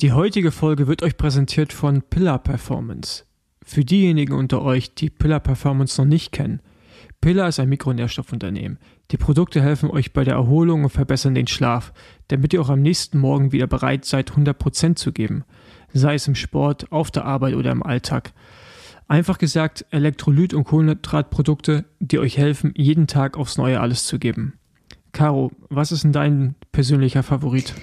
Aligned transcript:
Die 0.00 0.12
heutige 0.12 0.50
Folge 0.50 0.86
wird 0.86 1.02
euch 1.02 1.18
präsentiert 1.18 1.74
von 1.74 2.00
Pillar 2.00 2.38
Performance. 2.38 3.24
Für 3.62 3.84
diejenigen 3.84 4.32
unter 4.32 4.62
euch, 4.62 4.94
die 4.94 5.10
Pillar 5.10 5.40
Performance 5.40 6.00
noch 6.00 6.08
nicht 6.08 6.32
kennen. 6.32 6.62
Pillar 7.20 7.48
ist 7.48 7.60
ein 7.60 7.68
Mikronährstoffunternehmen. 7.68 8.78
Die 9.10 9.18
Produkte 9.18 9.60
helfen 9.60 9.90
euch 9.90 10.14
bei 10.14 10.24
der 10.24 10.36
Erholung 10.36 10.84
und 10.84 10.90
verbessern 10.90 11.34
den 11.34 11.48
Schlaf, 11.48 11.92
damit 12.28 12.54
ihr 12.54 12.62
auch 12.62 12.70
am 12.70 12.80
nächsten 12.80 13.18
Morgen 13.18 13.52
wieder 13.52 13.66
bereit 13.66 14.06
seid, 14.06 14.32
100% 14.32 14.94
zu 14.94 15.12
geben. 15.12 15.44
Sei 15.92 16.14
es 16.14 16.26
im 16.26 16.34
Sport, 16.34 16.90
auf 16.90 17.10
der 17.10 17.26
Arbeit 17.26 17.54
oder 17.54 17.70
im 17.70 17.82
Alltag. 17.82 18.32
Einfach 19.06 19.36
gesagt, 19.36 19.84
Elektrolyt- 19.90 20.54
und 20.54 20.64
Kohlenhydratprodukte, 20.64 21.84
die 21.98 22.18
euch 22.18 22.38
helfen, 22.38 22.72
jeden 22.74 23.06
Tag 23.06 23.36
aufs 23.36 23.58
Neue 23.58 23.80
alles 23.80 24.06
zu 24.06 24.18
geben. 24.18 24.54
Caro, 25.12 25.52
was 25.68 25.92
ist 25.92 26.04
denn 26.04 26.12
dein 26.12 26.54
persönlicher 26.72 27.22
Favorit? 27.22 27.74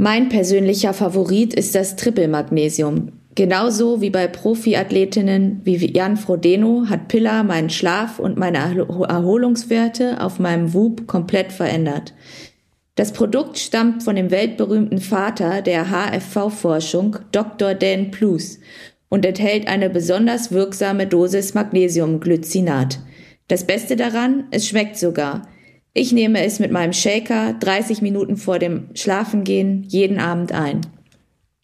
Mein 0.00 0.28
persönlicher 0.28 0.94
Favorit 0.94 1.54
ist 1.54 1.74
das 1.74 1.96
Triple-Magnesium. 1.96 3.10
Genauso 3.34 4.00
wie 4.00 4.10
bei 4.10 4.28
Profiathletinnen 4.28 5.62
wie 5.64 5.92
Jan 5.92 6.16
Frodeno 6.16 6.84
hat 6.88 7.08
Pilla 7.08 7.42
meinen 7.42 7.68
Schlaf 7.68 8.20
und 8.20 8.38
meine 8.38 8.58
Erholungswerte 8.58 10.20
auf 10.20 10.38
meinem 10.38 10.72
WUB 10.72 11.08
komplett 11.08 11.50
verändert. 11.50 12.14
Das 12.94 13.12
Produkt 13.12 13.58
stammt 13.58 14.04
von 14.04 14.14
dem 14.14 14.30
weltberühmten 14.30 15.00
Vater 15.00 15.62
der 15.62 15.86
HFV-Forschung, 15.90 17.16
Dr. 17.32 17.74
Dan 17.74 18.12
Plus, 18.12 18.60
und 19.08 19.26
enthält 19.26 19.66
eine 19.66 19.90
besonders 19.90 20.52
wirksame 20.52 21.08
Dosis 21.08 21.54
Magnesiumglycinat. 21.54 23.00
Das 23.48 23.64
Beste 23.64 23.96
daran, 23.96 24.44
es 24.52 24.68
schmeckt 24.68 24.96
sogar. 24.96 25.42
Ich 25.94 26.12
nehme 26.12 26.44
es 26.44 26.60
mit 26.60 26.70
meinem 26.70 26.92
Shaker 26.92 27.54
30 27.54 28.02
Minuten 28.02 28.36
vor 28.36 28.58
dem 28.58 28.88
Schlafengehen 28.94 29.82
jeden 29.84 30.18
Abend 30.18 30.52
ein. 30.52 30.82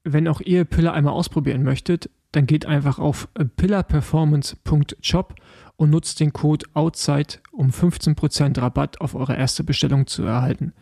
Wenn 0.03 0.29
auch 0.29 0.41
ihr 0.41 0.65
Pillar 0.65 0.95
einmal 0.95 1.15
ausprobieren 1.15 1.63
möchtet, 1.63 2.11
dann 2.33 2.47
geht 2.47 2.67
einfach 2.67 2.99
auf 2.99 3.29
pillarperformance.shop 3.57 5.35
und 5.77 5.91
nutzt 5.91 6.21
den 6.21 6.33
Code 6.33 6.67
OUTSIDE, 6.75 7.39
um 7.53 7.71
15% 7.71 8.61
Rabatt 8.61 9.01
auf 9.01 9.15
eure 9.15 9.37
erste 9.37 9.65
Bestellung 9.65 10.07
zu 10.07 10.25
erhalten. 10.25 10.73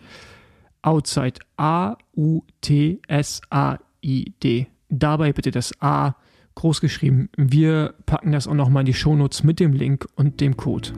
Outside 0.82 1.40
A-U-T-S-A-I-D. 1.56 2.16
Dabei 4.88 5.32
bitte 5.32 5.50
das 5.50 5.72
A 5.80 6.16
groß 6.54 6.80
geschrieben. 6.80 7.30
Wir 7.36 7.94
packen 8.06 8.32
das 8.32 8.48
auch 8.48 8.54
nochmal 8.54 8.82
in 8.82 8.86
die 8.86 8.94
Shownotes 8.94 9.44
mit 9.44 9.60
dem 9.60 9.72
Link 9.72 10.06
und 10.16 10.40
dem 10.40 10.56
Code. 10.56 10.92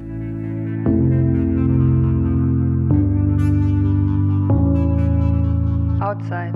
Outside. 6.05 6.53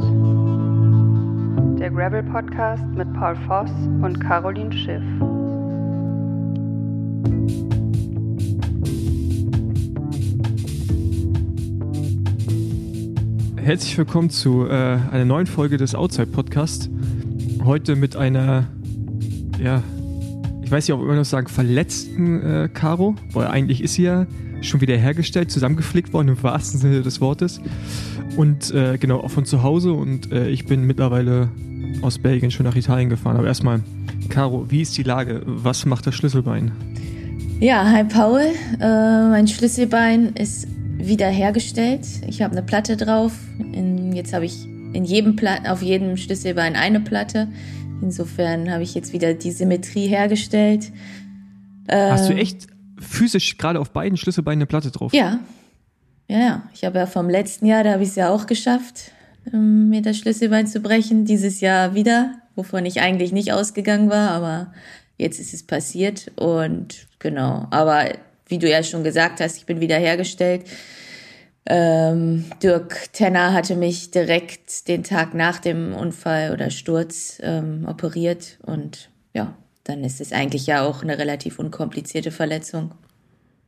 Der 1.79 1.91
Gravel 1.91 2.23
Podcast 2.23 2.85
mit 2.95 3.11
Paul 3.15 3.35
Voss 3.47 3.71
und 4.03 4.21
Caroline 4.21 4.71
Schiff. 4.71 5.03
Herzlich 13.57 13.97
willkommen 13.97 14.29
zu 14.29 14.67
äh, 14.67 14.99
einer 15.11 15.25
neuen 15.25 15.47
Folge 15.47 15.79
des 15.79 15.95
Outside 15.95 16.27
Podcasts. 16.27 16.91
Heute 17.65 17.97
mit 17.97 18.17
einer, 18.17 18.67
ja, 19.59 19.83
ich 20.63 20.71
weiß 20.71 20.87
nicht, 20.87 20.95
ob 20.95 21.01
wir 21.07 21.15
noch 21.15 21.25
sagen, 21.25 21.47
verletzten 21.47 22.43
äh, 22.43 22.69
Caro, 22.69 23.15
weil 23.33 23.47
eigentlich 23.47 23.83
ist 23.83 23.95
sie 23.95 24.03
ja 24.03 24.27
schon 24.61 24.83
wieder 24.83 24.97
hergestellt, 24.99 25.51
zusammengeflickt 25.51 26.13
worden 26.13 26.29
im 26.29 26.43
wahrsten 26.43 26.79
Sinne 26.81 27.01
des 27.01 27.23
Wortes. 27.23 27.63
Und 28.39 28.73
äh, 28.73 28.99
genau, 28.99 29.19
auch 29.19 29.33
von 29.33 29.45
zu 29.47 29.65
Hause 29.65 29.93
und 29.93 30.31
äh, 30.31 30.49
ich 30.49 30.65
bin 30.65 30.85
mittlerweile 30.85 31.49
aus 32.03 32.21
Belgien 32.21 32.53
schon 32.53 32.67
nach 32.67 32.77
Italien 32.77 33.11
gefahren. 33.11 33.37
Aber 33.37 33.49
erstmal, 33.49 33.81
Caro, 34.29 34.71
wie 34.71 34.81
ist 34.81 34.97
die 34.97 35.03
Lage? 35.03 35.43
Was 35.45 35.85
macht 35.87 36.07
das 36.07 36.15
Schlüsselbein? 36.15 36.71
Ja, 37.59 37.85
hi 37.91 38.05
Paul. 38.05 38.43
Äh, 38.81 39.29
mein 39.29 39.49
Schlüsselbein 39.49 40.35
ist 40.35 40.69
wiederhergestellt. 40.99 42.07
Ich 42.29 42.41
habe 42.41 42.53
eine 42.53 42.63
Platte 42.63 42.97
drauf. 42.97 43.33
In, 43.59 44.13
jetzt 44.13 44.33
habe 44.33 44.45
ich 44.45 44.67
in 44.93 45.03
jedem 45.05 45.35
Pla 45.35 45.73
auf 45.73 45.83
jedem 45.83 46.17
Schlüsselbein 46.17 46.77
eine 46.77 47.01
Platte. 47.01 47.49
Insofern 48.03 48.71
habe 48.71 48.85
ich 48.85 48.95
jetzt 48.95 49.13
wieder 49.13 49.35
die 49.35 49.51
Symmetrie 49.51 50.07
hergestellt. 50.07 50.93
Hast 51.91 52.29
du 52.29 52.35
äh, 52.35 52.41
echt 52.41 52.69
physisch 53.01 53.59
gerade 53.59 53.81
auf 53.81 53.91
beiden 53.91 54.17
Schlüsselbeinen 54.17 54.61
eine 54.61 54.67
Platte 54.67 54.93
drauf? 54.93 55.13
Ja. 55.13 55.41
Ja, 56.29 56.39
ja. 56.39 56.63
Ich 56.75 56.85
habe 56.85 56.99
ja 56.99 57.07
vom 57.07 57.29
letzten 57.29 57.67
Jahr, 57.67 57.83
da 57.83 57.93
habe 57.93 58.03
ich 58.03 58.11
es 58.11 58.17
ja 58.17 58.31
auch 58.31 58.47
geschafft, 58.47 59.13
ähm, 59.53 59.89
mir 59.89 60.03
das 60.03 60.19
Schlüsselbein 60.19 60.67
zu 60.67 60.81
brechen. 60.81 61.25
Dieses 61.25 61.61
Jahr 61.61 61.95
wieder, 61.95 62.35
wovon 62.55 62.87
ich 62.87 63.01
eigentlich 63.01 63.33
nicht 63.33 63.53
ausgegangen 63.53 64.11
war, 64.11 64.31
aber 64.31 64.73
jetzt 65.17 65.41
ist 65.41 65.55
es 65.55 65.67
passiert 65.67 66.31
und 66.37 67.07
genau. 67.19 67.67
Aber 67.71 68.05
wie 68.47 68.59
du 68.59 68.69
ja 68.69 68.83
schon 68.83 69.05
gesagt 69.05 69.41
hast, 69.41 69.57
ich 69.57 69.67
bin 69.67 69.81
wiederhergestellt. 69.81 70.65
Ähm, 71.67 72.47
Dirk 72.63 73.13
Tenner 73.13 73.53
hatte 73.53 73.77
mich 73.77 74.11
direkt 74.11 74.89
den 74.89 75.05
Tag 75.05 75.35
nach 75.35 75.59
dem 75.59 75.95
Unfall 75.95 76.53
oder 76.53 76.71
Sturz 76.71 77.39
ähm, 77.43 77.87
operiert 77.87 78.59
und 78.63 79.11
ja, 79.35 79.55
dann 79.85 80.03
ist 80.03 80.21
es 80.21 80.33
eigentlich 80.33 80.67
ja 80.67 80.87
auch 80.87 81.03
eine 81.03 81.19
relativ 81.19 81.59
unkomplizierte 81.59 82.31
Verletzung. 82.31 82.93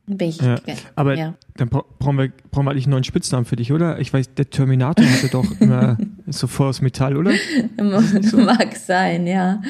Bin 0.07 0.29
ich, 0.29 0.41
ja, 0.41 0.59
aber 0.95 1.15
ja. 1.15 1.35
dann 1.55 1.69
brauchen 1.69 2.17
wir, 2.17 2.31
brauchen 2.49 2.65
wir 2.65 2.71
eigentlich 2.71 2.85
einen 2.85 2.91
neuen 2.91 3.03
Spitznamen 3.03 3.45
für 3.45 3.55
dich, 3.55 3.71
oder? 3.71 3.99
Ich 3.99 4.11
weiß, 4.11 4.33
der 4.33 4.49
Terminator 4.49 5.05
hatte 5.05 5.29
doch 5.29 5.45
immer 5.59 5.97
so 6.27 6.47
voll 6.47 6.67
aus 6.67 6.81
Metall, 6.81 7.15
oder? 7.15 7.31
so? 8.21 8.37
Mag 8.37 8.75
sein, 8.75 9.27
ja. 9.27 9.61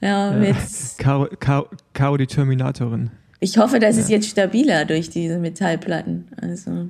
Ja, 0.00 0.36
ja. 0.42 0.54
Caro, 0.98 1.28
Caro, 1.38 1.68
Caro, 1.94 2.16
die 2.16 2.26
Terminatorin. 2.26 3.10
Ich 3.40 3.58
hoffe, 3.58 3.78
das 3.78 3.96
ja. 3.96 4.02
ist 4.02 4.10
jetzt 4.10 4.28
stabiler 4.28 4.84
durch 4.84 5.08
diese 5.08 5.38
Metallplatten. 5.38 6.26
Also. 6.40 6.88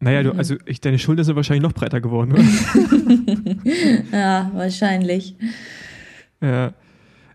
Naja, 0.00 0.22
du, 0.22 0.32
mhm. 0.32 0.38
also 0.38 0.56
ich, 0.64 0.80
deine 0.80 0.98
Schulter 0.98 1.24
sind 1.24 1.36
wahrscheinlich 1.36 1.62
noch 1.62 1.72
breiter 1.72 2.00
geworden, 2.00 2.32
oder? 2.32 2.42
ja, 4.12 4.50
wahrscheinlich. 4.54 5.36
Ja, 6.40 6.72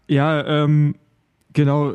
ja 0.07 0.63
ähm, 0.63 0.95
genau. 1.51 1.93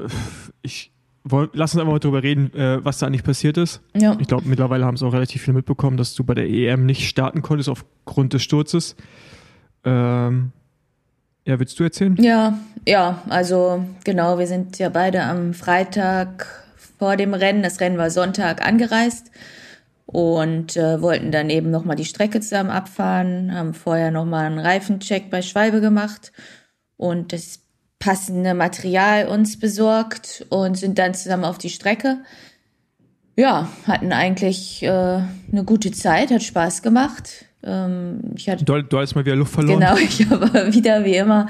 Ich 0.63 0.93
wollen, 1.31 1.49
lass 1.53 1.75
uns 1.75 1.81
einfach 1.81 1.93
mal 1.93 1.99
drüber 1.99 2.23
reden, 2.23 2.53
äh, 2.55 2.85
was 2.85 2.99
da 2.99 3.07
eigentlich 3.07 3.25
passiert 3.25 3.57
ist. 3.57 3.81
Ja. 3.97 4.17
Ich 4.19 4.29
glaube, 4.29 4.45
mittlerweile 4.47 4.85
haben 4.85 4.95
es 4.95 5.03
auch 5.03 5.13
relativ 5.13 5.43
viele 5.43 5.57
mitbekommen, 5.57 5.97
dass 5.97 6.15
du 6.15 6.25
bei 6.25 6.35
der 6.35 6.49
EM 6.49 6.87
nicht 6.87 7.09
starten 7.09 7.43
konntest 7.43 7.69
aufgrund 7.69 8.33
des 8.33 8.43
Sturzes. 8.43 8.97
Ähm, 9.85 10.53
ja, 11.45 11.59
willst 11.59 11.79
du 11.81 11.85
erzählen? 11.85 12.17
Ja, 12.21 12.59
ja, 12.87 13.23
also 13.29 13.85
genau, 14.05 14.39
wir 14.39 14.47
sind 14.47 14.79
ja 14.79 14.91
beide 14.91 15.23
am 15.23 15.55
Freitag 15.55 16.47
vor 16.99 17.17
dem 17.17 17.33
Rennen, 17.33 17.63
das 17.63 17.81
Rennen 17.81 17.97
war 17.97 18.11
Sonntag, 18.11 18.67
angereist 18.67 19.31
und 20.05 20.77
äh, 20.77 21.01
wollten 21.01 21.33
dann 21.33 21.49
eben 21.49 21.71
nochmal 21.71 21.97
die 21.97 22.05
Strecke 22.05 22.41
zusammen 22.41 22.71
abfahren, 22.71 23.55
haben 23.55 23.75
vorher 23.75 24.11
nochmal 24.11 24.47
einen 24.47 24.59
Reifencheck 24.59 25.31
bei 25.31 25.43
Schwalbe 25.43 25.81
gemacht 25.81 26.33
und 26.97 27.33
das 27.33 27.61
passende 27.99 28.55
Material 28.55 29.27
uns 29.27 29.59
besorgt 29.59 30.47
und 30.51 30.77
sind 30.77 30.99
dann 30.99 31.15
zusammen 31.15 31.45
auf 31.45 31.59
die 31.59 31.71
Strecke. 31.71 32.19
Ja, 33.37 33.69
hatten 33.87 34.13
eigentlich 34.13 34.83
äh, 34.83 34.89
eine 34.89 35.65
gute 35.65 35.93
Zeit, 35.93 36.31
hat 36.31 36.43
Spaß 36.43 36.83
gemacht. 36.83 37.47
Ähm, 37.63 38.21
ich 38.37 38.49
hatte, 38.49 38.65
du, 38.65 38.83
du 38.83 38.99
hast 38.99 39.15
mal 39.15 39.25
wieder 39.25 39.37
Luft 39.37 39.53
verloren. 39.53 39.81
Genau, 39.81 39.97
ich 39.97 40.29
habe 40.29 40.75
wieder 40.75 41.05
wie 41.05 41.17
immer 41.17 41.49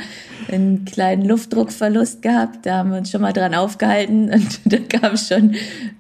einen 0.51 0.85
kleinen 0.85 1.25
Luftdruckverlust 1.25 2.23
gehabt. 2.23 2.65
Da 2.67 2.79
haben 2.79 2.91
wir 2.91 2.99
uns 2.99 3.11
schon 3.11 3.21
mal 3.21 3.33
dran 3.33 3.55
aufgehalten 3.55 4.31
und 4.33 4.61
da 4.65 4.79
kam 4.79 5.17
schon 5.17 5.55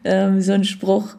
ähm, 0.04 0.40
so 0.40 0.52
ein 0.52 0.64
Spruch, 0.64 1.16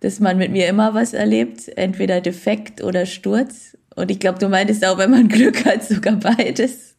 dass 0.00 0.18
man 0.18 0.38
mit 0.38 0.50
mir 0.50 0.66
immer 0.66 0.94
was 0.94 1.12
erlebt, 1.12 1.68
entweder 1.76 2.20
Defekt 2.20 2.82
oder 2.82 3.06
Sturz. 3.06 3.76
Und 3.94 4.10
ich 4.10 4.18
glaube, 4.18 4.38
du 4.38 4.48
meintest 4.48 4.84
auch, 4.84 4.98
wenn 4.98 5.10
man 5.10 5.28
Glück 5.28 5.64
hat, 5.64 5.84
sogar 5.84 6.16
beides. 6.16 6.96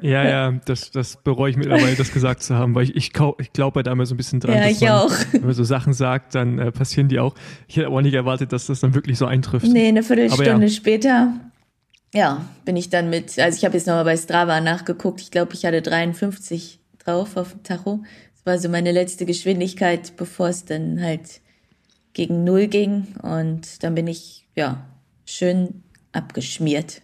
Ja, 0.00 0.28
ja, 0.28 0.52
das, 0.64 0.90
das 0.90 1.16
bereue 1.22 1.50
ich 1.50 1.56
mittlerweile, 1.56 1.94
das 1.96 2.12
gesagt 2.12 2.42
zu 2.42 2.54
haben, 2.54 2.74
weil 2.74 2.84
ich, 2.84 2.96
ich, 2.96 3.12
ich 3.38 3.52
glaube 3.52 3.82
da 3.82 3.92
immer 3.92 4.06
so 4.06 4.14
ein 4.14 4.16
bisschen 4.16 4.40
dran. 4.40 4.56
Ja, 4.56 4.66
ich 4.66 4.80
man, 4.80 4.90
auch. 4.90 5.12
Wenn 5.32 5.42
man 5.42 5.54
so 5.54 5.64
Sachen 5.64 5.92
sagt, 5.92 6.34
dann 6.34 6.58
äh, 6.58 6.72
passieren 6.72 7.08
die 7.08 7.18
auch. 7.18 7.34
Ich 7.68 7.76
hätte 7.76 7.86
aber 7.86 8.02
nicht 8.02 8.14
erwartet, 8.14 8.52
dass 8.52 8.66
das 8.66 8.80
dann 8.80 8.94
wirklich 8.94 9.18
so 9.18 9.26
eintrifft. 9.26 9.66
Nee, 9.66 9.88
eine 9.88 10.02
Viertelstunde 10.02 10.66
ja. 10.66 10.68
später, 10.68 11.32
ja, 12.12 12.44
bin 12.64 12.76
ich 12.76 12.90
dann 12.90 13.10
mit, 13.10 13.38
also 13.38 13.56
ich 13.56 13.64
habe 13.64 13.76
jetzt 13.76 13.86
nochmal 13.86 14.04
bei 14.04 14.16
Strava 14.16 14.60
nachgeguckt, 14.60 15.20
ich 15.20 15.30
glaube, 15.30 15.54
ich 15.54 15.64
hatte 15.64 15.82
53 15.82 16.80
drauf 16.98 17.36
auf 17.36 17.52
dem 17.52 17.62
Tacho. 17.62 18.00
Das 18.34 18.46
war 18.46 18.58
so 18.58 18.68
meine 18.68 18.92
letzte 18.92 19.26
Geschwindigkeit, 19.26 20.16
bevor 20.16 20.48
es 20.48 20.64
dann 20.64 21.02
halt 21.02 21.40
gegen 22.12 22.44
Null 22.44 22.68
ging. 22.68 23.08
Und 23.22 23.82
dann 23.82 23.94
bin 23.94 24.06
ich, 24.06 24.46
ja, 24.54 24.86
schön 25.24 25.82
abgeschmiert 26.12 27.02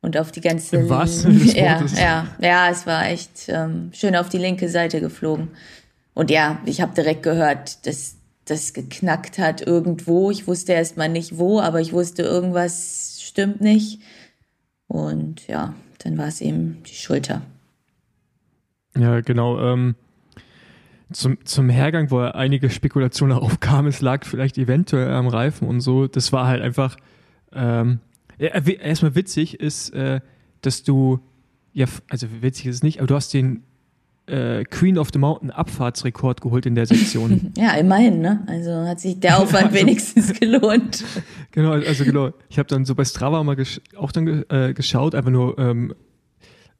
und 0.00 0.16
auf 0.16 0.30
die 0.32 0.40
ganze 0.40 0.76
Im 0.76 0.88
wahrsten 0.88 1.38
des 1.38 1.54
ja, 1.54 1.84
ja, 1.96 2.26
ja, 2.40 2.70
es 2.70 2.86
war 2.86 3.06
echt 3.06 3.48
ähm, 3.48 3.90
schön 3.92 4.16
auf 4.16 4.28
die 4.28 4.38
linke 4.38 4.68
Seite 4.68 5.00
geflogen. 5.00 5.48
Und 6.14 6.30
ja, 6.30 6.60
ich 6.66 6.80
habe 6.80 6.94
direkt 6.94 7.22
gehört, 7.22 7.86
dass 7.86 8.16
das 8.44 8.72
geknackt 8.72 9.38
hat 9.38 9.66
irgendwo. 9.66 10.30
Ich 10.30 10.46
wusste 10.46 10.72
erst 10.72 10.96
mal 10.96 11.08
nicht 11.08 11.38
wo, 11.38 11.60
aber 11.60 11.80
ich 11.80 11.92
wusste, 11.92 12.22
irgendwas 12.22 13.20
stimmt 13.22 13.60
nicht. 13.60 14.00
Und 14.86 15.46
ja, 15.48 15.74
dann 15.98 16.16
war 16.16 16.28
es 16.28 16.40
eben 16.40 16.82
die 16.84 16.94
Schulter. 16.94 17.42
Ja, 18.96 19.20
genau. 19.20 19.60
Ähm, 19.60 19.94
zum, 21.12 21.44
zum 21.44 21.68
Hergang, 21.68 22.10
wo 22.10 22.20
einige 22.20 22.70
Spekulationen 22.70 23.36
aufkamen, 23.38 23.88
es 23.88 24.00
lag 24.00 24.24
vielleicht 24.24 24.58
eventuell 24.58 25.12
am 25.12 25.28
Reifen 25.28 25.68
und 25.68 25.80
so. 25.80 26.06
Das 26.06 26.32
war 26.32 26.46
halt 26.46 26.62
einfach. 26.62 26.96
Ähm, 27.52 28.00
erstmal 28.38 29.14
witzig 29.14 29.60
ist, 29.60 29.90
äh, 29.90 30.20
dass 30.62 30.82
du. 30.82 31.20
Ja, 31.74 31.86
also 32.08 32.26
witzig 32.40 32.66
ist 32.66 32.76
es 32.76 32.82
nicht, 32.82 32.98
aber 32.98 33.06
du 33.06 33.14
hast 33.14 33.32
den 33.34 33.62
äh, 34.28 34.64
Queen 34.64 34.98
of 34.98 35.08
the 35.12 35.18
Mountain 35.18 35.50
Abfahrtsrekord 35.50 36.40
geholt 36.40 36.66
in 36.66 36.74
der 36.74 36.86
Sektion. 36.86 37.52
ja, 37.56 37.72
immerhin, 37.72 38.20
ne? 38.20 38.44
Also 38.46 38.72
hat 38.86 39.00
sich 39.00 39.18
der 39.20 39.38
Aufwand 39.38 39.66
also, 39.72 39.76
wenigstens 39.76 40.38
gelohnt. 40.38 41.04
Genau, 41.52 41.72
also 41.72 42.04
genau. 42.04 42.30
Ich 42.50 42.58
habe 42.58 42.68
dann 42.68 42.84
so 42.84 42.94
bei 42.94 43.04
Strava 43.04 43.42
mal 43.42 43.56
auch 43.96 44.12
dann 44.12 44.44
äh, 44.50 44.74
geschaut, 44.74 45.14
einfach 45.14 45.30
nur, 45.30 45.58
ähm, 45.58 45.94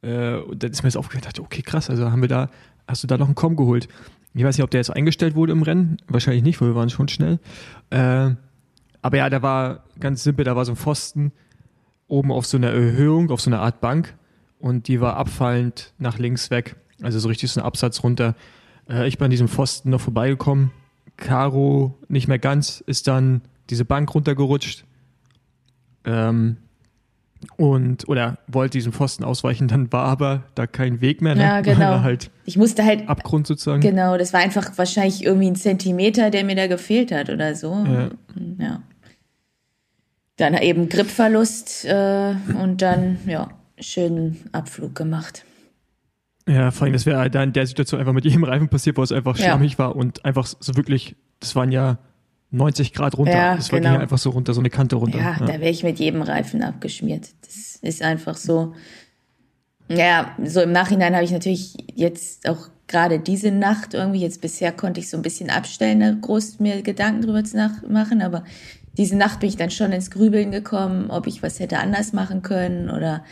äh, 0.01 0.35
und 0.35 0.63
dann 0.63 0.71
ist 0.71 0.83
mir 0.83 0.87
das 0.87 0.95
aufgefallen, 0.95 1.25
dachte, 1.25 1.41
okay, 1.41 1.63
krass, 1.63 1.89
also 1.89 2.09
haben 2.11 2.21
wir 2.21 2.29
da, 2.29 2.49
hast 2.87 3.03
du 3.03 3.07
da 3.07 3.17
noch 3.17 3.25
einen 3.25 3.35
Com 3.35 3.55
geholt? 3.55 3.89
Ich 4.35 4.43
weiß 4.43 4.57
nicht, 4.57 4.63
ob 4.63 4.69
der 4.69 4.79
jetzt 4.79 4.91
eingestellt 4.91 5.35
wurde 5.35 5.51
im 5.51 5.63
Rennen, 5.63 5.97
wahrscheinlich 6.07 6.43
nicht, 6.43 6.61
weil 6.61 6.69
wir 6.69 6.75
waren 6.75 6.89
schon 6.89 7.07
schnell. 7.07 7.39
Äh, 7.89 8.35
aber 9.01 9.17
ja, 9.17 9.29
da 9.29 9.41
war 9.41 9.85
ganz 9.99 10.23
simpel, 10.23 10.45
da 10.45 10.55
war 10.55 10.65
so 10.65 10.73
ein 10.73 10.77
Pfosten 10.77 11.31
oben 12.09 12.31
auf 12.31 12.45
so 12.45 12.57
einer 12.57 12.71
Erhöhung, 12.71 13.31
auf 13.31 13.41
so 13.41 13.49
einer 13.49 13.61
Art 13.61 13.81
Bank 13.81 14.15
und 14.59 14.87
die 14.87 14.99
war 14.99 15.15
abfallend 15.15 15.93
nach 15.97 16.17
links 16.19 16.51
weg. 16.51 16.75
Also 17.01 17.19
so 17.19 17.29
richtig 17.29 17.51
so 17.51 17.61
ein 17.61 17.65
Absatz 17.65 18.03
runter. 18.03 18.35
Äh, 18.89 19.07
ich 19.07 19.17
bin 19.17 19.25
an 19.25 19.31
diesem 19.31 19.47
Pfosten 19.47 19.89
noch 19.89 20.01
vorbeigekommen. 20.01 20.71
Caro 21.15 21.97
nicht 22.07 22.27
mehr 22.27 22.39
ganz, 22.39 22.81
ist 22.85 23.07
dann 23.07 23.41
diese 23.69 23.85
Bank 23.85 24.13
runtergerutscht. 24.13 24.85
Ähm, 26.05 26.57
und 27.55 28.07
oder 28.09 28.37
wollte 28.47 28.77
diesen 28.77 28.91
Pfosten 28.91 29.23
ausweichen, 29.23 29.69
dann 29.69 29.91
war 29.93 30.05
aber 30.05 30.43
da 30.55 30.67
kein 30.67 30.99
Weg 30.99 31.21
mehr. 31.21 31.35
Ne? 31.35 31.41
Ja, 31.41 31.61
genau. 31.61 32.01
Halt 32.01 32.31
ich 32.43 32.57
musste 32.57 32.83
halt 32.83 33.07
Abgrund 33.07 33.47
sozusagen. 33.47 33.81
Genau, 33.81 34.17
das 34.17 34.33
war 34.33 34.41
einfach 34.41 34.77
wahrscheinlich 34.77 35.23
irgendwie 35.23 35.47
ein 35.49 35.55
Zentimeter, 35.55 36.31
der 36.31 36.43
mir 36.43 36.55
da 36.55 36.67
gefehlt 36.67 37.13
hat 37.13 37.29
oder 37.29 37.55
so. 37.55 37.71
Ja. 37.85 38.09
ja. 38.57 38.81
Dann 40.39 40.55
eben 40.55 40.87
Gripverlust 40.89 41.85
äh, 41.85 42.35
und 42.61 42.81
dann 42.81 43.19
ja 43.27 43.49
schönen 43.79 44.49
Abflug 44.51 44.95
gemacht. 44.95 45.45
Ja, 46.47 46.71
vor 46.71 46.85
allem, 46.85 46.93
das 46.93 47.05
wäre 47.05 47.29
da 47.29 47.43
in 47.43 47.53
der 47.53 47.67
Situation 47.67 47.99
einfach 47.99 48.13
mit 48.13 48.25
jedem 48.25 48.43
Reifen 48.43 48.69
passiert, 48.69 48.97
wo 48.97 49.03
es 49.03 49.11
einfach 49.11 49.37
ja. 49.37 49.45
schlammig 49.45 49.77
war 49.77 49.95
und 49.95 50.25
einfach 50.25 50.47
so 50.47 50.75
wirklich, 50.75 51.15
das 51.39 51.55
waren 51.55 51.71
ja 51.71 51.99
90 52.51 52.93
Grad 52.93 53.17
runter. 53.17 53.37
Ja, 53.37 53.55
das 53.55 53.71
war 53.71 53.79
genau. 53.79 53.97
einfach 53.97 54.17
so 54.17 54.31
runter, 54.31 54.53
so 54.53 54.61
eine 54.61 54.69
Kante 54.69 54.95
runter. 54.95 55.19
Ja, 55.19 55.37
ja. 55.39 55.45
da 55.45 55.53
wäre 55.59 55.69
ich 55.69 55.83
mit 55.83 55.99
jedem 55.99 56.21
Reifen 56.21 56.63
abgeschmiert. 56.63 57.29
Das 57.45 57.75
ist 57.81 58.01
einfach 58.01 58.37
so. 58.37 58.73
Ja, 59.87 60.35
so 60.43 60.61
im 60.61 60.71
Nachhinein 60.71 61.15
habe 61.15 61.25
ich 61.25 61.31
natürlich 61.31 61.75
jetzt 61.95 62.47
auch 62.47 62.69
gerade 62.87 63.19
diese 63.19 63.51
Nacht 63.51 63.93
irgendwie, 63.93 64.21
jetzt 64.21 64.41
bisher 64.41 64.71
konnte 64.71 64.99
ich 64.99 65.09
so 65.09 65.17
ein 65.17 65.23
bisschen 65.23 65.49
abstellen, 65.49 65.99
ne, 65.99 66.17
groß 66.19 66.59
mir 66.59 66.81
Gedanken 66.81 67.21
drüber 67.21 67.43
zu 67.43 67.57
machen, 67.87 68.21
aber 68.21 68.43
diese 68.97 69.15
Nacht 69.15 69.39
bin 69.39 69.49
ich 69.49 69.57
dann 69.57 69.71
schon 69.71 69.91
ins 69.91 70.11
Grübeln 70.11 70.51
gekommen, 70.51 71.09
ob 71.09 71.27
ich 71.27 71.41
was 71.43 71.59
hätte 71.59 71.79
anders 71.79 72.13
machen 72.13 72.41
können 72.41 72.89
oder 72.89 73.23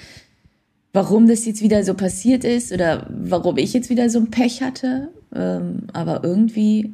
warum 0.93 1.27
das 1.27 1.45
jetzt 1.45 1.61
wieder 1.61 1.83
so 1.83 1.93
passiert 1.93 2.43
ist 2.43 2.71
oder 2.71 3.07
warum 3.09 3.57
ich 3.57 3.73
jetzt 3.73 3.89
wieder 3.89 4.09
so 4.09 4.19
ein 4.19 4.31
Pech 4.31 4.61
hatte. 4.61 5.09
Ähm, 5.35 5.83
aber 5.93 6.23
irgendwie, 6.23 6.93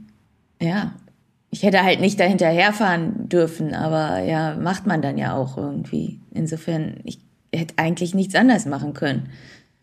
ja, 0.62 0.94
ich 1.52 1.64
hätte 1.64 1.84
halt 1.84 2.02
nicht 2.02 2.20
dahinterherfahren 2.20 3.30
dürfen, 3.30 3.76
aber 3.76 4.24
ja, 4.24 4.56
macht 4.56 4.88
man 4.88 5.02
dann 5.02 5.18
ja 5.18 5.36
auch 5.36 5.58
irgendwie. 5.58 6.20
Insofern, 6.32 6.96
ich 7.04 7.20
hätte 7.54 7.76
eigentlich 7.78 8.16
nichts 8.16 8.34
anders 8.36 8.66
machen 8.66 8.94
können. 8.94 9.30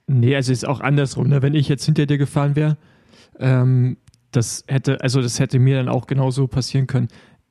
Nee, 0.06 0.34
also 0.34 0.50
ist 0.50 0.66
auch 0.66 0.80
andersrum. 0.80 1.28
Ne? 1.28 1.42
Wenn 1.42 1.54
ich 1.54 1.68
jetzt 1.68 1.84
hinter 1.84 2.06
dir 2.06 2.18
gefahren 2.18 2.56
wäre, 2.56 2.76
ähm, 3.38 3.96
das 4.32 4.64
hätte, 4.66 5.00
also 5.00 5.22
das 5.22 5.38
hätte 5.38 5.58
mir 5.58 5.76
dann 5.76 5.88
auch 5.88 6.06
genauso 6.06 6.48
passieren 6.48 6.88
können. 6.88 7.08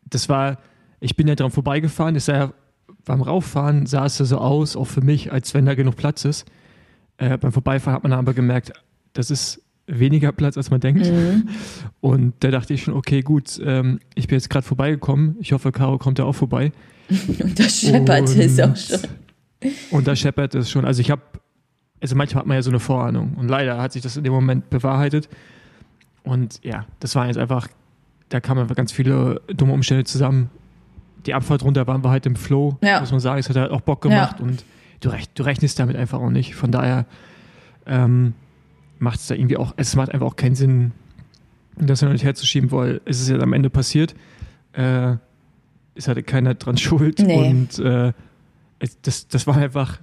Das 0.10 0.28
war, 0.28 0.60
ich 1.00 1.16
bin 1.16 1.28
ja 1.28 1.36
dran 1.36 1.52
vorbeigefahren, 1.52 2.16
ist 2.16 2.28
ja 2.28 2.54
beim 3.06 3.22
Rauffahren 3.22 3.86
sah 3.86 4.06
es 4.06 4.20
ja 4.20 4.26
so 4.26 4.38
aus, 4.38 4.76
auch 4.76 4.86
für 4.86 5.02
mich, 5.02 5.32
als 5.32 5.54
wenn 5.54 5.66
da 5.66 5.76
genug 5.76 5.96
Platz 5.96 6.26
ist. 6.26 6.46
Äh, 7.18 7.38
beim 7.38 7.52
Vorbeifahren 7.52 7.96
hat 7.96 8.04
man 8.04 8.14
aber 8.14 8.34
gemerkt, 8.34 8.72
das 9.14 9.32
ist 9.32 9.62
weniger 9.88 10.32
Platz, 10.32 10.58
als 10.58 10.70
man 10.70 10.80
denkt. 10.80 11.06
Mhm. 11.06 11.50
Und 12.02 12.34
da 12.40 12.52
dachte 12.52 12.74
ich 12.74 12.84
schon, 12.84 12.94
okay, 12.94 13.22
gut, 13.22 13.60
ähm, 13.64 14.00
ich 14.16 14.28
bin 14.28 14.38
jetzt 14.38 14.50
gerade 14.50 14.66
vorbeigekommen. 14.66 15.38
Ich 15.40 15.52
hoffe, 15.52 15.72
Caro 15.72 15.98
kommt 15.98 16.20
ja 16.20 16.26
auch 16.26 16.36
vorbei. 16.36 16.72
Und 17.42 17.60
da 17.60 17.64
scheppert 17.64 18.30
es 18.30 18.60
auch 18.60 18.76
schon. 18.76 19.00
Und 19.92 20.08
da 20.08 20.16
scheppert 20.16 20.56
es 20.56 20.70
schon. 20.70 20.86
Also 20.86 21.02
ich 21.02 21.12
habe, 21.12 21.22
also 22.02 22.16
manchmal 22.16 22.42
hat 22.42 22.48
man 22.48 22.56
ja 22.56 22.62
so 22.62 22.70
eine 22.70 22.80
Vorahnung. 22.80 23.36
Und 23.36 23.50
leider 23.50 23.82
hat 23.82 23.94
sich 23.94 24.02
das 24.02 24.16
in 24.16 24.24
dem 24.24 24.32
Moment 24.32 24.70
bewahrheitet. 24.70 25.28
Und 26.24 26.60
ja, 26.64 26.86
das 27.00 27.16
war 27.16 27.28
jetzt 27.28 27.38
einfach, 27.38 27.68
da 28.30 28.40
kamen 28.40 28.62
einfach 28.62 28.76
ganz 28.76 28.92
viele 28.92 29.42
dumme 29.48 29.74
Umstände 29.74 30.04
zusammen. 30.04 30.50
Die 31.26 31.34
Abfahrt 31.34 31.64
runter 31.64 31.86
waren 31.88 32.04
wir 32.04 32.10
halt 32.10 32.26
im 32.26 32.36
Flow, 32.36 32.78
ja. 32.82 33.00
muss 33.00 33.12
man 33.12 33.20
sagen. 33.20 33.40
Es 33.40 33.50
hat 33.50 33.56
halt 33.56 33.72
auch 33.72 33.82
Bock 33.82 34.02
gemacht. 34.02 34.38
Ja. 34.40 34.46
Und 34.46 34.64
du, 35.02 35.10
rech, 35.10 35.30
du 35.34 35.44
rechnest 35.44 35.80
damit 35.80 35.96
einfach 35.96 36.20
auch 36.20 36.30
nicht. 36.30 36.56
Von 36.56 36.72
daher 36.72 37.06
ähm, 37.86 38.34
macht 39.00 39.20
es 39.20 39.28
da 39.28 39.36
irgendwie 39.36 39.58
auch, 39.58 39.74
es 39.78 39.96
macht 39.96 40.14
einfach 40.14 40.28
auch 40.28 40.36
keinen 40.36 40.56
Sinn, 40.56 40.92
das 41.76 42.00
hin 42.00 42.10
und 42.10 42.24
her 42.24 42.36
zu 42.36 42.46
schieben, 42.46 42.72
weil 42.72 43.02
es 43.06 43.22
ist 43.22 43.30
ja 43.30 43.40
am 43.40 43.54
Ende 43.54 43.70
passiert. 43.70 44.16
Äh, 44.74 45.16
es 45.96 46.08
hatte 46.08 46.24
keiner 46.24 46.56
dran 46.56 46.78
schuld. 46.78 47.20
Nee. 47.20 47.50
Und 47.50 47.80
äh, 47.80 48.14
das, 49.02 49.28
das 49.28 49.48
war 49.48 49.58
einfach, 49.58 50.00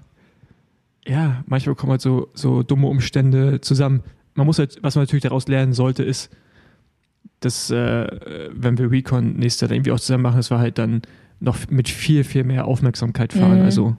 ja, 1.07 1.43
manchmal 1.47 1.75
kommen 1.75 1.93
halt 1.93 2.01
so, 2.01 2.29
so 2.35 2.63
dumme 2.63 2.89
Umstände 2.89 3.61
zusammen. 3.61 4.03
Man 4.35 4.47
muss 4.47 4.59
halt, 4.59 4.79
was 4.83 4.97
man 4.97 5.05
natürlich 5.05 5.23
daraus 5.23 5.49
lernen 5.49 5.73
sollte, 5.73 6.03
ist, 6.03 6.31
dass, 7.41 7.71
äh, 7.71 8.51
wenn 8.53 8.79
wir 8.79 8.91
Recon 8.91 9.35
nächstes 9.35 9.63
Jahr 9.63 9.71
irgendwie 9.77 9.93
auch 9.93 10.01
zusammen 10.01 10.23
machen, 10.23 10.37
dass 10.37 10.51
wir 10.51 10.59
halt 10.59 10.79
dann 10.79 11.03
noch 11.41 11.59
mit 11.69 11.89
viel, 11.89 12.25
viel 12.25 12.45
mehr 12.45 12.67
Aufmerksamkeit 12.67 13.33
fahren. 13.33 13.59
Mhm. 13.59 13.65
Also 13.65 13.97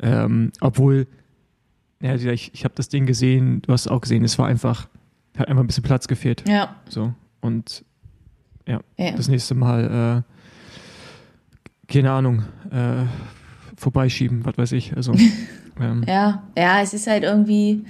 ähm, 0.00 0.52
obwohl, 0.60 1.06
ja, 2.00 2.14
ich, 2.14 2.54
ich 2.54 2.64
habe 2.64 2.74
das 2.76 2.88
Ding 2.88 3.06
gesehen, 3.06 3.62
du 3.62 3.72
hast 3.72 3.82
es 3.82 3.88
auch 3.88 4.00
gesehen, 4.00 4.24
es 4.24 4.38
war 4.38 4.46
einfach, 4.46 4.88
hat 5.36 5.48
einfach 5.48 5.62
ein 5.62 5.66
bisschen 5.66 5.82
Platz 5.82 6.08
gefehlt. 6.08 6.48
Ja. 6.48 6.76
So. 6.88 7.12
Und 7.40 7.84
ja, 8.66 8.80
ja. 8.96 9.12
das 9.12 9.28
nächste 9.28 9.54
Mal, 9.54 10.24
äh, 11.88 11.92
keine 11.92 12.12
Ahnung, 12.12 12.44
äh, 12.70 13.04
vorbeischieben, 13.76 14.44
was 14.44 14.58
weiß 14.58 14.72
ich. 14.72 14.96
Also, 14.96 15.14
ähm. 15.80 16.04
ja, 16.06 16.44
ja, 16.56 16.82
es 16.82 16.94
ist 16.94 17.06
halt 17.06 17.24
irgendwie, 17.24 17.84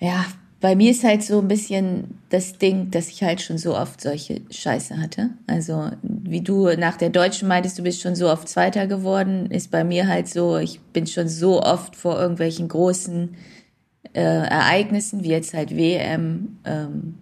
ja, 0.00 0.24
bei 0.62 0.76
mir 0.76 0.92
ist 0.92 1.02
halt 1.02 1.24
so 1.24 1.40
ein 1.40 1.48
bisschen 1.48 2.20
das 2.30 2.56
Ding, 2.56 2.92
dass 2.92 3.08
ich 3.08 3.24
halt 3.24 3.42
schon 3.42 3.58
so 3.58 3.76
oft 3.76 4.00
solche 4.00 4.42
Scheiße 4.48 4.96
hatte. 4.96 5.30
Also, 5.48 5.90
wie 6.02 6.40
du 6.40 6.68
nach 6.76 6.96
der 6.96 7.10
Deutschen 7.10 7.48
meintest, 7.48 7.80
du 7.80 7.82
bist 7.82 8.00
schon 8.00 8.14
so 8.14 8.30
oft 8.30 8.48
Zweiter 8.48 8.86
geworden, 8.86 9.50
ist 9.50 9.72
bei 9.72 9.82
mir 9.82 10.06
halt 10.06 10.28
so, 10.28 10.58
ich 10.58 10.80
bin 10.92 11.08
schon 11.08 11.28
so 11.28 11.60
oft 11.60 11.96
vor 11.96 12.16
irgendwelchen 12.18 12.68
großen 12.68 13.34
äh, 14.14 14.20
Ereignissen, 14.20 15.24
wie 15.24 15.30
jetzt 15.30 15.52
halt 15.52 15.76
WM, 15.76 16.58
ähm, 16.64 17.14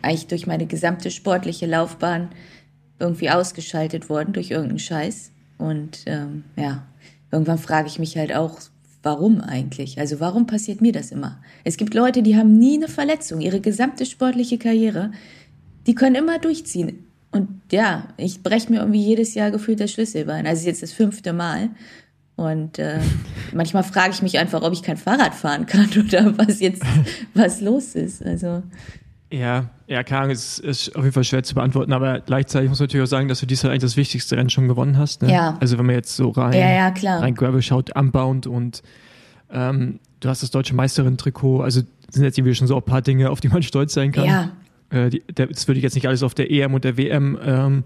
eigentlich 0.00 0.28
durch 0.28 0.46
meine 0.46 0.66
gesamte 0.66 1.10
sportliche 1.10 1.66
Laufbahn 1.66 2.28
irgendwie 3.00 3.30
ausgeschaltet 3.30 4.08
worden 4.08 4.32
durch 4.32 4.52
irgendeinen 4.52 4.78
Scheiß. 4.78 5.32
Und 5.58 6.04
ähm, 6.06 6.44
ja, 6.54 6.86
irgendwann 7.32 7.58
frage 7.58 7.88
ich 7.88 7.98
mich 7.98 8.16
halt 8.16 8.32
auch, 8.32 8.60
warum 9.06 9.40
eigentlich? 9.40 10.00
Also 10.00 10.18
warum 10.18 10.48
passiert 10.48 10.80
mir 10.80 10.90
das 10.90 11.12
immer? 11.12 11.40
Es 11.62 11.76
gibt 11.76 11.94
Leute, 11.94 12.24
die 12.24 12.36
haben 12.36 12.58
nie 12.58 12.76
eine 12.76 12.88
Verletzung, 12.88 13.40
ihre 13.40 13.60
gesamte 13.60 14.04
sportliche 14.04 14.58
Karriere, 14.58 15.12
die 15.86 15.94
können 15.94 16.16
immer 16.16 16.40
durchziehen. 16.40 17.06
Und 17.30 17.48
ja, 17.70 18.08
ich 18.16 18.42
breche 18.42 18.68
mir 18.68 18.80
irgendwie 18.80 19.02
jedes 19.02 19.34
Jahr 19.34 19.52
gefühlt 19.52 19.78
das 19.78 19.92
Schlüsselbein. 19.92 20.44
Also 20.46 20.66
jetzt 20.66 20.82
das 20.82 20.92
fünfte 20.92 21.32
Mal. 21.32 21.70
Und 22.34 22.80
äh, 22.80 22.98
manchmal 23.54 23.84
frage 23.84 24.12
ich 24.12 24.22
mich 24.22 24.38
einfach, 24.38 24.62
ob 24.62 24.72
ich 24.72 24.82
kein 24.82 24.96
Fahrrad 24.96 25.36
fahren 25.36 25.66
kann 25.66 25.88
oder 26.04 26.36
was 26.36 26.58
jetzt 26.58 26.82
was 27.32 27.60
los 27.60 27.94
ist. 27.94 28.26
Also 28.26 28.64
ja, 29.30 29.70
ja, 29.88 30.02
klar, 30.04 30.28
es 30.30 30.58
ist 30.58 30.94
auf 30.94 31.02
jeden 31.02 31.12
Fall 31.12 31.24
schwer 31.24 31.42
zu 31.42 31.54
beantworten, 31.54 31.92
aber 31.92 32.20
gleichzeitig 32.20 32.68
muss 32.68 32.78
man 32.78 32.86
natürlich 32.86 33.04
auch 33.04 33.10
sagen, 33.10 33.28
dass 33.28 33.40
du 33.40 33.46
dies 33.46 33.64
halt 33.64 33.72
eigentlich 33.72 33.82
das 33.82 33.96
wichtigste 33.96 34.36
Rennen 34.36 34.50
schon 34.50 34.68
gewonnen 34.68 34.98
hast. 34.98 35.22
Ne? 35.22 35.32
Ja. 35.32 35.56
Also 35.60 35.78
wenn 35.78 35.86
man 35.86 35.94
jetzt 35.96 36.16
so 36.16 36.30
rein, 36.30 36.52
ja, 36.52 36.70
ja, 36.70 36.90
klar. 36.92 37.22
rein 37.22 37.34
Gravel 37.34 37.62
schaut, 37.62 37.94
Unbound 37.96 38.46
und 38.46 38.82
ähm, 39.50 39.98
du 40.20 40.28
hast 40.28 40.42
das 40.42 40.50
deutsche 40.50 40.74
Meisterin-Trikot, 40.74 41.62
also 41.62 41.82
sind 42.10 42.22
jetzt 42.22 42.38
irgendwie 42.38 42.54
schon 42.54 42.68
so 42.68 42.76
ein 42.76 42.82
paar 42.82 43.02
Dinge, 43.02 43.30
auf 43.30 43.40
die 43.40 43.48
man 43.48 43.62
stolz 43.64 43.94
sein 43.94 44.12
kann. 44.12 44.24
Ja. 44.24 44.52
Äh, 44.90 45.10
die, 45.10 45.22
das 45.34 45.66
würde 45.66 45.78
ich 45.78 45.84
jetzt 45.84 45.94
nicht 45.94 46.06
alles 46.06 46.22
auf 46.22 46.34
der 46.34 46.50
EM 46.50 46.74
und 46.74 46.84
der 46.84 46.96
WM 46.96 47.38
ähm, 47.42 47.84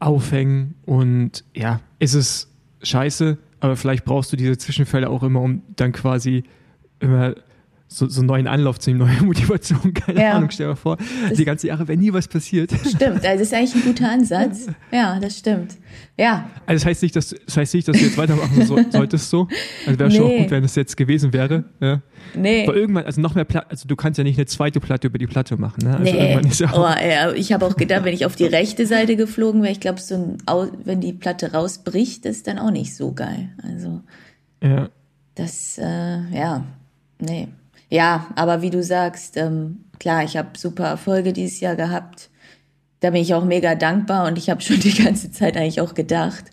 aufhängen 0.00 0.74
und 0.84 1.44
ja, 1.54 1.80
ist 2.00 2.14
es 2.14 2.50
scheiße, 2.82 3.38
aber 3.60 3.76
vielleicht 3.76 4.04
brauchst 4.04 4.32
du 4.32 4.36
diese 4.36 4.58
Zwischenfälle 4.58 5.08
auch 5.08 5.22
immer, 5.22 5.40
um 5.40 5.62
dann 5.76 5.92
quasi 5.92 6.44
immer 6.98 7.34
so, 7.96 8.08
so 8.08 8.20
einen 8.20 8.26
neuen 8.26 8.46
Anlauf 8.48 8.78
zu 8.78 8.90
neue 8.92 9.22
Motivation, 9.22 9.94
keine 9.94 10.20
Ja. 10.20 10.32
Ahnung, 10.32 10.50
stell 10.50 10.66
dir 10.66 10.70
mal 10.70 10.76
vor, 10.76 10.96
die 11.36 11.44
ganze 11.44 11.68
Jahre, 11.68 11.86
wenn 11.86 12.00
nie 12.00 12.12
was 12.12 12.26
passiert. 12.28 12.72
Stimmt, 12.72 13.24
also 13.24 13.38
das 13.38 13.40
ist 13.42 13.54
eigentlich 13.54 13.74
ein 13.76 13.82
guter 13.82 14.10
Ansatz. 14.10 14.66
Ja, 14.92 15.18
das 15.20 15.38
stimmt. 15.38 15.76
Ja, 16.16 16.48
Also 16.66 16.80
das 16.82 16.86
heißt 16.86 17.02
nicht, 17.02 17.16
dass, 17.16 17.34
das 17.46 17.56
heißt 17.56 17.74
nicht, 17.74 17.88
dass 17.88 17.96
du 17.96 18.04
jetzt 18.04 18.16
weitermachen 18.18 18.64
so, 18.66 18.78
solltest 18.90 19.30
so. 19.30 19.48
Also 19.86 19.98
wäre 19.98 20.10
schon 20.10 20.26
Nee. 20.26 20.36
auch 20.36 20.42
gut, 20.42 20.50
wenn 20.50 20.64
es 20.64 20.74
jetzt 20.76 20.96
gewesen 20.96 21.32
wäre. 21.32 21.64
Ja. 21.80 22.00
nee. 22.34 22.64
Aber 22.64 22.76
irgendwann, 22.76 23.04
also 23.04 23.20
noch 23.20 23.34
mehr 23.34 23.44
Platte, 23.44 23.70
also 23.70 23.88
du 23.88 23.96
kannst 23.96 24.18
ja 24.18 24.24
nicht 24.24 24.38
eine 24.38 24.46
zweite 24.46 24.80
Platte 24.80 25.06
über 25.08 25.18
die 25.18 25.26
Platte 25.26 25.56
machen. 25.56 25.84
Ne? 25.84 25.96
Also 25.96 26.12
Nee, 26.12 26.40
ja 26.58 26.70
oh, 26.72 26.76
auch, 26.78 26.96
ja, 27.00 27.32
ich 27.32 27.52
habe 27.52 27.64
auch 27.66 27.76
gedacht, 27.76 28.04
wenn 28.04 28.14
ich 28.14 28.26
auf 28.26 28.36
die 28.36 28.44
rechte 28.46 28.86
Seite 28.86 29.16
geflogen 29.16 29.62
wäre, 29.62 29.72
ich 29.72 29.80
glaube, 29.80 30.00
so 30.00 30.14
ein, 30.46 30.68
wenn 30.84 31.00
die 31.00 31.12
Platte 31.12 31.52
rausbricht, 31.52 32.24
ist 32.26 32.46
dann 32.46 32.58
auch 32.58 32.70
nicht 32.70 32.94
so 32.94 33.12
geil. 33.12 33.50
Also 33.62 34.00
ja. 34.62 34.88
das, 35.34 35.78
äh, 35.78 36.20
ja, 36.36 36.64
nee. 37.20 37.48
Ja, 37.90 38.28
aber 38.36 38.62
wie 38.62 38.70
du 38.70 38.82
sagst, 38.82 39.36
ähm, 39.36 39.84
klar, 39.98 40.24
ich 40.24 40.36
habe 40.36 40.58
super 40.58 40.84
Erfolge 40.84 41.32
dieses 41.32 41.60
Jahr 41.60 41.76
gehabt. 41.76 42.30
Da 43.00 43.10
bin 43.10 43.22
ich 43.22 43.34
auch 43.34 43.44
mega 43.44 43.74
dankbar 43.74 44.26
und 44.26 44.38
ich 44.38 44.50
habe 44.50 44.60
schon 44.60 44.80
die 44.80 44.94
ganze 44.94 45.30
Zeit 45.30 45.56
eigentlich 45.56 45.80
auch 45.80 45.94
gedacht, 45.94 46.44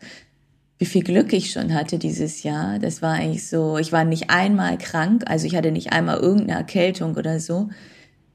wie 0.78 0.86
viel 0.86 1.04
Glück 1.04 1.32
ich 1.32 1.52
schon 1.52 1.74
hatte 1.74 2.00
dieses 2.00 2.44
Jahr. 2.44 2.80
Das 2.80 3.02
war 3.02 3.14
eigentlich 3.14 3.48
so, 3.48 3.78
ich 3.78 3.92
war 3.92 4.04
nicht 4.04 4.30
einmal 4.30 4.78
krank, 4.78 5.24
also 5.28 5.46
ich 5.46 5.56
hatte 5.56 5.72
nicht 5.72 5.94
einmal 5.94 6.18
irgendeine 6.18 6.58
Erkältung 6.58 7.16
oder 7.16 7.40
so. 7.40 7.70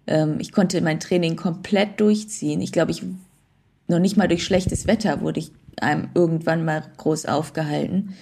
Ähm, 0.07 0.37
ich 0.38 0.53
konnte 0.53 0.81
mein 0.81 1.00
Training 1.00 1.37
komplett 1.37 2.00
durchziehen. 2.00 2.61
Ich 2.61 2.73
glaube, 2.73 2.93
ich 2.93 3.03
noch 3.88 3.99
nicht 3.99 4.17
mal 4.17 4.29
durch 4.29 4.45
schlechtes 4.45 4.87
Wetter 4.87 5.21
wurde 5.21 5.41
ich 5.41 5.53
einem 5.81 6.09
irgendwann 6.15 6.65
mal 6.65 6.83
groß 6.97 7.26
aufgehalten. 7.26 8.15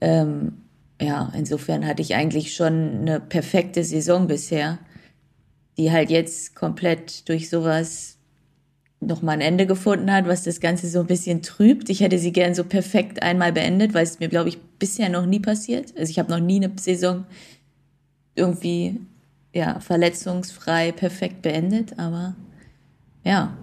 Ähm, 0.00 0.62
ja, 1.00 1.32
insofern 1.36 1.86
hatte 1.86 2.02
ich 2.02 2.14
eigentlich 2.14 2.54
schon 2.54 3.00
eine 3.00 3.20
perfekte 3.20 3.84
Saison 3.84 4.26
bisher, 4.26 4.78
die 5.76 5.92
halt 5.92 6.10
jetzt 6.10 6.54
komplett 6.54 7.28
durch 7.28 7.50
sowas 7.50 8.16
nochmal 9.00 9.34
ein 9.34 9.42
Ende 9.42 9.66
gefunden 9.66 10.10
hat, 10.10 10.26
was 10.26 10.42
das 10.42 10.60
Ganze 10.60 10.88
so 10.88 11.00
ein 11.00 11.06
bisschen 11.06 11.42
trübt. 11.42 11.90
Ich 11.90 12.00
hätte 12.00 12.18
sie 12.18 12.32
gern 12.32 12.54
so 12.54 12.64
perfekt 12.64 13.22
einmal 13.22 13.52
beendet, 13.52 13.92
weil 13.92 14.04
es 14.04 14.20
mir, 14.20 14.28
glaube 14.28 14.48
ich, 14.48 14.58
bisher 14.78 15.10
noch 15.10 15.26
nie 15.26 15.40
passiert. 15.40 15.92
Also 15.98 16.10
ich 16.10 16.18
habe 16.18 16.30
noch 16.30 16.40
nie 16.40 16.56
eine 16.56 16.72
Saison 16.78 17.26
irgendwie 18.34 19.00
ja, 19.52 19.80
verletzungsfrei 19.80 20.92
perfekt 20.92 21.42
beendet, 21.42 21.98
aber 21.98 22.36
ja. 23.24 23.56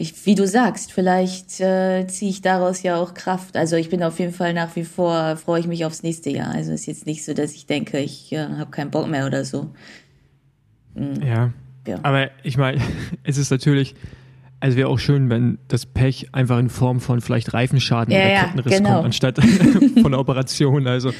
Ich, 0.00 0.26
wie 0.26 0.36
du 0.36 0.46
sagst, 0.46 0.92
vielleicht 0.92 1.60
äh, 1.60 2.06
ziehe 2.06 2.30
ich 2.30 2.40
daraus 2.40 2.82
ja 2.82 2.96
auch 2.96 3.14
Kraft. 3.14 3.56
Also 3.56 3.74
ich 3.76 3.90
bin 3.90 4.02
auf 4.02 4.18
jeden 4.20 4.32
Fall 4.32 4.54
nach 4.54 4.76
wie 4.76 4.84
vor, 4.84 5.36
freue 5.36 5.60
ich 5.60 5.66
mich 5.66 5.84
aufs 5.84 6.04
nächste 6.04 6.30
Jahr. 6.30 6.52
Also 6.52 6.72
ist 6.72 6.86
jetzt 6.86 7.04
nicht 7.04 7.24
so, 7.24 7.34
dass 7.34 7.52
ich 7.52 7.66
denke, 7.66 7.98
ich 7.98 8.32
äh, 8.32 8.46
habe 8.46 8.70
keinen 8.70 8.90
Bock 8.92 9.08
mehr 9.08 9.26
oder 9.26 9.44
so. 9.44 9.70
ja. 10.94 11.52
Ja. 11.86 11.98
Aber 12.02 12.30
ich 12.42 12.56
meine, 12.58 12.80
es 13.24 13.38
ist 13.38 13.50
natürlich, 13.50 13.94
also 14.60 14.76
wäre 14.76 14.88
auch 14.88 14.98
schön, 14.98 15.30
wenn 15.30 15.58
das 15.68 15.86
Pech 15.86 16.28
einfach 16.32 16.58
in 16.58 16.68
Form 16.68 17.00
von 17.00 17.20
vielleicht 17.20 17.54
Reifenschaden 17.54 18.12
Ja, 18.12 18.20
oder 18.20 18.32
ja, 18.32 18.44
Kettenriss 18.44 18.76
genau. 18.76 18.94
kommt, 18.94 19.04
anstatt 19.06 19.42
von 19.94 20.06
einer 20.06 20.18
Operation. 20.18 20.86
Also 20.86 21.12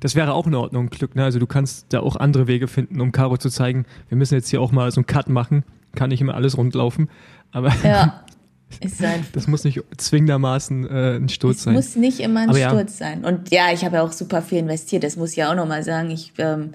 das 0.00 0.14
wäre 0.14 0.32
auch 0.32 0.46
in 0.46 0.54
Ordnung, 0.54 0.88
Glück. 0.88 1.14
Ne? 1.14 1.24
Also 1.24 1.38
du 1.38 1.46
kannst 1.46 1.92
da 1.92 2.00
auch 2.00 2.16
andere 2.16 2.46
Wege 2.46 2.66
finden, 2.66 3.00
um 3.00 3.12
Caro 3.12 3.36
zu 3.36 3.50
zeigen, 3.50 3.84
wir 4.08 4.16
müssen 4.16 4.34
jetzt 4.34 4.48
hier 4.48 4.60
auch 4.60 4.72
mal 4.72 4.90
so 4.90 5.00
einen 5.00 5.06
Cut 5.06 5.28
machen. 5.28 5.64
Kann 5.94 6.10
nicht 6.10 6.20
immer 6.20 6.34
alles 6.34 6.58
rundlaufen. 6.58 7.08
Aber 7.52 7.72
Ja, 7.84 8.24
ist 8.80 9.02
einfach. 9.02 9.32
das 9.32 9.46
muss 9.46 9.64
nicht 9.64 9.80
zwingendermaßen 9.96 10.88
äh, 10.88 11.16
ein 11.16 11.28
Sturz 11.28 11.58
Es 11.58 11.62
sein. 11.64 11.74
muss 11.74 11.96
nicht 11.96 12.20
immer 12.20 12.40
ein 12.40 12.48
Aber 12.50 12.58
ja. 12.58 12.70
Sturz 12.70 12.98
sein. 12.98 13.24
Und 13.24 13.50
ja, 13.50 13.72
ich 13.72 13.84
habe 13.84 13.96
ja 13.96 14.02
auch 14.02 14.12
super 14.12 14.42
viel 14.42 14.58
investiert. 14.58 15.04
Das 15.04 15.16
muss 15.16 15.30
ich 15.30 15.36
ja 15.36 15.50
auch 15.50 15.56
nochmal 15.56 15.82
sagen. 15.82 16.10
Ich 16.10 16.32
ähm, 16.38 16.72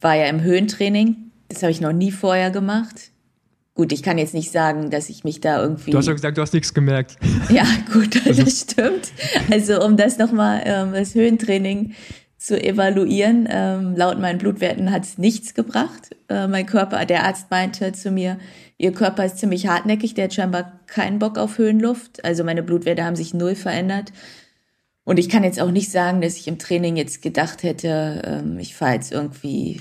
war 0.00 0.14
ja 0.16 0.26
im 0.26 0.40
Höhentraining. 0.42 1.16
Das 1.48 1.62
habe 1.62 1.70
ich 1.70 1.80
noch 1.80 1.92
nie 1.92 2.10
vorher 2.10 2.50
gemacht. 2.50 3.10
Gut, 3.74 3.92
ich 3.92 4.02
kann 4.02 4.18
jetzt 4.18 4.34
nicht 4.34 4.50
sagen, 4.50 4.90
dass 4.90 5.08
ich 5.08 5.24
mich 5.24 5.40
da 5.40 5.62
irgendwie. 5.62 5.92
Du 5.92 5.98
hast 5.98 6.06
ja 6.06 6.12
gesagt, 6.12 6.36
du 6.36 6.42
hast 6.42 6.52
nichts 6.52 6.74
gemerkt. 6.74 7.16
Ja, 7.50 7.64
gut, 7.92 8.20
das 8.26 8.60
stimmt. 8.60 9.12
Also 9.50 9.82
um 9.84 9.96
das 9.96 10.18
nochmal, 10.18 10.62
ähm, 10.64 10.92
das 10.92 11.14
Höhentraining 11.14 11.92
zu 12.36 12.62
evaluieren, 12.62 13.48
ähm, 13.50 13.94
laut 13.96 14.18
meinen 14.18 14.38
Blutwerten 14.38 14.90
hat 14.90 15.04
es 15.04 15.16
nichts 15.16 15.54
gebracht. 15.54 16.10
Äh, 16.28 16.48
mein 16.48 16.66
Körper, 16.66 17.04
der 17.06 17.24
Arzt 17.24 17.50
meinte 17.50 17.92
zu 17.92 18.10
mir, 18.10 18.38
ihr 18.82 18.92
Körper 18.92 19.24
ist 19.24 19.38
ziemlich 19.38 19.68
hartnäckig, 19.68 20.14
der 20.14 20.24
hat 20.24 20.34
scheinbar 20.34 20.80
keinen 20.88 21.20
Bock 21.20 21.38
auf 21.38 21.56
Höhenluft. 21.56 22.24
Also 22.24 22.42
meine 22.42 22.64
Blutwerte 22.64 23.04
haben 23.04 23.14
sich 23.14 23.32
null 23.32 23.54
verändert. 23.54 24.12
Und 25.04 25.18
ich 25.20 25.28
kann 25.28 25.44
jetzt 25.44 25.60
auch 25.60 25.70
nicht 25.70 25.90
sagen, 25.90 26.20
dass 26.20 26.36
ich 26.36 26.48
im 26.48 26.58
Training 26.58 26.96
jetzt 26.96 27.22
gedacht 27.22 27.62
hätte, 27.62 28.22
ähm, 28.24 28.58
ich 28.58 28.74
fahre 28.74 28.94
jetzt 28.94 29.12
irgendwie, 29.12 29.80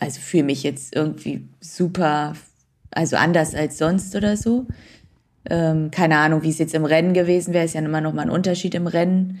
also 0.00 0.18
fühle 0.20 0.44
mich 0.44 0.62
jetzt 0.62 0.96
irgendwie 0.96 1.46
super, 1.60 2.34
also 2.90 3.16
anders 3.16 3.54
als 3.54 3.76
sonst 3.76 4.16
oder 4.16 4.38
so. 4.38 4.66
Ähm, 5.50 5.90
keine 5.90 6.16
Ahnung, 6.16 6.42
wie 6.42 6.50
es 6.50 6.58
jetzt 6.58 6.74
im 6.74 6.86
Rennen 6.86 7.12
gewesen 7.12 7.52
wäre, 7.52 7.66
ist 7.66 7.74
ja 7.74 7.82
immer 7.82 8.00
noch 8.00 8.14
mal 8.14 8.22
ein 8.22 8.30
Unterschied 8.30 8.74
im 8.74 8.86
Rennen. 8.86 9.40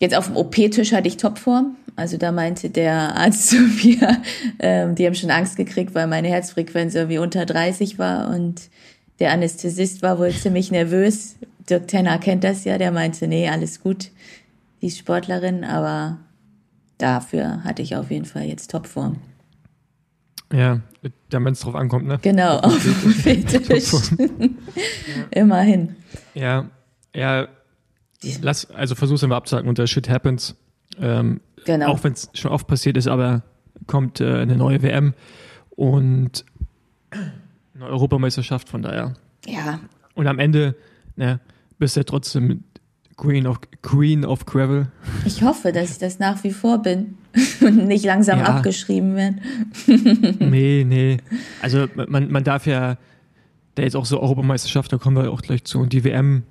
Jetzt 0.00 0.14
auf 0.14 0.26
dem 0.26 0.36
OP-Tisch 0.36 0.92
hatte 0.92 1.08
ich 1.08 1.16
Topform. 1.16 1.76
Also 1.96 2.16
da 2.16 2.32
meinte 2.32 2.70
der 2.70 3.16
Arzt 3.16 3.48
zu 3.50 3.56
mir, 3.56 4.22
ähm, 4.58 4.94
die 4.94 5.06
haben 5.06 5.14
schon 5.14 5.30
Angst 5.30 5.56
gekriegt, 5.56 5.94
weil 5.94 6.06
meine 6.06 6.28
Herzfrequenz 6.28 6.94
irgendwie 6.94 7.18
unter 7.18 7.46
30 7.46 7.98
war 7.98 8.30
und 8.30 8.70
der 9.18 9.32
Anästhesist 9.32 10.02
war 10.02 10.18
wohl 10.18 10.32
ziemlich 10.32 10.70
nervös. 10.70 11.36
Dirk 11.68 11.88
Tenner 11.88 12.18
kennt 12.18 12.44
das 12.44 12.64
ja, 12.64 12.78
der 12.78 12.90
meinte, 12.90 13.28
nee, 13.28 13.48
alles 13.48 13.80
gut, 13.80 14.10
die 14.80 14.86
ist 14.86 14.98
Sportlerin, 14.98 15.64
aber 15.64 16.18
dafür 16.98 17.62
hatte 17.62 17.82
ich 17.82 17.94
auf 17.94 18.10
jeden 18.10 18.24
Fall 18.24 18.44
jetzt 18.44 18.70
Topform. 18.70 19.18
Ja, 20.52 20.80
wenn 21.30 21.52
es 21.52 21.60
drauf 21.60 21.74
ankommt, 21.74 22.06
ne? 22.06 22.18
Genau, 22.20 22.58
auf 22.58 22.82
dem 22.82 23.12
Fetisch. 23.12 23.92
Immerhin. 25.30 25.96
Ja, 26.34 26.68
ja. 27.14 27.48
Lass, 28.40 28.70
also 28.70 28.94
versuch's 28.94 29.22
immer 29.22 29.36
abzusagen 29.36 29.68
unter 29.68 29.86
Shit 29.86 30.08
happens. 30.08 30.54
Ähm, 31.00 31.40
Genau. 31.64 31.88
Auch 31.88 32.02
wenn 32.04 32.12
es 32.12 32.28
schon 32.34 32.50
oft 32.50 32.66
passiert 32.66 32.96
ist, 32.96 33.06
aber 33.08 33.42
kommt 33.86 34.20
äh, 34.20 34.36
eine 34.38 34.56
neue 34.56 34.82
WM 34.82 35.14
und 35.70 36.44
eine 37.10 37.86
Europameisterschaft, 37.86 38.68
von 38.68 38.82
daher. 38.82 39.14
Ja, 39.46 39.80
Und 40.14 40.26
am 40.26 40.38
Ende 40.38 40.76
ne, 41.16 41.40
bist 41.78 41.96
du 41.96 42.00
ja 42.00 42.04
trotzdem 42.04 42.64
Queen 43.16 43.46
of, 43.46 43.60
Queen 43.82 44.24
of 44.24 44.46
Gravel. 44.46 44.88
ich 45.24 45.42
hoffe, 45.42 45.72
dass 45.72 45.90
ich 45.92 45.98
das 45.98 46.18
nach 46.18 46.42
wie 46.44 46.50
vor 46.52 46.78
bin 46.82 47.16
und 47.60 47.86
nicht 47.86 48.04
langsam 48.04 48.38
Ja. 48.40 48.46
abgeschrieben 48.46 49.16
werde. 49.16 49.38
nee, 50.44 50.84
nee. 50.86 51.18
Also 51.60 51.86
man, 52.08 52.30
man 52.30 52.44
darf 52.44 52.66
ja, 52.66 52.96
da 53.74 53.82
jetzt 53.82 53.96
auch 53.96 54.06
so 54.06 54.20
Europameisterschaft, 54.20 54.92
da 54.92 54.98
kommen 54.98 55.16
wir 55.16 55.30
auch 55.30 55.42
gleich 55.42 55.64
zu. 55.64 55.78
Und 55.80 55.92
die 55.92 56.04
WM, 56.04 56.42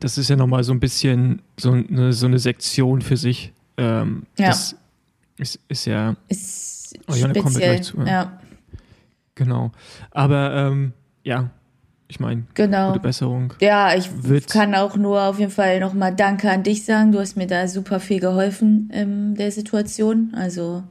das 0.00 0.18
ist 0.18 0.28
ja 0.28 0.36
nochmal 0.36 0.64
so 0.64 0.72
ein 0.72 0.80
bisschen 0.80 1.42
so 1.58 1.72
eine, 1.72 2.12
so 2.12 2.26
eine 2.26 2.38
Sektion 2.38 3.00
für 3.02 3.16
sich. 3.16 3.52
Ähm, 3.78 4.24
Ja. 4.38 4.48
Das 4.48 4.76
ist, 5.38 5.60
ist 5.68 5.84
ja, 5.86 6.16
Ist 6.28 6.94
Oh 7.06 7.12
kommen 7.12 7.34
wir 7.34 7.40
speziell. 7.42 7.74
gleich 7.76 7.82
zu, 7.86 8.02
ja. 8.02 8.40
genau. 9.34 9.72
Aber 10.10 10.52
ähm, 10.54 10.92
ja, 11.22 11.50
ich 12.08 12.18
meine, 12.20 12.44
genau. 12.54 12.88
gute 12.88 13.00
Besserung. 13.00 13.52
Ja, 13.60 13.94
ich 13.94 14.10
Wird- 14.24 14.48
kann 14.48 14.74
auch 14.74 14.96
nur 14.96 15.22
auf 15.22 15.38
jeden 15.38 15.50
Fall 15.52 15.78
nochmal 15.80 16.14
Danke 16.16 16.50
an 16.50 16.62
dich 16.62 16.84
sagen. 16.84 17.12
Du 17.12 17.18
hast 17.20 17.36
mir 17.36 17.46
da 17.46 17.68
super 17.68 18.00
viel 18.00 18.18
geholfen 18.20 18.90
in 18.92 19.34
der 19.34 19.52
Situation. 19.52 20.32
Also, 20.34 20.82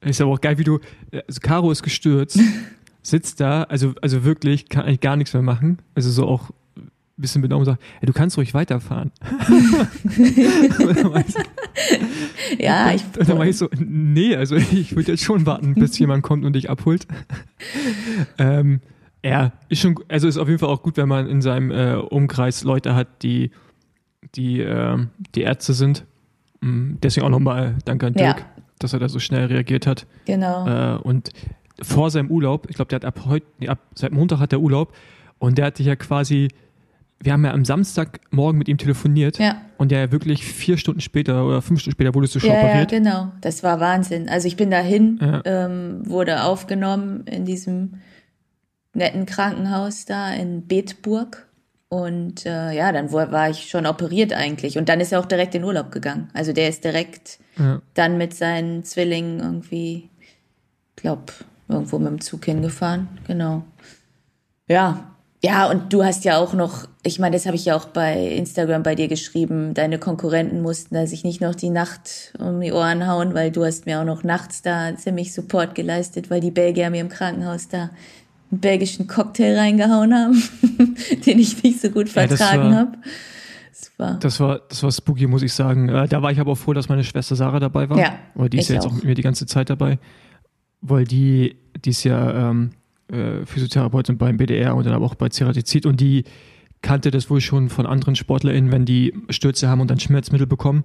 Ist 0.00 0.20
aber 0.20 0.32
auch 0.32 0.40
geil, 0.40 0.58
wie 0.58 0.64
du, 0.64 0.80
also 1.26 1.40
Caro 1.40 1.70
ist 1.70 1.82
gestürzt, 1.82 2.38
sitzt 3.02 3.40
da, 3.40 3.62
also, 3.64 3.94
also 4.02 4.24
wirklich, 4.24 4.68
kann 4.68 4.84
eigentlich 4.84 5.00
gar 5.00 5.16
nichts 5.16 5.32
mehr 5.32 5.42
machen. 5.42 5.78
Also 5.94 6.10
so 6.10 6.26
auch 6.26 6.50
bisschen 7.16 7.42
benommen 7.42 7.60
und 7.60 7.66
sagt, 7.66 7.82
ey, 8.00 8.06
du 8.06 8.12
kannst 8.12 8.36
ruhig 8.36 8.54
weiterfahren. 8.54 9.12
ich, 10.08 11.34
ja, 12.60 12.92
ich, 12.92 13.02
und 13.18 13.28
dann 13.28 13.38
war 13.38 13.46
ich 13.46 13.56
so, 13.56 13.68
nee, 13.78 14.34
also 14.36 14.56
ich 14.72 14.94
würde 14.96 15.12
jetzt 15.12 15.24
schon 15.24 15.46
warten, 15.46 15.74
bis 15.74 15.98
jemand 16.04 16.22
kommt 16.22 16.44
und 16.44 16.54
dich 16.54 16.70
abholt. 16.70 17.06
ähm, 18.38 18.80
ja, 19.24 19.52
ist 19.68 19.80
schon, 19.80 19.98
also 20.08 20.28
ist 20.28 20.36
auf 20.36 20.48
jeden 20.48 20.58
Fall 20.58 20.68
auch 20.68 20.82
gut, 20.82 20.96
wenn 20.96 21.08
man 21.08 21.26
in 21.28 21.40
seinem 21.40 21.70
äh, 21.70 21.94
Umkreis 21.94 22.64
Leute 22.64 22.94
hat, 22.94 23.22
die, 23.22 23.50
die, 24.34 24.60
ähm, 24.60 25.10
die 25.34 25.42
Ärzte 25.42 25.72
sind. 25.72 26.04
Mm, 26.60 26.94
Deswegen 27.02 27.24
auch 27.26 27.30
nochmal 27.30 27.76
Danke 27.84 28.06
an 28.06 28.14
Ja. 28.14 28.34
Dirk, 28.34 28.44
dass 28.80 28.92
er 28.92 28.98
da 28.98 29.08
so 29.08 29.18
schnell 29.20 29.46
reagiert 29.46 29.86
hat. 29.86 30.06
genau. 30.26 30.66
Äh, 30.66 30.98
und 30.98 31.30
vor 31.80 32.10
seinem 32.10 32.30
Urlaub, 32.30 32.66
ich 32.68 32.76
glaube, 32.76 32.90
der 32.90 32.96
hat 32.96 33.04
ab 33.04 33.24
heute, 33.26 33.46
nee, 33.58 33.68
ab 33.68 33.78
seit 33.94 34.12
Montag 34.12 34.40
hat 34.40 34.52
er 34.52 34.60
Urlaub 34.60 34.94
und 35.38 35.56
der 35.58 35.66
hatte 35.66 35.82
ja 35.82 35.96
quasi, 35.96 36.48
wir 37.24 37.32
haben 37.32 37.44
ja 37.44 37.52
am 37.52 37.64
Samstagmorgen 37.64 38.58
mit 38.58 38.68
ihm 38.68 38.78
telefoniert 38.78 39.38
Ja. 39.38 39.60
und 39.78 39.90
der 39.90 40.00
ja 40.00 40.12
wirklich 40.12 40.44
vier 40.44 40.76
Stunden 40.76 41.00
später 41.00 41.44
oder 41.46 41.62
fünf 41.62 41.80
Stunden 41.80 41.94
später 41.96 42.14
wurdest 42.14 42.34
du 42.34 42.40
schon 42.40 42.50
Ja, 42.50 42.56
ja, 42.56 42.64
operiert. 42.66 42.90
genau. 42.90 43.32
Das 43.40 43.62
war 43.62 43.80
Wahnsinn. 43.80 44.28
Also 44.28 44.46
ich 44.48 44.56
bin 44.56 44.70
dahin, 44.70 45.18
Ja. 45.20 45.42
ähm, 45.44 46.02
wurde 46.08 46.42
aufgenommen 46.44 47.26
in 47.26 47.44
diesem 47.44 47.94
netten 48.92 49.26
Krankenhaus 49.26 50.04
da 50.04 50.32
in 50.32 50.66
Bedburg. 50.66 51.46
Und 51.88 52.44
äh, 52.44 52.72
ja, 52.72 52.90
dann 52.92 53.12
war 53.12 53.50
ich 53.50 53.68
schon 53.68 53.86
operiert 53.86 54.32
eigentlich. 54.32 54.78
Und 54.78 54.88
dann 54.88 55.00
ist 55.00 55.12
er 55.12 55.20
auch 55.20 55.26
direkt 55.26 55.54
in 55.54 55.62
Urlaub 55.64 55.92
gegangen. 55.92 56.28
Also 56.34 56.52
der 56.52 56.68
ist 56.68 56.82
direkt 56.84 57.38
ja. 57.58 57.80
dann 57.94 58.18
mit 58.18 58.34
seinen 58.34 58.82
Zwillingen 58.84 59.38
irgendwie, 59.38 60.08
glaub, 60.96 61.32
irgendwo 61.68 61.98
mit 61.98 62.08
dem 62.08 62.20
Zug 62.20 62.44
hingefahren. 62.46 63.08
Genau. 63.28 63.64
Ja, 64.68 65.13
ja, 65.44 65.68
und 65.70 65.92
du 65.92 66.02
hast 66.02 66.24
ja 66.24 66.38
auch 66.38 66.54
noch, 66.54 66.88
ich 67.02 67.18
meine, 67.18 67.36
das 67.36 67.44
habe 67.44 67.54
ich 67.54 67.66
ja 67.66 67.76
auch 67.76 67.84
bei 67.84 68.28
Instagram 68.28 68.82
bei 68.82 68.94
dir 68.94 69.08
geschrieben, 69.08 69.74
deine 69.74 69.98
Konkurrenten 69.98 70.62
mussten 70.62 70.94
da 70.94 71.06
sich 71.06 71.22
nicht 71.22 71.42
noch 71.42 71.54
die 71.54 71.68
Nacht 71.68 72.32
um 72.38 72.62
die 72.62 72.72
Ohren 72.72 73.06
hauen, 73.06 73.34
weil 73.34 73.50
du 73.50 73.62
hast 73.62 73.84
mir 73.84 74.00
auch 74.00 74.06
noch 74.06 74.24
nachts 74.24 74.62
da 74.62 74.96
ziemlich 74.96 75.34
Support 75.34 75.74
geleistet, 75.74 76.30
weil 76.30 76.40
die 76.40 76.50
Belgier 76.50 76.88
mir 76.88 77.02
im 77.02 77.10
Krankenhaus 77.10 77.68
da 77.68 77.90
einen 78.50 78.60
belgischen 78.62 79.06
Cocktail 79.06 79.58
reingehauen 79.58 80.14
haben, 80.14 80.42
den 81.26 81.38
ich 81.38 81.62
nicht 81.62 81.78
so 81.78 81.90
gut 81.90 82.08
vertragen 82.08 82.70
ja, 82.70 82.78
habe. 82.78 82.92
Das 83.68 83.92
war, 83.98 84.18
das 84.20 84.40
war, 84.40 84.60
das 84.70 84.82
war 84.82 84.92
spooky, 84.92 85.26
muss 85.26 85.42
ich 85.42 85.52
sagen. 85.52 85.90
Äh, 85.90 86.08
da 86.08 86.22
war 86.22 86.32
ich 86.32 86.40
aber 86.40 86.52
auch 86.52 86.58
froh, 86.58 86.72
dass 86.72 86.88
meine 86.88 87.04
Schwester 87.04 87.36
Sarah 87.36 87.60
dabei 87.60 87.90
war. 87.90 87.98
Ja. 87.98 88.14
Weil 88.34 88.48
die 88.48 88.60
ist 88.60 88.70
ja 88.70 88.76
jetzt 88.76 88.86
auch. 88.86 88.92
auch 88.92 88.94
mit 88.94 89.04
mir 89.04 89.14
die 89.14 89.20
ganze 89.20 89.44
Zeit 89.44 89.68
dabei. 89.68 89.98
Weil 90.80 91.04
die, 91.04 91.56
die 91.84 91.90
ist 91.90 92.04
ja 92.04 92.50
ähm, 92.50 92.70
äh, 93.08 93.44
Physiotherapeutin 93.44 94.18
beim 94.18 94.36
BDR 94.36 94.74
und 94.74 94.86
dann 94.86 94.94
aber 94.94 95.04
auch 95.04 95.14
bei 95.14 95.28
Ceratizid 95.28 95.86
und 95.86 96.00
die 96.00 96.24
kannte 96.82 97.10
das 97.10 97.30
wohl 97.30 97.40
schon 97.40 97.70
von 97.70 97.86
anderen 97.86 98.14
SportlerInnen, 98.14 98.70
wenn 98.70 98.84
die 98.84 99.14
Stürze 99.30 99.68
haben 99.68 99.80
und 99.80 99.90
dann 99.90 100.00
Schmerzmittel 100.00 100.46
bekommen, 100.46 100.84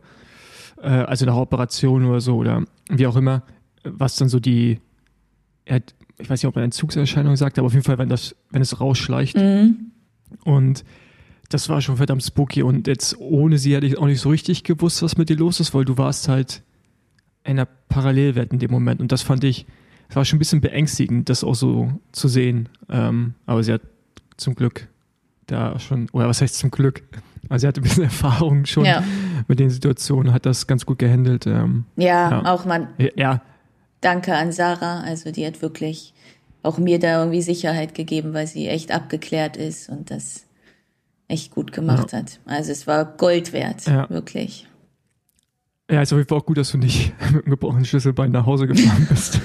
äh, 0.82 0.88
also 0.88 1.26
eine 1.26 1.36
Operation 1.36 2.06
oder 2.06 2.22
so 2.22 2.38
oder 2.38 2.64
wie 2.90 3.06
auch 3.06 3.16
immer, 3.16 3.44
was 3.84 4.16
dann 4.16 4.30
so 4.30 4.40
die, 4.40 4.80
ich 5.66 6.30
weiß 6.30 6.42
nicht, 6.42 6.48
ob 6.48 6.56
man 6.56 6.66
Entzugserscheinung 6.66 7.36
sagt, 7.36 7.60
aber 7.60 7.68
auf 7.68 7.74
jeden 7.74 7.86
Fall, 7.86 7.98
wenn 7.98 8.10
das, 8.10 8.36
wenn 8.50 8.62
es 8.62 8.80
rausschleicht. 8.80 9.38
Mhm. 9.38 9.92
Und 10.44 10.84
das 11.50 11.68
war 11.70 11.82
schon 11.82 11.98
verdammt 11.98 12.24
spooky 12.24 12.64
und 12.64 12.88
jetzt 12.88 13.18
ohne 13.20 13.58
sie 13.58 13.76
hätte 13.76 13.88
ich 13.88 13.98
auch 13.98 14.06
nicht 14.06 14.22
so 14.22 14.30
richtig 14.30 14.64
gewusst, 14.64 15.02
was 15.02 15.18
mit 15.18 15.30
dir 15.30 15.38
los 15.38 15.60
ist, 15.60 15.74
weil 15.74 15.86
du 15.86 15.98
warst 15.98 16.28
halt 16.28 16.64
in 17.44 17.52
einer 17.52 17.66
Parallelwelt 17.66 18.54
in 18.54 18.60
dem 18.60 18.72
Moment 18.72 19.02
und 19.02 19.12
das 19.12 19.24
fand 19.24 19.44
ich, 19.44 19.66
es 20.10 20.16
war 20.16 20.26
schon 20.26 20.38
ein 20.38 20.40
bisschen 20.40 20.62
beängstigend, 20.62 21.30
das 21.30 21.44
auch 21.44 21.54
so 21.54 21.92
zu 22.12 22.28
sehen. 22.28 22.68
Ähm, 22.90 23.36
aber 23.46 23.64
sie 23.64 23.72
hat 23.72 23.82
zum 24.38 24.56
Glück 24.56 24.88
da 25.46 25.80
schon, 25.80 26.10
oder 26.12 26.28
was 26.28 26.42
heißt 26.42 26.58
zum 26.58 26.72
Glück? 26.72 27.04
Also 27.48 27.62
sie 27.62 27.68
hatte 27.68 27.82
ein 27.82 27.84
bisschen 27.84 28.04
Erfahrung 28.06 28.66
schon 28.66 28.86
ja. 28.86 29.04
mit 29.48 29.60
den 29.60 29.70
Situationen, 29.70 30.34
hat 30.34 30.46
das 30.46 30.68
ganz 30.68 30.86
gut 30.86 31.00
gehandelt. 31.00 31.46
Ähm, 31.46 31.86
ja, 31.96 32.32
ja, 32.32 32.54
auch 32.54 32.66
man. 32.66 32.88
Ja. 33.16 33.42
Danke 34.02 34.36
an 34.36 34.52
Sarah, 34.52 35.02
also 35.02 35.32
die 35.32 35.46
hat 35.46 35.62
wirklich 35.62 36.14
auch 36.64 36.78
mir 36.78 37.00
da 37.00 37.20
irgendwie 37.20 37.42
Sicherheit 37.42 37.94
gegeben, 37.94 38.34
weil 38.34 38.48
sie 38.48 38.68
echt 38.68 38.92
abgeklärt 38.92 39.58
ist 39.58 39.90
und 39.90 40.10
das 40.10 40.46
echt 41.28 41.54
gut 41.54 41.72
gemacht 41.72 42.14
ja. 42.14 42.20
hat. 42.20 42.40
Also 42.46 42.72
es 42.72 42.88
war 42.88 43.06
Gold 43.06 43.54
wert, 43.54 43.86
wirklich. 44.10 44.69
Ja, 45.90 46.04
ist 46.04 46.14
auf 46.14 46.20
jeden 46.20 46.30
Fall 46.30 46.38
auch 46.38 46.46
gut, 46.46 46.58
dass 46.58 46.72
du 46.72 46.78
nicht 46.78 47.14
mit 47.34 47.44
einem 47.44 47.52
gebrochenen 47.52 47.86
Schlüsselbein 47.86 48.32
nach 48.32 48.46
Hause 48.46 48.68
gefahren 48.68 49.08
bist. 49.10 49.42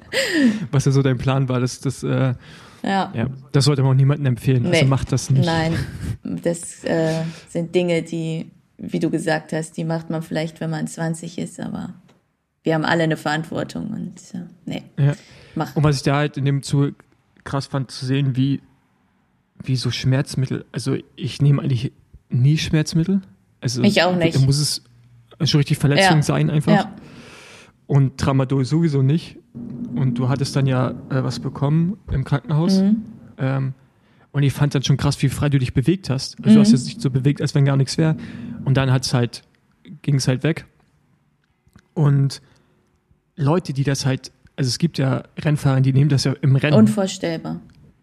Was 0.70 0.84
ja 0.84 0.92
so 0.92 1.02
dein 1.02 1.16
Plan 1.16 1.48
war, 1.48 1.60
das, 1.60 1.80
das, 1.80 2.02
äh, 2.02 2.34
ja. 2.82 3.12
ja. 3.14 3.26
das 3.52 3.64
sollte 3.64 3.82
man 3.82 3.92
auch 3.92 3.96
niemandem 3.96 4.26
empfehlen. 4.26 4.66
Also 4.66 4.70
nee. 4.70 4.76
Also 4.78 4.88
macht 4.88 5.12
das 5.12 5.30
nicht. 5.30 5.46
Nein, 5.46 5.74
das 6.22 6.84
äh, 6.84 7.22
sind 7.48 7.74
Dinge, 7.74 8.02
die, 8.02 8.50
wie 8.76 8.98
du 8.98 9.08
gesagt 9.08 9.52
hast, 9.54 9.76
die 9.78 9.84
macht 9.84 10.10
man 10.10 10.22
vielleicht, 10.22 10.60
wenn 10.60 10.70
man 10.70 10.86
20 10.86 11.38
ist, 11.38 11.58
aber 11.60 11.94
wir 12.62 12.74
haben 12.74 12.84
alle 12.84 13.04
eine 13.04 13.16
Verantwortung 13.16 13.90
und 13.90 14.20
äh, 14.34 14.46
nee. 14.66 14.82
Ja. 14.98 15.14
Mach. 15.54 15.74
Und 15.76 15.82
was 15.82 15.96
ich 15.96 16.02
da 16.02 16.16
halt 16.16 16.36
in 16.36 16.44
dem 16.44 16.62
Zuge 16.62 16.94
krass 17.44 17.66
fand, 17.66 17.90
zu 17.90 18.04
sehen, 18.04 18.36
wie, 18.36 18.60
wie 19.62 19.76
so 19.76 19.90
Schmerzmittel, 19.90 20.66
also 20.72 20.96
ich 21.16 21.40
nehme 21.40 21.62
eigentlich 21.62 21.92
nie 22.28 22.58
Schmerzmittel. 22.58 23.22
Also, 23.60 23.82
ich 23.82 24.02
auch 24.02 24.14
nicht. 24.14 24.38
Muss 24.40 24.58
es 24.58 24.82
schon 25.42 25.58
richtig 25.58 25.78
Verletzung 25.78 26.16
ja. 26.16 26.22
sein 26.22 26.50
einfach. 26.50 26.72
Ja. 26.72 26.94
Und 27.86 28.18
Tramadol 28.18 28.64
sowieso 28.64 29.02
nicht. 29.02 29.38
Und 29.94 30.14
du 30.18 30.28
hattest 30.28 30.56
dann 30.56 30.66
ja 30.66 30.90
äh, 31.10 31.22
was 31.22 31.40
bekommen 31.40 31.96
im 32.10 32.24
Krankenhaus. 32.24 32.80
Mhm. 32.80 33.02
Ähm, 33.38 33.74
und 34.32 34.42
ich 34.42 34.52
fand 34.52 34.74
dann 34.74 34.82
schon 34.82 34.96
krass, 34.96 35.22
wie 35.22 35.28
frei 35.28 35.48
du 35.48 35.58
dich 35.58 35.74
bewegt 35.74 36.10
hast. 36.10 36.38
Also 36.38 36.50
mhm. 36.50 36.54
du 36.54 36.60
hast 36.60 36.72
jetzt 36.72 36.86
nicht 36.86 37.00
so 37.00 37.10
bewegt, 37.10 37.40
als 37.40 37.54
wenn 37.54 37.64
gar 37.64 37.76
nichts 37.76 37.98
wäre. 37.98 38.16
Und 38.64 38.76
dann 38.76 38.90
hat's 38.90 39.14
halt, 39.14 39.42
ging 40.02 40.16
es 40.16 40.26
halt 40.26 40.42
weg. 40.42 40.66
Und 41.92 42.42
Leute, 43.36 43.72
die 43.72 43.84
das 43.84 44.06
halt, 44.06 44.32
also 44.56 44.68
es 44.68 44.78
gibt 44.78 44.98
ja 44.98 45.24
Rennfahrer, 45.38 45.80
die 45.80 45.92
nehmen 45.92 46.08
das 46.10 46.24
ja 46.24 46.34
im 46.40 46.56
Rennen. 46.56 46.76
Unvorstellbar. 46.76 47.60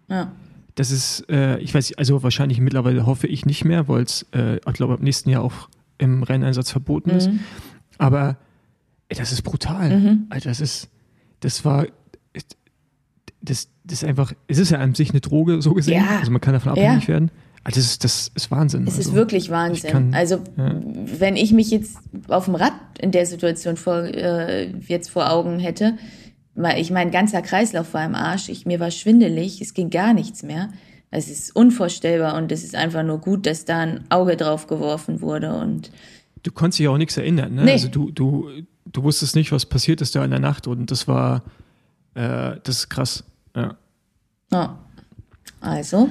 Ja. 0.08 0.32
Das 0.76 0.92
ist, 0.92 1.30
äh, 1.30 1.58
ich 1.60 1.74
weiß, 1.74 1.98
also 1.98 2.24
wahrscheinlich 2.24 2.60
mittlerweile 2.62 3.06
hoffe 3.06 3.28
ich 3.28 3.46
nicht 3.46 3.66
mehr, 3.66 3.88
weil 3.88 4.04
es, 4.04 4.26
äh, 4.34 4.58
ich 4.58 4.74
glaube, 4.74 4.94
ab 4.94 5.02
nächsten 5.02 5.30
Jahr 5.30 5.44
auch 5.44 5.70
im 6.02 6.24
Renneinsatz 6.24 6.72
verboten 6.72 7.12
mhm. 7.12 7.18
ist. 7.18 7.30
Aber 7.98 8.38
ey, 9.08 9.18
das 9.18 9.32
ist 9.32 9.44
brutal. 9.44 9.98
Mhm. 9.98 10.26
Alter, 10.30 10.50
das 10.50 10.60
ist, 10.60 10.90
das 11.42 11.64
war, 11.64 11.86
das, 13.42 13.70
das 13.84 14.02
ist 14.02 14.04
einfach, 14.04 14.34
es 14.48 14.58
ist 14.58 14.72
ja 14.72 14.80
an 14.80 14.96
sich 14.96 15.12
eine 15.12 15.22
Droge, 15.22 15.62
so 15.62 15.74
gesehen. 15.74 16.04
Ja. 16.04 16.20
Also 16.20 16.32
man 16.32 16.42
kann 16.42 16.54
davon 16.54 16.72
abhängig 16.72 17.04
ja. 17.04 17.10
werden. 17.10 17.32
Also 17.64 17.80
das 17.80 17.92
ist, 17.92 18.04
das 18.04 18.32
ist 18.34 18.52
Wahnsinn. 18.52 18.88
Es 18.88 18.98
also, 18.98 19.12
ist 19.12 19.16
wirklich 19.16 19.52
Wahnsinn. 19.52 19.92
Kann, 19.92 20.14
also 20.16 20.42
ja. 20.58 20.76
wenn 21.20 21.36
ich 21.36 21.52
mich 21.52 21.70
jetzt 21.70 21.98
auf 22.28 22.46
dem 22.46 22.56
Rad 22.56 22.74
in 23.00 23.12
der 23.12 23.28
Situation 23.28 23.78
vor, 23.78 24.04
äh, 24.04 24.72
jetzt 24.88 25.12
vor 25.12 25.32
Augen 25.32 25.60
hätte, 25.60 25.98
ich 26.78 26.92
mein 26.92 27.12
ganzer 27.12 27.42
Kreislauf 27.42 27.94
war 27.94 28.06
im 28.06 28.16
Arsch, 28.16 28.50
ich, 28.50 28.66
mir 28.66 28.80
war 28.80 28.92
schwindelig, 28.92 29.62
es 29.62 29.74
ging 29.74 29.90
gar 29.90 30.14
nichts 30.14 30.44
mehr. 30.44 30.70
Es 31.12 31.30
ist 31.30 31.56
unvorstellbar 31.56 32.36
und 32.36 32.52
es 32.52 32.64
ist 32.64 32.74
einfach 32.74 33.04
nur 33.04 33.20
gut, 33.20 33.46
dass 33.46 33.66
da 33.66 33.80
ein 33.80 34.06
Auge 34.10 34.38
drauf 34.38 34.68
geworfen 34.68 35.22
wurde 35.22 35.54
und 35.54 35.92
Du 36.44 36.52
konntest 36.52 36.80
dich 36.80 36.88
auch 36.88 36.98
nichts 36.98 37.18
erinnern, 37.18 37.54
ne? 37.54 37.66
Nee. 37.66 37.74
Also 37.74 37.88
du, 37.88 38.10
du, 38.10 38.50
du 38.86 39.04
wusstest 39.04 39.36
nicht, 39.36 39.52
was 39.52 39.66
passiert 39.66 40.02
ist 40.02 40.16
da 40.16 40.24
in 40.26 40.32
der 40.32 40.40
Nacht 40.40 40.66
und 40.66 40.90
das 40.90 41.08
war, 41.08 41.44
äh, 42.16 42.56
das 42.64 42.78
ist 42.78 42.90
krass, 42.90 43.24
ja. 43.56 43.78
Ja. 44.52 44.80
Also, 45.60 46.10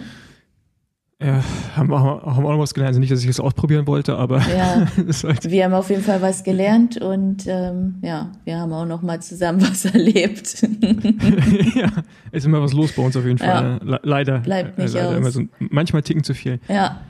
ja, 1.22 1.44
haben, 1.76 1.90
wir, 1.90 2.00
haben 2.00 2.46
auch 2.46 2.52
noch 2.52 2.58
was 2.58 2.72
gelernt. 2.72 2.88
Also 2.88 3.00
nicht, 3.00 3.12
dass 3.12 3.22
ich 3.22 3.28
es 3.28 3.40
ausprobieren 3.40 3.86
wollte, 3.86 4.16
aber 4.16 4.38
ja, 4.38 4.86
halt 5.22 5.50
wir 5.50 5.64
haben 5.64 5.74
auf 5.74 5.90
jeden 5.90 6.02
Fall 6.02 6.22
was 6.22 6.44
gelernt 6.44 6.96
und 6.96 7.44
ähm, 7.46 7.96
ja, 8.00 8.32
wir 8.44 8.58
haben 8.58 8.72
auch 8.72 8.86
noch 8.86 9.02
mal 9.02 9.20
zusammen 9.20 9.60
was 9.70 9.84
erlebt. 9.84 10.62
ja, 11.74 11.90
ist 12.32 12.46
immer 12.46 12.62
was 12.62 12.72
los 12.72 12.92
bei 12.92 13.02
uns 13.02 13.16
auf 13.18 13.26
jeden 13.26 13.36
Fall. 13.36 13.80
Ja. 13.84 14.00
Leider. 14.02 14.38
Bleibt 14.38 14.78
nicht 14.78 14.94
leider 14.94 15.26
aus. 15.26 15.34
So, 15.34 15.42
manchmal 15.58 16.02
ticken 16.02 16.24
zu 16.24 16.32
viel. 16.32 16.58
Ja, 16.68 17.02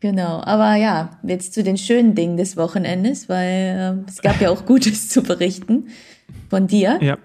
genau. 0.00 0.40
Aber 0.42 0.76
ja, 0.76 1.10
jetzt 1.22 1.52
zu 1.52 1.62
den 1.62 1.76
schönen 1.76 2.14
Dingen 2.14 2.38
des 2.38 2.56
Wochenendes, 2.56 3.28
weil 3.28 4.04
äh, 4.06 4.10
es 4.10 4.22
gab 4.22 4.40
ja 4.40 4.48
auch 4.48 4.64
Gutes 4.64 5.10
zu 5.10 5.22
berichten 5.22 5.88
von 6.48 6.66
dir. 6.66 6.98
Ja. 7.02 7.18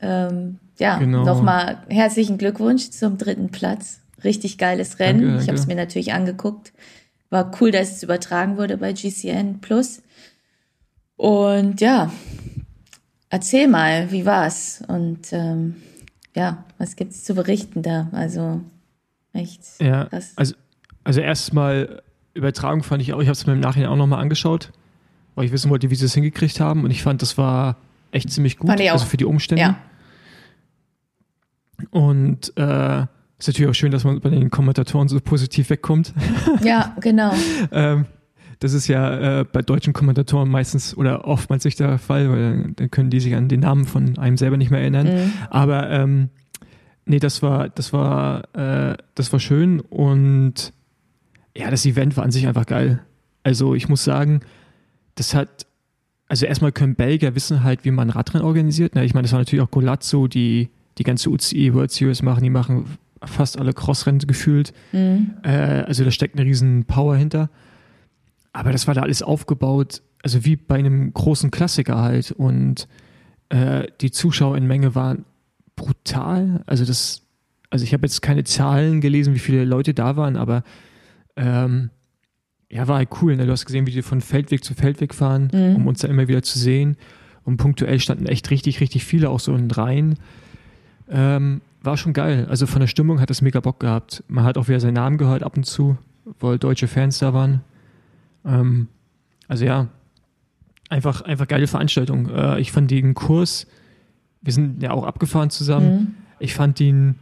Ähm, 0.00 0.58
ja, 0.80 0.98
genau. 0.98 1.24
nochmal 1.24 1.84
herzlichen 1.88 2.38
Glückwunsch 2.38 2.90
zum 2.90 3.18
dritten 3.18 3.50
Platz 3.50 4.00
Richtig 4.24 4.58
geiles 4.58 4.98
Rennen. 4.98 5.20
Danke, 5.20 5.26
danke. 5.28 5.42
Ich 5.42 5.48
habe 5.48 5.58
es 5.58 5.66
mir 5.66 5.76
natürlich 5.76 6.12
angeguckt. 6.12 6.72
War 7.30 7.50
cool, 7.60 7.70
dass 7.70 7.92
es 7.92 8.02
übertragen 8.02 8.56
wurde 8.56 8.76
bei 8.76 8.92
GCN 8.92 9.60
Plus. 9.60 10.02
Und 11.16 11.80
ja, 11.80 12.12
erzähl 13.28 13.68
mal, 13.68 14.10
wie 14.10 14.26
war's? 14.26 14.82
Und 14.88 15.32
ähm, 15.32 15.76
ja, 16.34 16.64
was 16.78 16.96
gibt's 16.96 17.24
zu 17.24 17.34
berichten 17.34 17.82
da? 17.82 18.08
Also 18.12 18.60
echt. 19.32 19.60
Ja, 19.80 20.06
krass. 20.06 20.32
also 20.36 20.54
also 21.04 21.20
erstmal 21.20 22.02
Übertragung 22.34 22.82
fand 22.82 23.02
ich 23.02 23.12
auch. 23.12 23.20
Ich 23.20 23.26
habe 23.26 23.32
es 23.32 23.46
mir 23.46 23.54
im 23.54 23.60
Nachhinein 23.60 23.88
auch 23.88 23.96
nochmal 23.96 24.20
angeschaut, 24.20 24.70
weil 25.34 25.44
ich 25.46 25.52
wissen 25.52 25.70
wollte, 25.70 25.90
wie 25.90 25.94
sie 25.94 26.04
es 26.04 26.14
hingekriegt 26.14 26.60
haben. 26.60 26.84
Und 26.84 26.90
ich 26.90 27.02
fand, 27.02 27.22
das 27.22 27.38
war 27.38 27.76
echt 28.12 28.30
ziemlich 28.30 28.58
gut. 28.58 28.70
Also 28.70 29.06
für 29.06 29.16
die 29.16 29.24
Umstände. 29.24 29.62
Ja. 29.62 29.78
Und 31.90 32.56
äh, 32.56 33.06
ist 33.40 33.48
natürlich 33.48 33.70
auch 33.70 33.74
schön, 33.74 33.90
dass 33.90 34.04
man 34.04 34.20
bei 34.20 34.30
den 34.30 34.50
Kommentatoren 34.50 35.08
so 35.08 35.18
positiv 35.20 35.70
wegkommt. 35.70 36.12
Ja, 36.62 36.94
genau. 37.00 37.32
ähm, 37.72 38.06
das 38.58 38.74
ist 38.74 38.86
ja 38.88 39.40
äh, 39.40 39.44
bei 39.44 39.62
deutschen 39.62 39.92
Kommentatoren 39.92 40.50
meistens 40.50 40.96
oder 40.96 41.26
oftmals 41.26 41.64
nicht 41.64 41.80
der 41.80 41.98
Fall, 41.98 42.30
weil 42.30 42.72
dann 42.76 42.90
können 42.90 43.08
die 43.08 43.20
sich 43.20 43.34
an 43.34 43.48
den 43.48 43.60
Namen 43.60 43.86
von 43.86 44.18
einem 44.18 44.36
selber 44.36 44.58
nicht 44.58 44.70
mehr 44.70 44.80
erinnern. 44.80 45.06
Mhm. 45.06 45.32
Aber 45.48 45.88
ähm, 45.90 46.28
nee, 47.06 47.18
das 47.18 47.42
war, 47.42 47.70
das 47.70 47.92
war, 47.92 48.44
äh, 48.54 48.96
das 49.14 49.32
war 49.32 49.40
schön 49.40 49.80
und 49.80 50.72
ja, 51.56 51.70
das 51.70 51.86
Event 51.86 52.16
war 52.16 52.24
an 52.24 52.30
sich 52.30 52.46
einfach 52.46 52.66
geil. 52.66 53.00
Also 53.42 53.74
ich 53.74 53.88
muss 53.88 54.04
sagen, 54.04 54.40
das 55.14 55.34
hat, 55.34 55.66
also 56.28 56.44
erstmal 56.44 56.72
können 56.72 56.94
Belgier 56.94 57.34
wissen 57.34 57.64
halt, 57.64 57.84
wie 57.84 57.90
man 57.90 58.10
Radrennen 58.10 58.46
organisiert. 58.46 58.94
Ne? 58.94 59.04
Ich 59.04 59.14
meine, 59.14 59.22
das 59.22 59.32
war 59.32 59.38
natürlich 59.38 59.64
auch 59.64 59.70
Golazzo, 59.70 60.28
die 60.28 60.68
die 60.98 61.02
ganze 61.04 61.30
UCI 61.30 61.72
World 61.72 61.90
Series 61.90 62.20
machen, 62.22 62.42
die 62.42 62.50
machen 62.50 62.98
fast 63.24 63.58
alle 63.58 63.72
Crossrennen 63.72 64.20
gefühlt. 64.20 64.72
Mhm. 64.92 65.34
Äh, 65.42 65.82
also 65.86 66.04
da 66.04 66.10
steckt 66.10 66.36
eine 66.36 66.46
riesen 66.46 66.84
Power 66.84 67.16
hinter. 67.16 67.50
Aber 68.52 68.72
das 68.72 68.86
war 68.86 68.94
da 68.94 69.02
alles 69.02 69.22
aufgebaut, 69.22 70.02
also 70.22 70.44
wie 70.44 70.56
bei 70.56 70.76
einem 70.76 71.12
großen 71.12 71.50
Klassiker 71.50 72.00
halt. 72.02 72.32
Und 72.32 72.88
äh, 73.48 73.86
die 74.00 74.10
Zuschauer 74.10 74.56
in 74.56 74.66
Menge 74.66 74.94
waren 74.94 75.24
brutal. 75.76 76.62
Also 76.66 76.84
das, 76.84 77.22
also 77.70 77.84
ich 77.84 77.92
habe 77.92 78.06
jetzt 78.06 78.22
keine 78.22 78.44
Zahlen 78.44 79.00
gelesen, 79.00 79.34
wie 79.34 79.38
viele 79.38 79.64
Leute 79.64 79.94
da 79.94 80.16
waren, 80.16 80.36
aber 80.36 80.62
Ähm, 81.36 81.90
ja, 82.70 82.86
war 82.86 82.98
halt 82.98 83.08
cool. 83.22 83.36
Ne? 83.36 83.46
Du 83.46 83.52
hast 83.52 83.64
gesehen, 83.64 83.86
wie 83.86 83.92
die 83.92 84.02
von 84.02 84.20
Feldweg 84.20 84.62
zu 84.62 84.74
Feldweg 84.74 85.14
fahren, 85.14 85.48
mhm. 85.52 85.76
um 85.76 85.86
uns 85.86 86.00
da 86.00 86.08
immer 86.08 86.28
wieder 86.28 86.42
zu 86.42 86.58
sehen. 86.58 86.96
Und 87.44 87.56
punktuell 87.56 87.98
standen 88.00 88.26
echt 88.26 88.50
richtig, 88.50 88.80
richtig 88.80 89.04
viele 89.04 89.30
auch 89.30 89.40
so 89.40 89.54
in 89.54 89.70
Reihen. 89.70 90.18
Ähm, 91.08 91.62
war 91.82 91.96
schon 91.96 92.12
geil. 92.12 92.46
Also 92.48 92.66
von 92.66 92.80
der 92.80 92.86
Stimmung 92.86 93.20
hat 93.20 93.30
es 93.30 93.42
mega 93.42 93.60
Bock 93.60 93.80
gehabt. 93.80 94.22
Man 94.28 94.44
hat 94.44 94.58
auch 94.58 94.68
wieder 94.68 94.80
seinen 94.80 94.94
Namen 94.94 95.18
gehört 95.18 95.42
ab 95.42 95.56
und 95.56 95.64
zu, 95.64 95.96
weil 96.38 96.58
deutsche 96.58 96.88
Fans 96.88 97.18
da 97.18 97.32
waren. 97.32 97.62
Ähm, 98.44 98.88
also 99.48 99.64
ja, 99.64 99.88
einfach, 100.88 101.22
einfach 101.22 101.48
geile 101.48 101.66
Veranstaltung. 101.66 102.28
Äh, 102.28 102.60
ich 102.60 102.72
fand 102.72 102.90
den 102.90 103.14
Kurs, 103.14 103.66
wir 104.42 104.52
sind 104.52 104.82
ja 104.82 104.90
auch 104.90 105.04
abgefahren 105.04 105.50
zusammen. 105.50 105.92
Mhm. 105.92 106.14
Ich 106.38 106.54
fand 106.54 106.78
den 106.78 107.16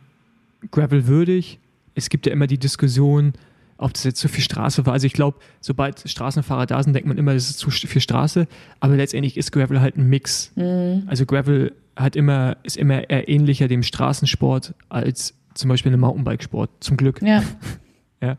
Gravel 0.70 1.06
würdig. 1.06 1.58
Es 1.94 2.08
gibt 2.08 2.26
ja 2.26 2.32
immer 2.32 2.46
die 2.46 2.58
Diskussion, 2.58 3.32
ob 3.78 3.94
das 3.94 4.04
jetzt 4.04 4.18
zu 4.18 4.28
viel 4.28 4.42
Straße 4.42 4.84
war. 4.84 4.92
Also 4.92 5.06
ich 5.06 5.12
glaube, 5.12 5.38
sobald 5.60 6.08
Straßenfahrer 6.08 6.66
da 6.66 6.82
sind, 6.82 6.92
denkt 6.94 7.08
man 7.08 7.16
immer, 7.16 7.32
das 7.32 7.48
ist 7.48 7.58
zu 7.58 7.70
viel 7.70 8.02
Straße. 8.02 8.48
Aber 8.80 8.96
letztendlich 8.96 9.36
ist 9.36 9.52
Gravel 9.52 9.80
halt 9.80 9.96
ein 9.96 10.08
Mix. 10.08 10.52
Mhm. 10.56 11.04
Also 11.06 11.24
Gravel 11.24 11.72
hat 11.96 12.16
immer, 12.16 12.56
ist 12.64 12.76
immer 12.76 13.08
eher 13.08 13.28
ähnlicher 13.28 13.68
dem 13.68 13.84
Straßensport 13.84 14.74
als 14.88 15.34
zum 15.54 15.68
Beispiel 15.68 15.92
einem 15.92 16.00
Mountainbikesport. 16.00 16.70
Zum 16.80 16.96
Glück. 16.96 17.22
Ja. 17.22 17.42
ja. 18.20 18.36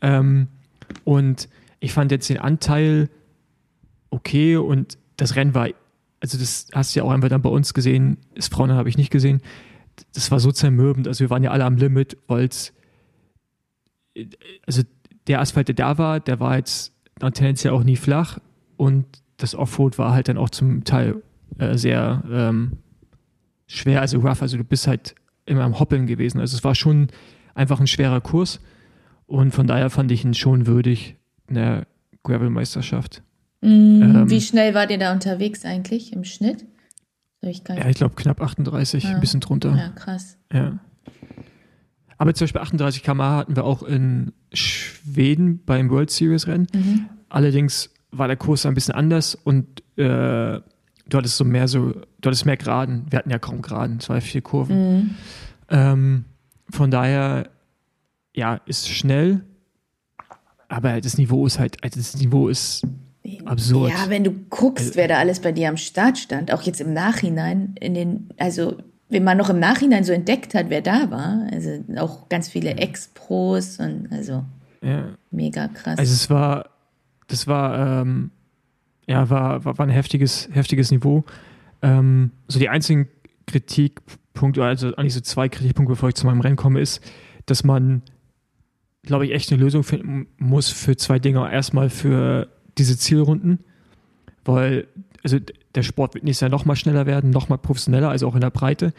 Ähm, 0.00 0.48
und 1.04 1.48
ich 1.78 1.92
fand 1.92 2.10
jetzt 2.10 2.30
den 2.30 2.38
Anteil 2.38 3.10
okay 4.08 4.56
und 4.56 4.96
das 5.16 5.36
Rennen 5.36 5.54
war, 5.54 5.68
also 6.20 6.38
das 6.38 6.68
hast 6.72 6.94
du 6.94 7.00
ja 7.00 7.04
auch 7.04 7.10
einfach 7.10 7.28
dann 7.28 7.42
bei 7.42 7.50
uns 7.50 7.74
gesehen, 7.74 8.16
das 8.34 8.48
Frauen 8.48 8.72
habe 8.72 8.88
ich 8.88 8.96
nicht 8.96 9.10
gesehen. 9.10 9.42
Das 10.14 10.30
war 10.30 10.40
so 10.40 10.50
zermürbend. 10.52 11.06
Also 11.06 11.20
wir 11.20 11.30
waren 11.30 11.42
ja 11.42 11.50
alle 11.50 11.66
am 11.66 11.76
Limit, 11.76 12.16
weil 12.26 12.46
es 12.46 12.72
also 14.66 14.82
der 15.26 15.40
Asphalt, 15.40 15.68
der 15.68 15.74
da 15.74 15.98
war, 15.98 16.20
der 16.20 16.40
war 16.40 16.56
jetzt 16.56 16.92
tendenziell 17.20 17.72
auch 17.72 17.84
nie 17.84 17.96
flach 17.96 18.38
und 18.76 19.04
das 19.36 19.54
Offroad 19.54 19.98
war 19.98 20.12
halt 20.12 20.28
dann 20.28 20.38
auch 20.38 20.50
zum 20.50 20.84
Teil 20.84 21.22
äh, 21.58 21.76
sehr 21.76 22.22
ähm, 22.30 22.78
schwer, 23.66 24.00
also 24.00 24.18
rough. 24.18 24.42
Also 24.42 24.56
du 24.56 24.64
bist 24.64 24.86
halt 24.86 25.14
immer 25.46 25.62
am 25.62 25.78
Hoppeln 25.78 26.06
gewesen. 26.06 26.40
Also 26.40 26.56
es 26.56 26.64
war 26.64 26.74
schon 26.74 27.08
einfach 27.54 27.80
ein 27.80 27.86
schwerer 27.86 28.20
Kurs 28.20 28.60
und 29.26 29.52
von 29.52 29.66
daher 29.66 29.90
fand 29.90 30.10
ich 30.12 30.24
ihn 30.24 30.34
schon 30.34 30.66
würdig 30.66 31.16
in 31.48 31.54
der 31.54 31.86
Gravel-Meisterschaft. 32.22 33.22
Mm, 33.60 34.02
ähm, 34.02 34.30
wie 34.30 34.40
schnell 34.40 34.74
war 34.74 34.86
der 34.86 34.98
da 34.98 35.12
unterwegs 35.12 35.64
eigentlich 35.64 36.12
im 36.12 36.24
Schnitt? 36.24 36.64
Ich 37.42 37.62
ja, 37.66 37.88
ich 37.88 37.96
glaube 37.96 38.16
knapp 38.16 38.42
38, 38.42 39.04
ja. 39.04 39.10
ein 39.10 39.20
bisschen 39.20 39.40
drunter. 39.40 39.74
Ja, 39.74 39.88
krass. 39.90 40.36
Ja. 40.52 40.78
Aber 42.20 42.34
zum 42.34 42.44
Beispiel 42.44 42.60
38 42.60 43.02
km 43.02 43.22
hatten 43.22 43.56
wir 43.56 43.64
auch 43.64 43.82
in 43.82 44.34
Schweden 44.52 45.64
beim 45.64 45.88
World 45.88 46.10
Series 46.10 46.46
Rennen. 46.46 46.66
Mhm. 46.74 47.06
Allerdings 47.30 47.88
war 48.10 48.28
der 48.28 48.36
Kurs 48.36 48.66
ein 48.66 48.74
bisschen 48.74 48.94
anders 48.94 49.34
und 49.34 49.80
äh, 49.96 50.60
du 50.60 50.62
hattest 51.14 51.38
so 51.38 51.46
mehr 51.46 51.66
so, 51.66 51.92
du 51.92 52.26
hattest 52.26 52.44
mehr 52.44 52.58
Geraden. 52.58 53.06
Wir 53.08 53.20
hatten 53.20 53.30
ja 53.30 53.38
kaum 53.38 53.62
Geraden, 53.62 53.96
es 54.00 54.10
waren 54.10 54.20
vier 54.20 54.42
Kurven. 54.42 54.76
Mhm. 54.76 55.14
Ähm, 55.70 56.24
von 56.68 56.90
daher, 56.90 57.48
ja, 58.36 58.60
ist 58.66 58.90
schnell, 58.90 59.40
aber 60.68 61.00
das 61.00 61.16
Niveau 61.16 61.46
ist 61.46 61.58
halt, 61.58 61.82
also 61.82 61.98
das 62.00 62.18
Niveau 62.18 62.48
ist 62.48 62.86
absurd. 63.46 63.92
Ja, 63.92 64.10
wenn 64.10 64.24
du 64.24 64.32
guckst, 64.50 64.88
also 64.88 64.96
wer 64.96 65.08
da 65.08 65.16
alles 65.16 65.40
bei 65.40 65.52
dir 65.52 65.70
am 65.70 65.78
Start 65.78 66.18
stand, 66.18 66.52
auch 66.52 66.60
jetzt 66.60 66.82
im 66.82 66.92
Nachhinein, 66.92 67.76
in 67.80 67.94
den, 67.94 68.28
also 68.36 68.76
wenn 69.10 69.24
man 69.24 69.36
noch 69.36 69.50
im 69.50 69.58
Nachhinein 69.58 70.04
so 70.04 70.12
entdeckt 70.12 70.54
hat, 70.54 70.70
wer 70.70 70.80
da 70.80 71.10
war, 71.10 71.46
also 71.52 71.84
auch 71.96 72.28
ganz 72.28 72.48
viele 72.48 72.76
Ex-Pros 72.76 73.78
und 73.80 74.08
also 74.10 74.44
ja. 74.82 75.08
mega 75.30 75.68
krass. 75.68 75.98
Also 75.98 76.12
es 76.12 76.30
war, 76.30 76.70
das 77.26 77.46
war, 77.46 78.02
ähm, 78.02 78.30
ja, 79.06 79.28
war, 79.28 79.64
war, 79.64 79.78
war, 79.78 79.86
ein 79.86 79.90
heftiges, 79.90 80.48
heftiges 80.52 80.90
Niveau. 80.92 81.24
Ähm, 81.82 82.30
so 82.46 82.58
die 82.60 82.68
einzigen 82.68 83.08
Kritikpunkte, 83.46 84.64
also 84.64 84.94
eigentlich 84.94 85.14
so 85.14 85.20
zwei 85.20 85.48
Kritikpunkte, 85.48 85.92
bevor 85.92 86.08
ich 86.08 86.14
zu 86.14 86.26
meinem 86.26 86.40
Rennen 86.40 86.56
komme, 86.56 86.80
ist, 86.80 87.00
dass 87.46 87.64
man, 87.64 88.02
glaube 89.02 89.26
ich, 89.26 89.32
echt 89.32 89.50
eine 89.50 89.60
Lösung 89.60 89.82
finden 89.82 90.28
muss 90.38 90.68
für 90.68 90.96
zwei 90.96 91.18
Dinge. 91.18 91.50
Erstmal 91.52 91.90
für 91.90 92.48
diese 92.78 92.96
Zielrunden, 92.96 93.58
weil 94.44 94.86
also 95.24 95.38
der 95.74 95.82
Sport 95.82 96.14
wird 96.14 96.24
nächstes 96.24 96.42
Jahr 96.42 96.50
noch 96.50 96.64
mal 96.64 96.76
schneller 96.76 97.06
werden, 97.06 97.30
noch 97.30 97.48
mal 97.48 97.56
professioneller, 97.56 98.10
also 98.10 98.26
auch 98.26 98.34
in 98.34 98.40
der 98.40 98.50
Breite. 98.50 98.92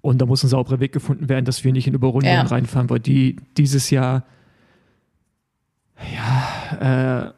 Und 0.00 0.20
da 0.20 0.26
muss 0.26 0.42
ein 0.42 0.48
sauberer 0.48 0.80
Weg 0.80 0.92
gefunden 0.92 1.28
werden, 1.28 1.44
dass 1.44 1.64
wir 1.64 1.72
nicht 1.72 1.86
in 1.86 1.94
Überrundungen 1.94 2.34
ja. 2.34 2.42
reinfahren, 2.42 2.88
weil 2.90 3.00
die 3.00 3.36
dieses 3.56 3.90
Jahr 3.90 4.24
ja, 6.14 7.26
äh, 7.26 7.32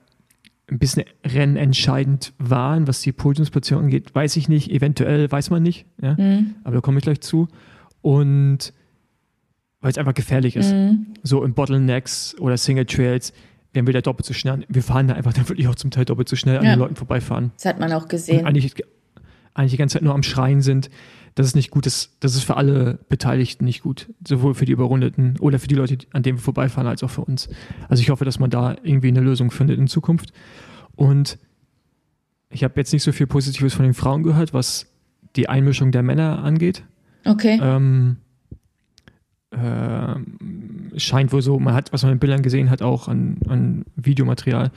ein 0.73 0.79
bisschen 0.79 1.05
rennentscheidend 1.25 2.33
waren, 2.39 2.87
was 2.87 3.01
die 3.01 3.13
Podiumsplatzierung 3.13 3.85
angeht, 3.85 4.15
weiß 4.15 4.37
ich 4.37 4.49
nicht. 4.49 4.71
Eventuell 4.71 5.31
weiß 5.31 5.51
man 5.51 5.63
nicht, 5.63 5.87
ja? 6.01 6.15
Mhm. 6.17 6.55
aber 6.65 6.77
da 6.77 6.81
komme 6.81 6.99
ich 6.99 7.05
gleich 7.05 7.21
zu. 7.21 7.49
Und 8.01 8.73
weil 9.81 9.91
es 9.91 9.99
einfach 9.99 10.15
gefährlich 10.15 10.57
ist. 10.57 10.73
Mhm. 10.73 11.09
So 11.23 11.45
in 11.45 11.55
Bottlenecks 11.55 12.37
oder 12.39 12.57
Single 12.57 12.87
Trails 12.87 13.33
werden 13.73 13.87
wir 13.87 13.95
da 13.95 14.01
doppelt 14.01 14.27
so 14.27 14.35
schnell. 14.35 14.65
Wir 14.69 14.83
fahren 14.83 15.09
da 15.09 15.15
einfach 15.15 15.33
dann 15.33 15.49
wirklich 15.49 15.69
auch 15.69 15.75
zum 15.75 15.91
Teil 15.91 16.05
doppelt 16.05 16.29
so 16.29 16.37
schnell 16.37 16.59
an 16.59 16.65
ja. 16.65 16.75
den 16.75 16.79
Leuten 16.79 16.97
vorbeifahren. 16.97 17.53
Das 17.57 17.67
hat 17.67 17.81
man 17.81 17.93
auch 17.93 18.09
gesehen. 18.09 18.41
Und 18.41 18.47
eigentlich, 18.47 18.75
eigentlich 19.55 19.73
die 19.73 19.77
ganze 19.79 19.95
Zeit 19.95 20.03
nur 20.03 20.15
am 20.15 20.23
Schreien 20.23 20.61
sind. 20.61 20.91
Das 21.35 21.47
ist 21.47 21.57
nicht 21.57 21.71
gut. 21.71 21.87
Das, 21.87 22.11
das 22.21 22.35
ist 22.35 22.45
für 22.45 22.57
alle 22.57 22.99
Beteiligten 23.09 23.65
nicht 23.65 23.83
gut. 23.83 24.13
Sowohl 24.27 24.55
für 24.55 24.67
die 24.67 24.73
Überrundeten 24.73 25.39
oder 25.39 25.59
für 25.59 25.69
die 25.69 25.75
Leute, 25.75 25.99
an 26.13 26.23
denen 26.23 26.39
wir 26.39 26.43
vorbeifahren, 26.43 26.87
als 26.87 27.03
auch 27.03 27.11
für 27.11 27.23
uns. 27.23 27.49
Also 27.89 28.03
ich 28.03 28.11
hoffe, 28.11 28.27
dass 28.27 28.39
man 28.39 28.51
da 28.51 28.77
irgendwie 28.83 29.09
eine 29.09 29.21
Lösung 29.21 29.51
findet 29.51 29.79
in 29.79 29.87
Zukunft. 29.87 30.33
Und 30.95 31.39
ich 32.51 32.65
habe 32.65 32.75
jetzt 32.77 32.93
nicht 32.93 33.03
so 33.03 33.13
viel 33.13 33.27
Positives 33.27 33.73
von 33.73 33.85
den 33.85 33.95
Frauen 33.95 34.23
gehört, 34.23 34.53
was 34.53 34.87
die 35.37 35.49
Einmischung 35.49 35.93
der 35.93 36.03
Männer 36.03 36.45
angeht. 36.45 36.85
Okay. 37.25 37.59
Ähm, 37.63 38.19
äh, 39.53 40.99
scheint 40.99 41.33
wohl 41.33 41.43
so, 41.43 41.59
man 41.59 41.75
hat, 41.75 41.93
was 41.93 42.03
man 42.03 42.13
in 42.13 42.19
Bildern 42.19 42.43
gesehen 42.43 42.71
hat, 42.71 42.83
auch 42.83 43.09
an, 43.09 43.37
an 43.49 43.85
Videomaterial, 43.97 44.71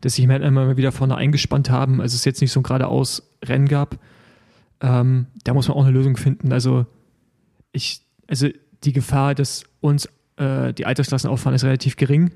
dass 0.00 0.14
sich 0.14 0.26
Männer 0.26 0.46
immer 0.46 0.76
wieder 0.76 0.92
vorne 0.92 1.16
eingespannt 1.16 1.70
haben, 1.70 2.00
also 2.00 2.14
es 2.14 2.24
jetzt 2.24 2.40
nicht 2.40 2.52
so 2.52 2.60
ein 2.60 2.62
geradeaus 2.62 3.22
Rennen 3.44 3.68
gab. 3.68 3.98
Ähm, 4.80 5.26
da 5.44 5.54
muss 5.54 5.68
man 5.68 5.76
auch 5.76 5.84
eine 5.84 5.92
Lösung 5.92 6.16
finden. 6.16 6.52
Also 6.52 6.86
ich, 7.72 8.02
also 8.28 8.48
die 8.84 8.92
Gefahr, 8.92 9.34
dass 9.34 9.64
uns 9.80 10.08
äh, 10.36 10.72
die 10.72 10.86
Altersklassen 10.86 11.30
auffahren, 11.30 11.54
ist 11.54 11.64
relativ 11.64 11.96
gering, 11.96 12.32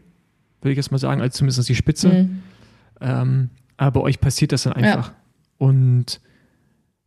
würde 0.61 0.73
ich 0.73 0.77
jetzt 0.77 0.91
mal 0.91 0.99
sagen, 0.99 1.21
als 1.21 1.37
zumindest 1.37 1.69
die 1.69 1.75
Spitze. 1.75 2.09
Mhm. 2.09 2.43
Ähm, 3.01 3.51
aber 3.77 4.01
bei 4.01 4.07
euch 4.07 4.21
passiert 4.21 4.53
das 4.53 4.63
dann 4.63 4.73
einfach. 4.73 5.09
Ja. 5.09 5.15
Und 5.59 6.21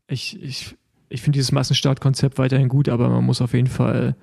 ich, 0.08 0.42
ich, 0.42 0.76
ich 1.10 1.22
finde 1.22 1.38
dieses 1.38 1.52
Massenstartkonzept 1.52 2.38
weiterhin 2.38 2.68
gut, 2.68 2.90
aber 2.90 3.10
man 3.10 3.26
muss 3.26 3.42
auf 3.42 3.54
jeden 3.54 3.68
Fall 3.68 4.16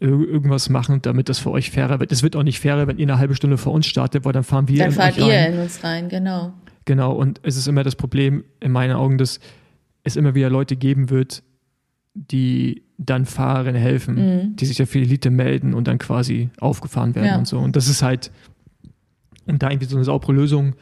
irgendwas 0.00 0.68
machen, 0.68 1.02
damit 1.02 1.28
das 1.28 1.38
für 1.38 1.50
euch 1.50 1.70
fairer 1.70 2.00
wird. 2.00 2.12
Es 2.12 2.22
wird 2.22 2.36
auch 2.36 2.42
nicht 2.42 2.60
fairer, 2.60 2.86
wenn 2.86 2.98
ihr 2.98 3.06
eine 3.06 3.18
halbe 3.18 3.34
Stunde 3.34 3.58
vor 3.58 3.72
uns 3.72 3.86
startet, 3.86 4.24
weil 4.24 4.32
dann 4.32 4.44
fahren 4.44 4.68
wir 4.68 4.78
dann 4.78 4.88
in 4.88 4.94
fahrt 4.94 5.18
ihr 5.18 5.26
rein. 5.26 5.54
in 5.54 5.60
uns 5.60 5.82
rein, 5.84 6.08
genau. 6.08 6.52
Genau, 6.84 7.12
und 7.12 7.40
es 7.42 7.56
ist 7.56 7.66
immer 7.66 7.82
das 7.82 7.96
Problem 7.96 8.44
in 8.60 8.72
meinen 8.72 8.92
Augen, 8.92 9.18
dass 9.18 9.40
es 10.02 10.16
immer 10.16 10.34
wieder 10.34 10.50
Leute 10.50 10.76
geben 10.76 11.10
wird, 11.10 11.42
die 12.14 12.82
dann 12.98 13.24
Fahrerinnen 13.24 13.80
helfen, 13.80 14.14
mhm. 14.14 14.56
die 14.56 14.66
sich 14.66 14.78
ja 14.78 14.86
für 14.86 14.98
die 14.98 15.04
Elite 15.04 15.30
melden 15.30 15.74
und 15.74 15.88
dann 15.88 15.98
quasi 15.98 16.50
aufgefahren 16.60 17.14
werden 17.14 17.26
ja. 17.26 17.38
und 17.38 17.48
so. 17.48 17.58
Und 17.58 17.74
das 17.74 17.88
ist 17.88 18.02
halt, 18.02 18.30
um 19.46 19.58
da 19.58 19.70
irgendwie 19.70 19.88
so 19.88 19.96
eine 19.96 20.04
saubere 20.04 20.32
Lösung 20.32 20.74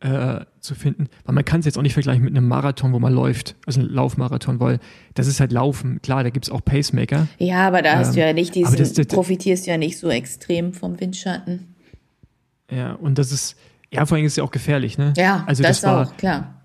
äh, 0.00 0.44
zu 0.60 0.74
finden. 0.74 1.08
Weil 1.24 1.34
man 1.34 1.44
kann 1.44 1.60
es 1.60 1.66
jetzt 1.66 1.76
auch 1.76 1.82
nicht 1.82 1.94
vergleichen 1.94 2.22
mit 2.24 2.36
einem 2.36 2.46
Marathon, 2.46 2.92
wo 2.92 2.98
man 2.98 3.12
läuft, 3.12 3.56
also 3.66 3.80
ein 3.80 3.88
Laufmarathon, 3.88 4.60
weil 4.60 4.78
das 5.14 5.26
ist 5.26 5.40
halt 5.40 5.52
Laufen. 5.52 6.00
Klar, 6.02 6.22
da 6.22 6.30
gibt 6.30 6.46
es 6.46 6.50
auch 6.50 6.64
Pacemaker. 6.64 7.26
Ja, 7.38 7.66
aber 7.66 7.82
da 7.82 7.96
hast 7.96 8.08
ähm, 8.08 8.14
du 8.14 8.20
ja 8.20 8.32
nicht 8.32 8.54
diesen, 8.54 8.76
das, 8.76 8.92
das, 8.92 9.06
profitierst 9.08 9.66
ja 9.66 9.76
nicht 9.76 9.98
so 9.98 10.08
extrem 10.08 10.72
vom 10.72 11.00
Windschatten. 11.00 11.74
Ja, 12.70 12.92
und 12.92 13.18
das 13.18 13.32
ist, 13.32 13.56
ja, 13.92 14.04
vor 14.06 14.16
allem 14.16 14.26
ist 14.26 14.32
es 14.32 14.36
ja 14.36 14.44
auch 14.44 14.50
gefährlich, 14.50 14.98
ne? 14.98 15.14
Ja, 15.16 15.44
also 15.46 15.62
das, 15.62 15.80
das 15.80 15.90
war, 15.90 16.06
auch, 16.06 16.16
klar. 16.16 16.62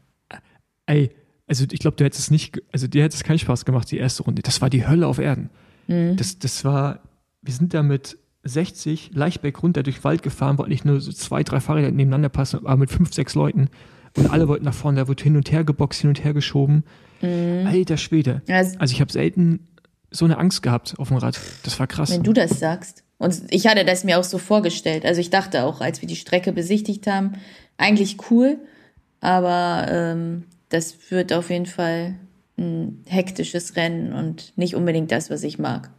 Ey, 0.85 1.11
also 1.47 1.65
ich 1.71 1.79
glaube, 1.79 1.97
du 1.97 2.03
hättest 2.03 2.23
es 2.23 2.31
nicht, 2.31 2.61
also 2.71 2.87
dir 2.87 3.03
hätte 3.03 3.15
es 3.15 3.23
keinen 3.23 3.39
Spaß 3.39 3.65
gemacht, 3.65 3.89
die 3.89 3.97
erste 3.97 4.23
Runde. 4.23 4.41
Das 4.41 4.61
war 4.61 4.69
die 4.69 4.87
Hölle 4.87 5.07
auf 5.07 5.17
Erden. 5.17 5.49
Mhm. 5.87 6.17
Das, 6.17 6.39
das 6.39 6.65
war, 6.65 6.99
wir 7.41 7.53
sind 7.53 7.73
da 7.73 7.83
mit 7.83 8.17
60 8.43 9.11
leicht 9.13 9.41
bergunter 9.41 9.83
durch 9.83 9.97
den 9.97 10.03
Wald 10.03 10.23
gefahren, 10.23 10.57
wollten 10.57 10.71
nicht 10.71 10.85
nur 10.85 10.99
so 10.99 11.11
zwei, 11.11 11.43
drei 11.43 11.59
Fahrräder 11.59 11.91
nebeneinander 11.91 12.29
passen, 12.29 12.65
aber 12.65 12.77
mit 12.77 12.91
fünf, 12.91 13.13
sechs 13.13 13.35
Leuten. 13.35 13.69
Und 14.17 14.29
alle 14.29 14.47
wollten 14.47 14.65
nach 14.65 14.73
vorne, 14.73 15.01
da 15.01 15.07
wird 15.07 15.21
hin 15.21 15.35
und 15.35 15.51
her 15.51 15.63
geboxt, 15.63 16.01
hin 16.01 16.09
und 16.09 16.23
her 16.23 16.33
geschoben. 16.33 16.83
Mhm. 17.21 17.65
Alter 17.65 17.97
Schwede. 17.97 18.41
Also, 18.47 18.77
also 18.79 18.93
ich 18.93 19.01
habe 19.01 19.11
selten 19.11 19.67
so 20.11 20.25
eine 20.25 20.37
Angst 20.37 20.61
gehabt 20.61 20.93
auf 20.97 21.07
dem 21.07 21.17
Rad. 21.17 21.39
Das 21.63 21.79
war 21.79 21.87
krass. 21.87 22.11
Wenn 22.11 22.23
du 22.23 22.33
das 22.33 22.59
sagst. 22.59 23.03
Und 23.17 23.41
ich 23.49 23.67
hatte 23.67 23.85
das 23.85 24.03
mir 24.03 24.19
auch 24.19 24.23
so 24.23 24.37
vorgestellt. 24.37 25.05
Also 25.05 25.21
ich 25.21 25.29
dachte 25.29 25.63
auch, 25.63 25.81
als 25.81 26.01
wir 26.01 26.07
die 26.07 26.15
Strecke 26.15 26.51
besichtigt 26.51 27.07
haben, 27.07 27.33
eigentlich 27.77 28.17
cool, 28.29 28.57
aber 29.21 29.87
ähm, 29.89 30.43
das 30.69 31.09
wird 31.09 31.33
auf 31.33 31.49
jeden 31.49 31.65
Fall 31.65 32.15
ein 32.57 33.03
hektisches 33.07 33.75
Rennen 33.75 34.13
und 34.13 34.53
nicht 34.57 34.75
unbedingt 34.75 35.11
das, 35.11 35.29
was 35.29 35.43
ich 35.43 35.57
mag. 35.57 35.89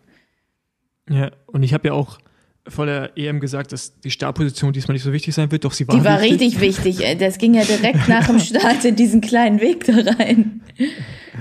Ja, 1.08 1.32
und 1.46 1.62
ich 1.62 1.74
habe 1.74 1.88
ja 1.88 1.94
auch 1.94 2.18
vor 2.66 2.86
der 2.86 3.16
EM 3.16 3.40
gesagt, 3.40 3.72
dass 3.72 4.00
die 4.00 4.10
Startposition 4.10 4.72
diesmal 4.72 4.94
nicht 4.94 5.02
so 5.02 5.12
wichtig 5.12 5.34
sein 5.34 5.50
wird, 5.50 5.64
doch 5.64 5.72
sie 5.72 5.86
war 5.86 5.96
Die 5.96 6.04
war 6.04 6.20
wichtig. 6.20 6.60
richtig 6.60 6.84
wichtig. 6.86 7.18
Das 7.18 7.38
ging 7.38 7.54
ja 7.54 7.64
direkt 7.64 8.08
nach 8.08 8.26
dem 8.26 8.38
Start 8.38 8.84
in 8.84 8.96
diesen 8.96 9.20
kleinen 9.20 9.60
Weg 9.60 9.84
da 9.84 9.94
rein. 9.94 10.62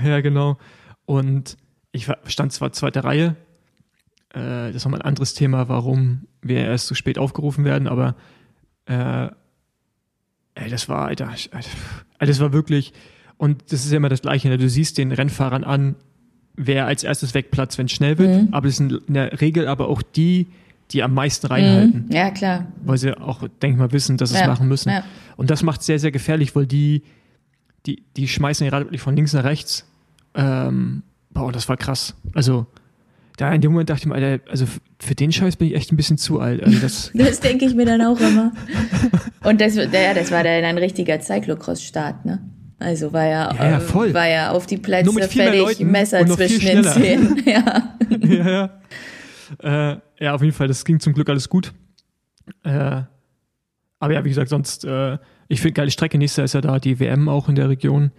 Ja, 0.04 0.20
genau. 0.20 0.58
Und 1.06 1.56
ich 1.92 2.08
stand 2.26 2.52
zwar 2.52 2.72
zweite 2.72 3.04
Reihe, 3.04 3.36
äh, 4.34 4.66
das 4.66 4.76
ist 4.76 4.84
nochmal 4.84 5.00
ein 5.00 5.06
anderes 5.06 5.34
Thema, 5.34 5.68
warum 5.68 6.26
wir 6.42 6.58
erst 6.58 6.88
so 6.88 6.94
spät 6.94 7.18
aufgerufen 7.18 7.64
werden, 7.64 7.88
aber 7.88 8.16
äh, 8.86 9.28
ey, 10.54 10.68
das 10.68 10.88
war, 10.88 11.06
Alter, 11.06 11.28
Alter, 11.28 11.70
das 12.18 12.40
war 12.40 12.52
wirklich, 12.52 12.92
und 13.36 13.72
das 13.72 13.84
ist 13.84 13.92
ja 13.92 13.96
immer 13.96 14.08
das 14.08 14.22
Gleiche, 14.22 14.48
ne? 14.48 14.58
du 14.58 14.68
siehst 14.68 14.98
den 14.98 15.12
Rennfahrern 15.12 15.64
an, 15.64 15.94
wer 16.56 16.86
als 16.86 17.04
erstes 17.04 17.34
wegplatzt, 17.34 17.78
wenn 17.78 17.86
es 17.86 17.92
schnell 17.92 18.18
wird, 18.18 18.42
mhm. 18.42 18.48
aber 18.52 18.68
es 18.68 18.76
sind 18.76 18.92
in 19.06 19.14
der 19.14 19.40
Regel 19.40 19.68
aber 19.68 19.88
auch 19.88 20.02
die, 20.02 20.48
die 20.90 21.02
am 21.02 21.14
meisten 21.14 21.46
reinhalten. 21.46 22.06
Mhm. 22.08 22.14
Ja, 22.14 22.30
klar. 22.30 22.66
Weil 22.84 22.98
sie 22.98 23.16
auch, 23.16 23.46
denk 23.62 23.78
mal, 23.78 23.92
wissen, 23.92 24.16
dass 24.16 24.30
sie 24.30 24.36
ja. 24.36 24.42
es 24.42 24.48
machen 24.48 24.68
müssen. 24.68 24.90
Ja. 24.90 25.04
Und 25.36 25.50
das 25.50 25.62
macht 25.62 25.80
es 25.80 25.86
sehr, 25.86 25.98
sehr 25.98 26.10
gefährlich, 26.10 26.54
weil 26.54 26.66
die, 26.66 27.02
die, 27.86 28.02
die 28.16 28.28
schmeißen 28.28 28.66
gerade 28.68 28.86
wirklich 28.86 29.00
von 29.00 29.16
links 29.16 29.32
nach 29.32 29.44
rechts. 29.44 29.86
Ähm, 30.34 31.02
boah, 31.30 31.52
das 31.52 31.68
war 31.68 31.76
krass. 31.76 32.14
Also, 32.34 32.66
da 33.36 33.52
in 33.52 33.60
dem 33.60 33.72
Moment 33.72 33.90
dachte 33.90 34.02
ich 34.02 34.06
mir, 34.06 34.14
Alter, 34.14 34.44
also 34.50 34.66
für 35.00 35.14
den 35.14 35.32
Scheiß 35.32 35.56
bin 35.56 35.68
ich 35.68 35.74
echt 35.74 35.92
ein 35.92 35.96
bisschen 35.96 36.18
zu 36.18 36.38
alt. 36.38 36.62
Also 36.62 36.78
das 36.78 37.10
das 37.14 37.40
denke 37.40 37.64
ich 37.64 37.74
mir 37.74 37.84
dann 37.84 38.00
auch 38.00 38.20
immer. 38.20 38.52
Und 39.42 39.60
das, 39.60 39.74
ja, 39.74 40.14
das 40.14 40.30
war 40.30 40.44
dann 40.44 40.64
ein 40.64 40.78
richtiger 40.78 41.20
Cyclocross-Start, 41.20 42.24
ne? 42.24 42.40
Also 42.78 43.12
war 43.12 43.24
ja, 43.24 43.54
ja, 43.54 43.70
ja 43.70 43.80
voll. 43.80 44.12
war 44.12 44.28
ja 44.28 44.50
auf 44.50 44.66
die 44.66 44.76
Plätze 44.76 45.12
fertig, 45.28 45.80
Messer 45.80 46.26
zwischen 46.26 46.60
den 46.60 46.84
Zähnen. 46.84 47.42
Ja. 47.46 47.96
ja, 48.20 48.70
ja. 49.62 49.92
Äh, 49.92 49.96
ja, 50.24 50.34
auf 50.34 50.42
jeden 50.42 50.54
Fall, 50.54 50.68
das 50.68 50.84
ging 50.84 51.00
zum 51.00 51.12
Glück 51.12 51.28
alles 51.28 51.48
gut. 51.48 51.72
Äh, 52.62 53.02
aber 53.98 54.12
ja, 54.12 54.24
wie 54.24 54.28
gesagt, 54.28 54.48
sonst, 54.48 54.84
äh, 54.84 55.18
ich 55.48 55.60
finde 55.60 55.74
geile 55.74 55.90
Strecke. 55.90 56.18
Nächstes 56.18 56.36
Jahr 56.38 56.44
ist 56.44 56.54
ja 56.54 56.60
da 56.60 56.78
die 56.78 56.98
WM 56.98 57.28
auch 57.28 57.48
in 57.48 57.54
der 57.54 57.68
Region. 57.68 58.10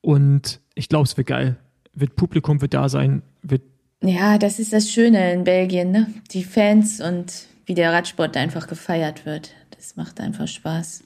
Und 0.00 0.60
ich 0.74 0.88
glaube, 0.88 1.04
es 1.04 1.16
wird 1.16 1.26
geil. 1.26 1.56
Wird 1.92 2.16
Publikum 2.16 2.60
wird 2.60 2.74
da 2.74 2.88
sein, 2.88 3.22
wird. 3.42 3.62
Ja, 4.02 4.38
das 4.38 4.58
ist 4.58 4.72
das 4.72 4.90
Schöne 4.90 5.32
in 5.32 5.44
Belgien, 5.44 5.90
ne? 5.90 6.06
Die 6.30 6.44
Fans 6.44 7.00
und 7.00 7.46
wie 7.66 7.74
der 7.74 7.92
Radsport 7.92 8.36
einfach 8.36 8.66
gefeiert 8.66 9.26
wird. 9.26 9.52
Das 9.76 9.96
macht 9.96 10.20
einfach 10.20 10.48
Spaß. 10.48 11.04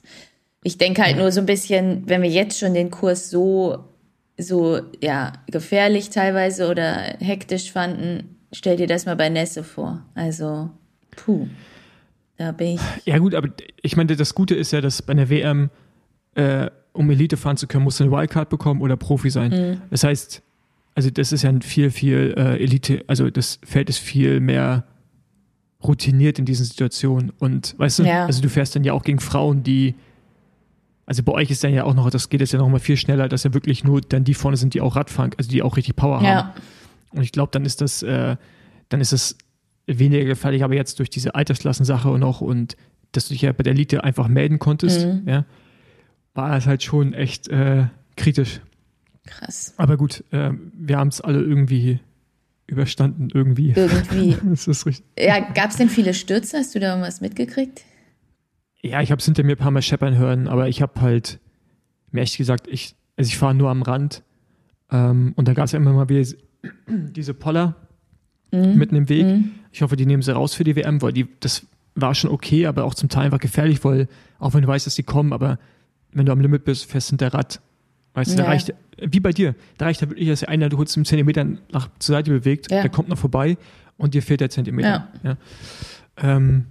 Ich 0.63 0.77
denke 0.77 1.03
halt 1.03 1.17
nur 1.17 1.31
so 1.31 1.41
ein 1.41 1.45
bisschen, 1.45 2.03
wenn 2.07 2.21
wir 2.21 2.29
jetzt 2.29 2.57
schon 2.59 2.73
den 2.73 2.91
Kurs 2.91 3.29
so, 3.29 3.85
so, 4.37 4.79
ja, 5.01 5.33
gefährlich 5.47 6.09
teilweise 6.09 6.69
oder 6.69 7.15
hektisch 7.19 7.71
fanden, 7.71 8.34
Stell 8.51 8.77
dir 8.77 8.87
das 8.87 9.05
mal 9.05 9.15
bei 9.15 9.29
Nässe 9.29 9.63
vor. 9.63 10.03
Also, 10.13 10.69
puh. 11.11 11.47
Da 12.37 12.51
bin 12.51 12.75
ich. 12.75 12.81
Ja, 13.05 13.17
gut, 13.17 13.33
aber 13.33 13.49
ich 13.81 13.95
meine, 13.95 14.15
das 14.15 14.35
Gute 14.35 14.55
ist 14.55 14.71
ja, 14.71 14.81
dass 14.81 15.01
bei 15.01 15.11
einer 15.11 15.29
WM, 15.29 15.69
äh, 16.35 16.69
um 16.91 17.09
Elite 17.09 17.37
fahren 17.37 17.57
zu 17.57 17.67
können, 17.67 17.83
musst 17.83 17.99
du 17.99 18.03
eine 18.03 18.11
Wildcard 18.11 18.49
bekommen 18.49 18.81
oder 18.81 18.97
Profi 18.97 19.29
sein. 19.29 19.51
Mhm. 19.51 19.81
Das 19.89 20.03
heißt, 20.03 20.41
also 20.95 21.09
das 21.09 21.31
ist 21.31 21.43
ja 21.43 21.49
ein 21.49 21.61
viel, 21.61 21.91
viel 21.91 22.33
äh, 22.37 22.61
Elite, 22.61 23.03
also 23.07 23.29
das 23.29 23.59
Feld 23.63 23.89
ist 23.89 23.99
viel 23.99 24.39
mehr 24.39 24.85
routiniert 25.83 26.39
in 26.39 26.45
diesen 26.45 26.65
Situationen. 26.65 27.31
Und 27.37 27.75
weißt 27.77 27.99
du, 27.99 28.03
ja. 28.03 28.25
also 28.25 28.41
du 28.41 28.49
fährst 28.49 28.75
dann 28.75 28.83
ja 28.83 28.93
auch 28.93 29.03
gegen 29.03 29.19
Frauen, 29.19 29.63
die, 29.63 29.95
also 31.05 31.23
bei 31.23 31.31
euch 31.33 31.51
ist 31.51 31.63
dann 31.63 31.73
ja 31.73 31.83
auch 31.83 31.93
noch, 31.93 32.09
das 32.09 32.29
geht 32.29 32.41
jetzt 32.41 32.53
ja 32.53 32.59
noch 32.59 32.69
mal 32.69 32.79
viel 32.79 32.97
schneller, 32.97 33.29
dass 33.29 33.43
ja 33.43 33.53
wirklich 33.53 33.83
nur 33.83 34.01
dann 34.01 34.23
die 34.23 34.33
vorne 34.33 34.57
sind, 34.57 34.73
die 34.73 34.81
auch 34.81 34.95
Radfahren, 34.95 35.31
also 35.37 35.49
die 35.49 35.61
auch 35.61 35.77
richtig 35.77 35.95
Power 35.95 36.21
ja. 36.21 36.35
haben. 36.35 36.49
Und 37.15 37.23
ich 37.23 37.31
glaube, 37.31 37.51
dann 37.51 37.65
ist 37.65 37.81
das, 37.81 38.03
äh, 38.03 38.35
dann 38.89 39.01
ist 39.01 39.13
das 39.13 39.37
weniger 39.87 40.25
gefährlich, 40.25 40.63
aber 40.63 40.75
jetzt 40.75 40.99
durch 40.99 41.09
diese 41.09 41.35
Altersklassensache 41.35 42.09
und 42.09 42.23
auch 42.23 42.41
und 42.41 42.75
dass 43.11 43.27
du 43.27 43.33
dich 43.33 43.43
ja 43.43 43.51
bei 43.51 43.63
der 43.63 43.73
Elite 43.73 44.03
einfach 44.03 44.27
melden 44.27 44.59
konntest, 44.59 45.05
mhm. 45.05 45.23
ja, 45.27 45.45
war 46.33 46.51
das 46.51 46.67
halt 46.67 46.83
schon 46.83 47.13
echt 47.13 47.47
äh, 47.47 47.85
kritisch. 48.17 48.61
Krass. 49.25 49.73
Aber 49.77 49.97
gut, 49.97 50.23
äh, 50.31 50.51
wir 50.73 50.97
haben 50.97 51.07
es 51.07 51.21
alle 51.21 51.41
irgendwie 51.41 51.99
überstanden, 52.67 53.29
irgendwie. 53.33 53.73
Irgendwie. 53.75 54.37
das 54.43 54.67
ist 54.67 54.85
richtig. 54.85 55.05
Ja, 55.17 55.39
gab 55.39 55.71
es 55.71 55.77
denn 55.77 55.89
viele 55.89 56.13
Stürze? 56.13 56.57
Hast 56.57 56.75
du 56.75 56.79
da 56.79 56.89
irgendwas 56.89 57.21
mitgekriegt? 57.21 57.83
Ja, 58.81 59.01
ich 59.01 59.11
habe 59.11 59.19
es 59.19 59.25
hinter 59.25 59.43
mir 59.43 59.53
ein 59.53 59.57
paar 59.57 59.71
Mal 59.71 59.81
scheppern 59.81 60.17
hören, 60.17 60.47
aber 60.47 60.67
ich 60.67 60.81
habe 60.81 61.01
halt, 61.01 61.39
mir 62.11 62.21
echt 62.21 62.37
gesagt, 62.37 62.67
ich, 62.67 62.95
also 63.17 63.27
ich 63.27 63.37
fahre 63.37 63.55
nur 63.55 63.69
am 63.69 63.81
Rand. 63.81 64.23
Ähm, 64.91 65.33
und 65.35 65.47
da 65.47 65.53
gab 65.53 65.65
es 65.65 65.71
ja 65.71 65.79
immer 65.79 65.93
mal 65.93 66.09
wieder 66.09 66.23
diese 66.87 67.33
Poller 67.33 67.75
mhm. 68.51 68.75
mitten 68.75 68.95
im 68.95 69.09
Weg. 69.09 69.25
Mhm. 69.25 69.51
Ich 69.71 69.81
hoffe, 69.81 69.95
die 69.95 70.05
nehmen 70.05 70.21
sie 70.21 70.33
raus 70.33 70.53
für 70.53 70.63
die 70.63 70.75
WM, 70.75 71.01
weil 71.01 71.13
die, 71.13 71.27
das 71.39 71.65
war 71.95 72.15
schon 72.15 72.29
okay, 72.29 72.65
aber 72.65 72.83
auch 72.83 72.93
zum 72.93 73.09
Teil 73.09 73.25
einfach 73.25 73.39
gefährlich, 73.39 73.83
weil 73.83 74.07
auch 74.39 74.53
wenn 74.53 74.61
du 74.61 74.67
weißt, 74.67 74.85
dass 74.85 74.95
die 74.95 75.03
kommen, 75.03 75.33
aber 75.33 75.59
wenn 76.11 76.25
du 76.25 76.31
am 76.31 76.39
Limit 76.39 76.63
bist, 76.65 76.85
fährst 76.85 77.09
hinter 77.09 77.33
Rad. 77.33 77.61
Weißt 78.13 78.31
du, 78.31 78.37
ja. 78.37 78.43
da 78.43 78.49
reicht, 78.49 78.73
wie 78.97 79.19
bei 79.19 79.31
dir, 79.31 79.55
da 79.77 79.85
reicht 79.85 80.01
da 80.01 80.09
wirklich, 80.09 80.29
dass 80.29 80.43
einer 80.43 80.69
du 80.69 80.77
kurz 80.77 80.95
einen 80.95 81.05
Zentimeter 81.05 81.43
nach 81.43 81.89
zur 81.99 82.15
Seite 82.15 82.31
bewegt, 82.31 82.71
ja. 82.71 82.81
der 82.81 82.89
kommt 82.89 83.09
noch 83.09 83.17
vorbei 83.17 83.57
und 83.97 84.13
dir 84.13 84.21
fehlt 84.21 84.39
der 84.39 84.49
Zentimeter. 84.49 85.09
Ja. 85.23 85.29
ja. 85.31 85.37
Ähm, 86.17 86.65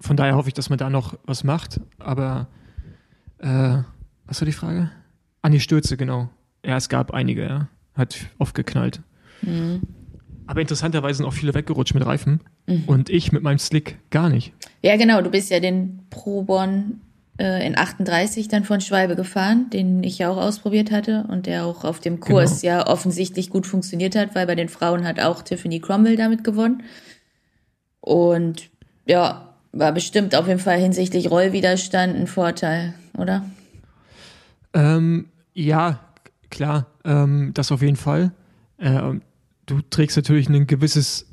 von 0.00 0.16
daher 0.16 0.34
hoffe 0.34 0.48
ich, 0.48 0.54
dass 0.54 0.70
man 0.70 0.78
da 0.78 0.90
noch 0.90 1.16
was 1.24 1.44
macht, 1.44 1.80
aber 1.98 2.48
äh, 3.38 3.78
was 4.26 4.40
war 4.40 4.46
die 4.46 4.52
Frage? 4.52 4.90
An 5.42 5.52
die 5.52 5.60
Stürze, 5.60 5.96
genau. 5.96 6.28
Ja, 6.64 6.76
es 6.76 6.88
gab 6.88 7.12
einige, 7.12 7.44
ja 7.44 7.68
hat 7.98 8.16
oft 8.38 8.54
geknallt. 8.54 9.00
Mhm. 9.42 9.82
Aber 10.46 10.62
interessanterweise 10.62 11.18
sind 11.18 11.26
auch 11.26 11.34
viele 11.34 11.52
weggerutscht 11.52 11.94
mit 11.94 12.06
Reifen 12.06 12.40
mhm. 12.66 12.84
und 12.86 13.10
ich 13.10 13.32
mit 13.32 13.42
meinem 13.42 13.58
Slick 13.58 13.98
gar 14.10 14.30
nicht. 14.30 14.54
Ja, 14.82 14.96
genau. 14.96 15.20
Du 15.20 15.30
bist 15.30 15.50
ja 15.50 15.60
den 15.60 16.00
Probon 16.08 17.02
äh, 17.38 17.66
in 17.66 17.76
38 17.76 18.48
dann 18.48 18.64
von 18.64 18.80
Schwalbe 18.80 19.14
gefahren, 19.14 19.68
den 19.70 20.02
ich 20.02 20.18
ja 20.18 20.30
auch 20.30 20.38
ausprobiert 20.38 20.90
hatte 20.90 21.26
und 21.28 21.44
der 21.46 21.66
auch 21.66 21.84
auf 21.84 22.00
dem 22.00 22.18
Kurs 22.18 22.62
genau. 22.62 22.76
ja 22.76 22.86
offensichtlich 22.86 23.50
gut 23.50 23.66
funktioniert 23.66 24.16
hat, 24.16 24.34
weil 24.34 24.46
bei 24.46 24.54
den 24.54 24.70
Frauen 24.70 25.06
hat 25.06 25.20
auch 25.20 25.42
Tiffany 25.42 25.80
Cromwell 25.80 26.16
damit 26.16 26.44
gewonnen. 26.44 26.82
Und 28.00 28.70
ja, 29.06 29.54
war 29.72 29.92
bestimmt 29.92 30.34
auf 30.34 30.48
jeden 30.48 30.60
Fall 30.60 30.78
hinsichtlich 30.78 31.30
Rollwiderstand 31.30 32.16
ein 32.16 32.26
Vorteil, 32.26 32.94
oder? 33.18 33.44
Ähm, 34.72 35.26
ja, 35.52 36.00
klar, 36.50 36.86
ähm, 37.04 37.52
das 37.54 37.72
auf 37.72 37.82
jeden 37.82 37.96
Fall. 37.96 38.32
Äh, 38.78 39.14
du 39.66 39.80
trägst 39.90 40.16
natürlich 40.16 40.48
ein 40.48 40.66
gewisses, 40.66 41.26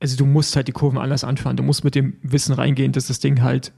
also 0.00 0.16
du 0.16 0.26
musst 0.26 0.56
halt 0.56 0.68
die 0.68 0.72
Kurven 0.72 0.98
anders 0.98 1.24
anfahren. 1.24 1.56
Du 1.56 1.62
musst 1.62 1.84
mit 1.84 1.94
dem 1.94 2.16
Wissen 2.22 2.52
reingehen, 2.54 2.92
dass 2.92 3.06
das 3.06 3.20
Ding 3.20 3.42
halt 3.42 3.72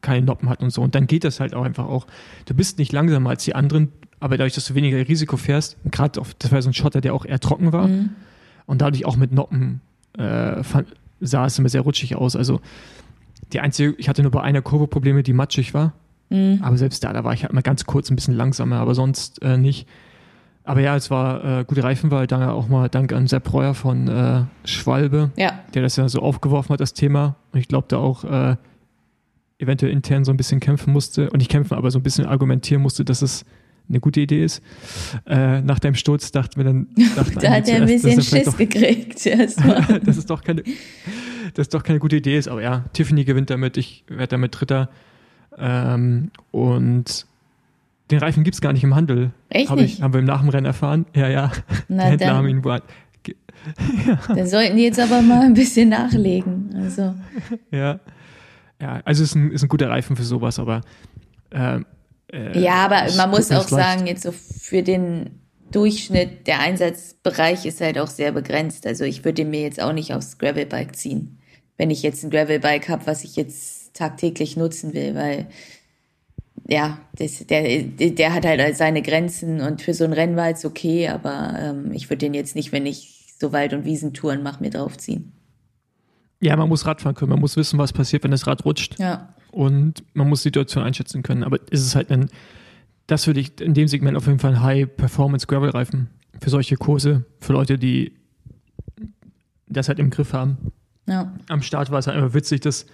keine 0.00 0.24
Noppen 0.24 0.48
hat 0.48 0.62
und 0.62 0.70
so. 0.70 0.82
Und 0.82 0.94
dann 0.94 1.06
geht 1.06 1.24
das 1.24 1.40
halt 1.40 1.54
auch 1.54 1.64
einfach 1.64 1.86
auch. 1.86 2.06
Du 2.46 2.54
bist 2.54 2.78
nicht 2.78 2.92
langsamer 2.92 3.30
als 3.30 3.44
die 3.44 3.54
anderen, 3.54 3.92
aber 4.20 4.36
dadurch, 4.36 4.54
dass 4.54 4.66
du 4.66 4.74
weniger 4.74 4.96
Risiko 4.96 5.36
fährst, 5.36 5.76
gerade 5.90 6.20
auf, 6.20 6.34
das 6.34 6.52
war 6.52 6.62
so 6.62 6.70
ein 6.70 6.74
Schotter, 6.74 7.00
der 7.00 7.14
auch 7.14 7.24
eher 7.24 7.40
trocken 7.40 7.72
war 7.72 7.88
mhm. 7.88 8.10
und 8.66 8.80
dadurch 8.80 9.06
auch 9.06 9.16
mit 9.16 9.32
Noppen 9.32 9.80
äh, 10.16 10.62
fand, 10.62 10.88
sah 11.20 11.46
es 11.46 11.58
immer 11.58 11.68
sehr 11.68 11.82
rutschig 11.82 12.16
aus. 12.16 12.36
Also 12.36 12.60
die 13.52 13.60
einzige, 13.60 13.94
ich 13.98 14.08
hatte 14.08 14.22
nur 14.22 14.30
bei 14.30 14.42
einer 14.42 14.62
Kurve 14.62 14.86
Probleme, 14.86 15.22
die 15.22 15.32
matschig 15.32 15.74
war. 15.74 15.94
Mhm. 16.30 16.60
Aber 16.62 16.76
selbst 16.76 17.02
da, 17.04 17.12
da 17.12 17.24
war 17.24 17.32
ich 17.32 17.42
halt 17.42 17.52
mal 17.52 17.62
ganz 17.62 17.86
kurz 17.86 18.10
ein 18.10 18.16
bisschen 18.16 18.34
langsamer, 18.34 18.76
aber 18.76 18.94
sonst 18.94 19.42
äh, 19.42 19.56
nicht. 19.56 19.88
Aber 20.68 20.82
ja, 20.82 20.96
es 20.96 21.10
war 21.10 21.60
äh, 21.60 21.64
gute 21.64 21.82
Reifenwahl. 21.82 22.26
Dann 22.26 22.42
auch 22.42 22.68
mal 22.68 22.90
Dank 22.90 23.14
an 23.14 23.26
Sepp 23.26 23.50
Reuer 23.54 23.72
von 23.72 24.06
äh, 24.06 24.42
Schwalbe, 24.66 25.30
ja. 25.36 25.60
der 25.72 25.80
das 25.80 25.96
ja 25.96 26.06
so 26.10 26.20
aufgeworfen 26.20 26.74
hat, 26.74 26.80
das 26.80 26.92
Thema. 26.92 27.36
Und 27.52 27.60
ich 27.60 27.68
glaube, 27.68 27.86
da 27.88 27.96
auch 27.96 28.22
äh, 28.24 28.56
eventuell 29.56 29.90
intern 29.90 30.26
so 30.26 30.30
ein 30.30 30.36
bisschen 30.36 30.60
kämpfen 30.60 30.92
musste. 30.92 31.30
Und 31.30 31.38
nicht 31.38 31.50
kämpfen, 31.50 31.72
aber 31.72 31.90
so 31.90 31.98
ein 31.98 32.02
bisschen 32.02 32.26
argumentieren 32.26 32.82
musste, 32.82 33.02
dass 33.02 33.22
es 33.22 33.46
eine 33.88 33.98
gute 33.98 34.20
Idee 34.20 34.44
ist. 34.44 34.62
Äh, 35.26 35.62
nach 35.62 35.78
deinem 35.78 35.94
Sturz 35.94 36.32
dachten 36.32 36.56
wir 36.58 36.64
dann. 36.64 36.88
Dachten 37.16 37.38
da 37.40 37.50
hat 37.50 37.66
er 37.66 37.76
ein 37.76 37.86
bisschen 37.86 38.20
Schiss 38.20 38.44
doch, 38.44 38.58
gekriegt. 38.58 39.24
dass 40.04 40.18
es 40.18 40.26
doch 40.26 40.44
keine, 40.44 40.64
dass 41.54 41.62
es 41.64 41.68
doch 41.70 41.82
keine 41.82 41.98
gute 41.98 42.16
Idee 42.16 42.36
ist. 42.36 42.46
Aber 42.46 42.60
ja, 42.60 42.84
Tiffany 42.92 43.24
gewinnt 43.24 43.48
damit, 43.48 43.78
ich 43.78 44.04
werde 44.06 44.28
damit 44.28 44.60
Dritter. 44.60 44.90
Ähm, 45.56 46.30
und 46.50 47.26
den 48.10 48.18
Reifen 48.18 48.44
gibt 48.44 48.54
es 48.54 48.60
gar 48.60 48.72
nicht 48.72 48.84
im 48.84 48.94
Handel. 48.94 49.32
Echt 49.48 49.70
Hab 49.70 49.78
nicht? 49.78 50.02
haben 50.02 50.12
wir 50.12 50.20
im 50.20 50.26
Nachhinein 50.26 50.64
erfahren. 50.64 51.06
Ja, 51.14 51.28
ja. 51.28 51.52
Na, 51.88 52.04
Der 52.04 52.10
Händler 52.12 52.34
haben 52.34 52.48
ihn 52.48 52.62
ja. 54.06 54.18
Dann 54.28 54.46
sollten 54.46 54.76
die 54.76 54.84
jetzt 54.84 55.00
aber 55.00 55.20
mal 55.20 55.42
ein 55.42 55.54
bisschen 55.54 55.90
nachlegen. 55.90 56.70
Also. 56.76 57.14
Ja. 57.70 58.00
Ja, 58.80 59.00
also 59.04 59.24
ist 59.24 59.34
ein, 59.34 59.50
ist 59.50 59.62
ein 59.62 59.68
guter 59.68 59.90
Reifen 59.90 60.16
für 60.16 60.22
sowas, 60.22 60.58
aber 60.58 60.82
äh, 61.50 61.80
äh, 62.32 62.58
Ja, 62.58 62.86
aber 62.86 63.12
man 63.16 63.30
muss 63.30 63.50
auch 63.50 63.66
sagen, 63.66 64.06
jetzt 64.06 64.22
so 64.22 64.32
für 64.32 64.82
den 64.82 65.40
Durchschnitt, 65.72 66.46
der 66.46 66.60
Einsatzbereich 66.60 67.66
ist 67.66 67.80
halt 67.80 67.98
auch 67.98 68.06
sehr 68.06 68.32
begrenzt. 68.32 68.86
Also 68.86 69.04
ich 69.04 69.24
würde 69.24 69.44
mir 69.44 69.62
jetzt 69.62 69.82
auch 69.82 69.92
nicht 69.92 70.14
aufs 70.14 70.38
Gravelbike 70.38 70.96
ziehen, 70.96 71.38
wenn 71.76 71.90
ich 71.90 72.02
jetzt 72.02 72.24
ein 72.24 72.30
Gravelbike 72.30 72.88
habe, 72.88 73.06
was 73.06 73.24
ich 73.24 73.36
jetzt 73.36 73.94
tagtäglich 73.94 74.56
nutzen 74.56 74.94
will, 74.94 75.14
weil 75.14 75.48
ja, 76.68 76.98
das, 77.14 77.46
der, 77.46 77.84
der 77.84 78.34
hat 78.34 78.44
halt 78.44 78.76
seine 78.76 79.00
Grenzen 79.00 79.60
und 79.60 79.80
für 79.80 79.94
so 79.94 80.04
ein 80.04 80.12
Rennen 80.12 80.36
war 80.36 80.50
es 80.50 80.66
okay, 80.66 81.08
aber 81.08 81.54
ähm, 81.58 81.92
ich 81.92 82.10
würde 82.10 82.18
den 82.18 82.34
jetzt 82.34 82.54
nicht, 82.54 82.72
wenn 82.72 82.84
ich 82.84 83.34
so 83.40 83.52
Wald- 83.52 83.72
und 83.72 83.86
Wiesentouren 83.86 84.42
mache, 84.42 84.62
mir 84.62 84.70
draufziehen. 84.70 85.32
Ja, 86.40 86.56
man 86.56 86.68
muss 86.68 86.86
Radfahren 86.86 87.16
können, 87.16 87.30
man 87.30 87.40
muss 87.40 87.56
wissen, 87.56 87.78
was 87.78 87.92
passiert, 87.92 88.22
wenn 88.22 88.30
das 88.30 88.46
Rad 88.46 88.66
rutscht. 88.66 88.98
Ja. 88.98 89.34
Und 89.50 90.04
man 90.12 90.28
muss 90.28 90.42
die 90.42 90.48
Situation 90.48 90.84
einschätzen 90.84 91.22
können. 91.22 91.42
Aber 91.42 91.58
ist 91.70 91.84
es 91.84 91.96
halt 91.96 92.10
ein, 92.10 92.28
das 93.06 93.26
würde 93.26 93.40
ich 93.40 93.60
in 93.60 93.72
dem 93.72 93.88
Segment 93.88 94.16
auf 94.16 94.26
jeden 94.26 94.38
Fall 94.38 94.54
ein 94.54 94.62
High-Performance-Gravel-Reifen 94.62 96.10
für 96.40 96.50
solche 96.50 96.76
Kurse, 96.76 97.24
für 97.40 97.54
Leute, 97.54 97.78
die 97.78 98.12
das 99.66 99.88
halt 99.88 99.98
im 99.98 100.10
Griff 100.10 100.34
haben. 100.34 100.58
Ja. 101.06 101.32
Am 101.48 101.62
Start 101.62 101.90
war 101.90 101.98
es 101.98 102.06
halt 102.06 102.18
einfach 102.18 102.34
witzig, 102.34 102.60
dass 102.60 102.86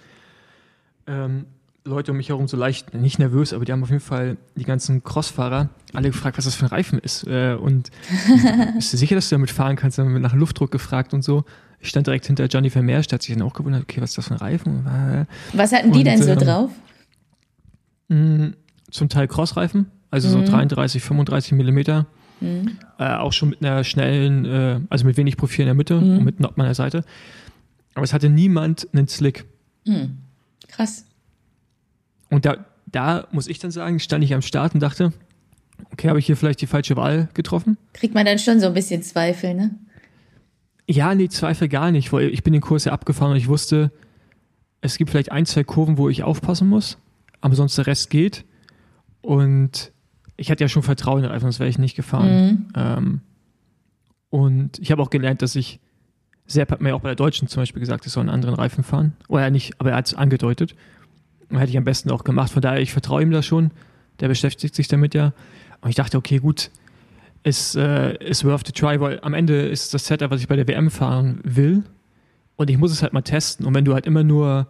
ähm, 1.07 1.47
Leute 1.87 2.13
um 2.13 2.17
mich 2.17 2.31
herum 2.31 2.49
so 2.49 2.57
leicht, 2.57 2.95
nicht 2.95 3.19
nervös, 3.19 3.53
aber 3.53 3.67
die 3.67 3.73
haben 3.73 3.83
auf 3.83 3.91
jeden 3.91 4.01
Fall 4.01 4.39
die 4.57 4.65
ganzen 4.65 5.05
Crossfahrer 5.05 5.69
alle 5.93 6.09
gefragt, 6.09 6.39
was 6.39 6.47
das 6.47 6.55
für 6.55 6.65
ein 6.65 6.69
Reifen 6.69 6.99
ist. 6.99 7.27
Äh, 7.27 7.55
und 7.61 7.91
bist 8.75 8.93
du 8.95 8.97
sicher, 8.97 9.15
dass 9.15 9.29
du 9.29 9.35
damit 9.35 9.51
fahren 9.51 9.77
kannst? 9.77 9.99
Dann 9.99 10.07
haben 10.07 10.15
wir 10.15 10.21
nach 10.21 10.33
Luftdruck 10.35 10.71
gefragt 10.71 11.13
und 11.13 11.23
so. 11.23 11.45
Ich 11.81 11.91
stand 11.91 12.07
direkt 12.07 12.25
hinter 12.27 12.47
Johnny 12.47 12.71
Vermeersch, 12.71 13.09
der 13.09 13.17
hat 13.17 13.23
sich 13.23 13.35
dann 13.35 13.43
auch 13.47 13.53
gewundert, 13.53 13.83
okay, 13.83 14.01
was 14.01 14.11
ist 14.11 14.19
das 14.19 14.29
für 14.29 14.35
ein 14.35 14.39
Reifen? 14.39 14.87
Äh, 14.87 15.27
Was 15.53 15.73
hatten 15.73 15.93
die 15.93 15.99
Und, 15.99 16.05
denn 16.07 16.23
so 16.23 16.31
ähm, 16.31 16.39
drauf? 16.39 16.71
mh, 18.09 18.53
zum 18.91 19.11
Teil 19.11 19.29
Crossreifen, 19.29 19.91
also 20.11 20.31
so 20.31 20.43
33, 20.43 21.03
35 21.03 21.53
Millimeter. 21.53 22.07
Äh, 22.41 23.15
auch 23.17 23.33
schon 23.33 23.51
mit 23.51 23.63
einer 23.65 23.85
schnellen, 23.85 24.45
äh, 24.47 24.81
also 24.89 25.05
mit 25.05 25.17
wenig 25.19 25.37
Profil 25.37 25.63
in 25.63 25.67
der 25.67 25.75
Mitte 25.75 25.97
und 25.99 26.25
mit 26.25 26.43
an 26.43 26.53
der 26.57 26.75
Seite. 26.75 27.05
Aber 27.95 28.05
es 28.05 28.13
hatte 28.13 28.29
niemand 28.31 28.89
einen 28.93 29.09
Slick. 29.09 29.45
Krass. 30.69 31.05
Und 32.35 32.45
da, 32.45 32.65
da 32.87 33.29
muss 33.31 33.47
ich 33.47 33.61
dann 33.61 33.71
sagen, 33.71 34.01
stand 34.01 34.25
ich 34.25 34.35
am 34.35 34.43
Start 34.43 34.75
und 34.75 34.81
dachte, 34.81 35.13
okay, 35.93 36.09
habe 36.09 36.19
ich 36.19 36.27
hier 36.27 36.37
vielleicht 36.37 36.61
die 36.61 36.67
falsche 36.67 36.97
Wahl 36.97 37.29
getroffen? 37.35 37.77
Kriegt 37.93 38.15
man 38.15 38.27
dann 38.27 38.39
schon 38.39 38.59
so 38.59 38.67
ein 38.67 38.75
bisschen 38.75 39.03
Zweifel, 39.03 39.55
ne? 39.55 39.71
Ja, 40.89 41.15
nee, 41.15 41.29
Zweifel 41.29 41.69
gar 41.69 41.93
nicht, 41.93 42.13
weil 42.13 42.29
ich 42.29 42.43
bin 42.43 42.53
den 42.53 42.61
Kurs 42.61 42.85
ja 42.85 42.93
abgefahren 42.93 43.31
und 43.31 43.39
ich 43.39 43.49
wusste, 43.49 43.91
es 44.81 44.99
gibt 44.99 45.11
vielleicht 45.11 45.33
ein, 45.33 45.47
zwei 45.47 45.65
Kurven, 45.65 45.97
wo 45.97 46.09
ich 46.09 46.25
aufpassen 46.25 46.69
muss, 46.69 46.99
aber 47.41 47.55
sonst 47.55 47.79
der 47.79 47.87
Rest 47.87 48.11
geht. 48.11 48.45
Und 49.23 49.93
ich 50.37 50.51
hatte 50.51 50.65
ja 50.65 50.69
schon 50.69 50.83
Vertrauen 50.83 51.19
in 51.19 51.23
den 51.23 51.31
Reifen, 51.31 51.45
sonst 51.45 51.61
wäre 51.61 51.71
ich 51.71 51.79
nicht 51.79 51.95
gefahren. 51.95 52.69
Ähm, 52.75 53.21
und 54.29 54.79
ich 54.81 54.91
habe 54.91 55.01
auch 55.01 55.11
gelernt, 55.11 55.41
dass 55.41 55.55
ich, 55.55 55.79
Sepp 56.47 56.73
hat 56.73 56.81
mir 56.81 56.95
auch 56.95 57.01
bei 57.01 57.11
der 57.11 57.17
Deutschen 57.17 57.49
zum 57.49 57.63
Beispiel 57.63 57.81
gesagt, 57.81 58.05
ich 58.05 58.13
soll 58.13 58.23
einen 58.23 58.31
anderen 58.31 58.57
Reifen 58.57 58.85
fahren. 58.85 59.13
Oder 59.29 59.51
nicht, 59.51 59.81
aber 59.81 59.93
er 59.93 59.97
hat 59.97 60.09
es 60.09 60.15
angedeutet. 60.15 60.75
Hätte 61.51 61.71
ich 61.71 61.77
am 61.77 61.85
besten 61.85 62.11
auch 62.11 62.25
gemacht. 62.25 62.51
Von 62.53 62.63
daher, 62.63 62.81
ich 62.81 62.93
vertraue 62.93 63.23
ihm 63.23 63.31
da 63.31 63.43
schon. 63.43 63.71
Der 64.21 64.29
beschäftigt 64.29 64.75
sich 64.75 64.89
damit 64.89 65.15
ja. 65.15 65.33
Und 65.81 65.91
ich 65.91 65.97
dachte, 65.97 66.17
okay, 66.17 66.39
gut, 66.39 66.71
ist, 67.43 67.77
äh, 67.77 68.17
ist 68.25 68.45
worth 68.45 68.67
the 68.67 68.73
try, 68.73 69.01
weil 69.01 69.21
am 69.21 69.35
Ende 69.35 69.63
ist 69.69 69.93
das 69.93 70.07
Setup, 70.07 70.31
was 70.31 70.41
ich 70.41 70.49
bei 70.49 70.57
der 70.57 70.67
WM 70.67 70.91
fahren 70.91 71.41
will. 71.45 71.83
Und 72.57 72.71
ich 72.71 72.79
muss 72.79 72.93
es 72.93 73.03
halt 73.03 73.13
mal 73.13 73.23
testen. 73.23 73.67
Und 73.67 73.75
wenn 73.75 73.85
du 73.85 73.93
halt 73.95 74.07
immer 74.07 74.23
nur 74.25 74.69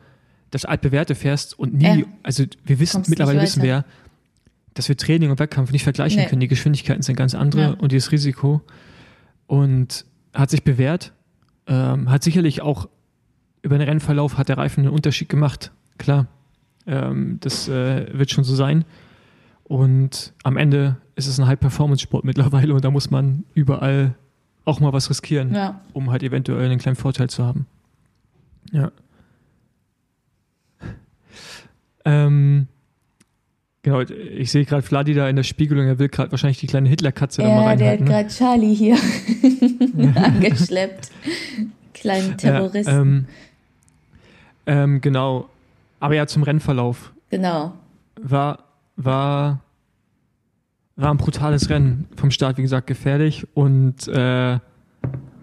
das 0.50 0.64
altbewährte 0.64 1.14
fährst 1.14 1.58
und 1.58 1.74
nie, 1.74 2.00
Ja. 2.00 2.06
also 2.22 2.44
wir 2.64 2.78
wissen, 2.80 3.02
mittlerweile 3.08 3.40
wissen 3.42 3.62
wir 3.62 3.68
ja, 3.68 3.84
dass 4.74 4.88
wir 4.88 4.96
Training 4.96 5.30
und 5.30 5.38
Wettkampf 5.38 5.70
nicht 5.70 5.84
vergleichen 5.84 6.20
Nee. 6.22 6.26
können. 6.28 6.40
Die 6.40 6.48
Geschwindigkeiten 6.48 7.02
sind 7.02 7.16
ganz 7.16 7.34
andere 7.34 7.60
Ja. 7.62 7.70
und 7.74 7.92
dieses 7.92 8.10
Risiko. 8.10 8.60
Und 9.46 10.04
hat 10.32 10.50
sich 10.50 10.64
bewährt. 10.64 11.12
Ähm, 11.66 12.10
hat 12.10 12.22
sicherlich 12.24 12.60
auch 12.62 12.88
über 13.62 13.78
den 13.78 13.88
Rennverlauf 13.88 14.36
hat 14.36 14.48
der 14.48 14.58
Reifen 14.58 14.80
einen 14.84 14.90
Unterschied 14.94 15.28
gemacht. 15.28 15.70
Klar. 15.98 16.26
Ähm, 16.86 17.38
das 17.40 17.68
äh, 17.68 18.06
wird 18.16 18.30
schon 18.30 18.44
so 18.44 18.54
sein. 18.54 18.84
Und 19.64 20.32
am 20.42 20.56
Ende 20.56 20.96
ist 21.16 21.26
es 21.26 21.38
ein 21.40 21.46
High-Performance-Sport 21.46 22.24
mittlerweile 22.24 22.74
und 22.74 22.84
da 22.84 22.90
muss 22.90 23.10
man 23.10 23.44
überall 23.54 24.14
auch 24.66 24.80
mal 24.80 24.92
was 24.92 25.08
riskieren, 25.10 25.54
Ja. 25.54 25.80
um 25.92 26.10
halt 26.10 26.22
eventuell 26.22 26.66
einen 26.70 26.78
kleinen 26.78 26.96
Vorteil 26.96 27.30
zu 27.30 27.44
haben. 27.44 27.66
Ja. 28.72 28.90
Ähm, 32.04 32.66
genau, 33.82 34.00
ich 34.00 34.50
sehe 34.50 34.64
gerade 34.64 34.82
Vladi 34.82 35.14
da 35.14 35.28
in 35.28 35.36
der 35.36 35.42
Spiegelung, 35.42 35.86
er 35.86 35.98
will 35.98 36.08
gerade 36.08 36.30
wahrscheinlich 36.32 36.58
die 36.60 36.66
kleine 36.66 36.88
Hitlerkatze 36.88 37.42
da 37.42 37.48
mal 37.48 37.54
Ja, 37.54 37.76
der 37.76 37.92
hat 37.92 38.00
reinhalten. 38.00 38.04
Ne? 38.04 38.10
gerade 38.10 38.28
Charlie 38.28 38.74
hier 38.74 38.96
angeschleppt. 40.22 41.10
Kleinen 41.94 42.36
Terroristen. 42.36 42.92
Ja, 42.92 43.00
ähm, 43.00 43.26
ähm, 44.66 45.00
genau. 45.00 45.48
Aber 46.00 46.14
ja, 46.14 46.26
zum 46.26 46.42
Rennverlauf. 46.42 47.12
genau. 47.30 47.72
war, 48.20 48.58
war, 48.96 49.60
war 50.96 51.10
ein 51.10 51.16
brutales 51.16 51.70
Rennen. 51.70 52.06
Vom 52.16 52.30
Start, 52.30 52.58
wie 52.58 52.62
gesagt, 52.62 52.86
gefährlich 52.86 53.46
und 53.54 54.06
äh, 54.08 54.58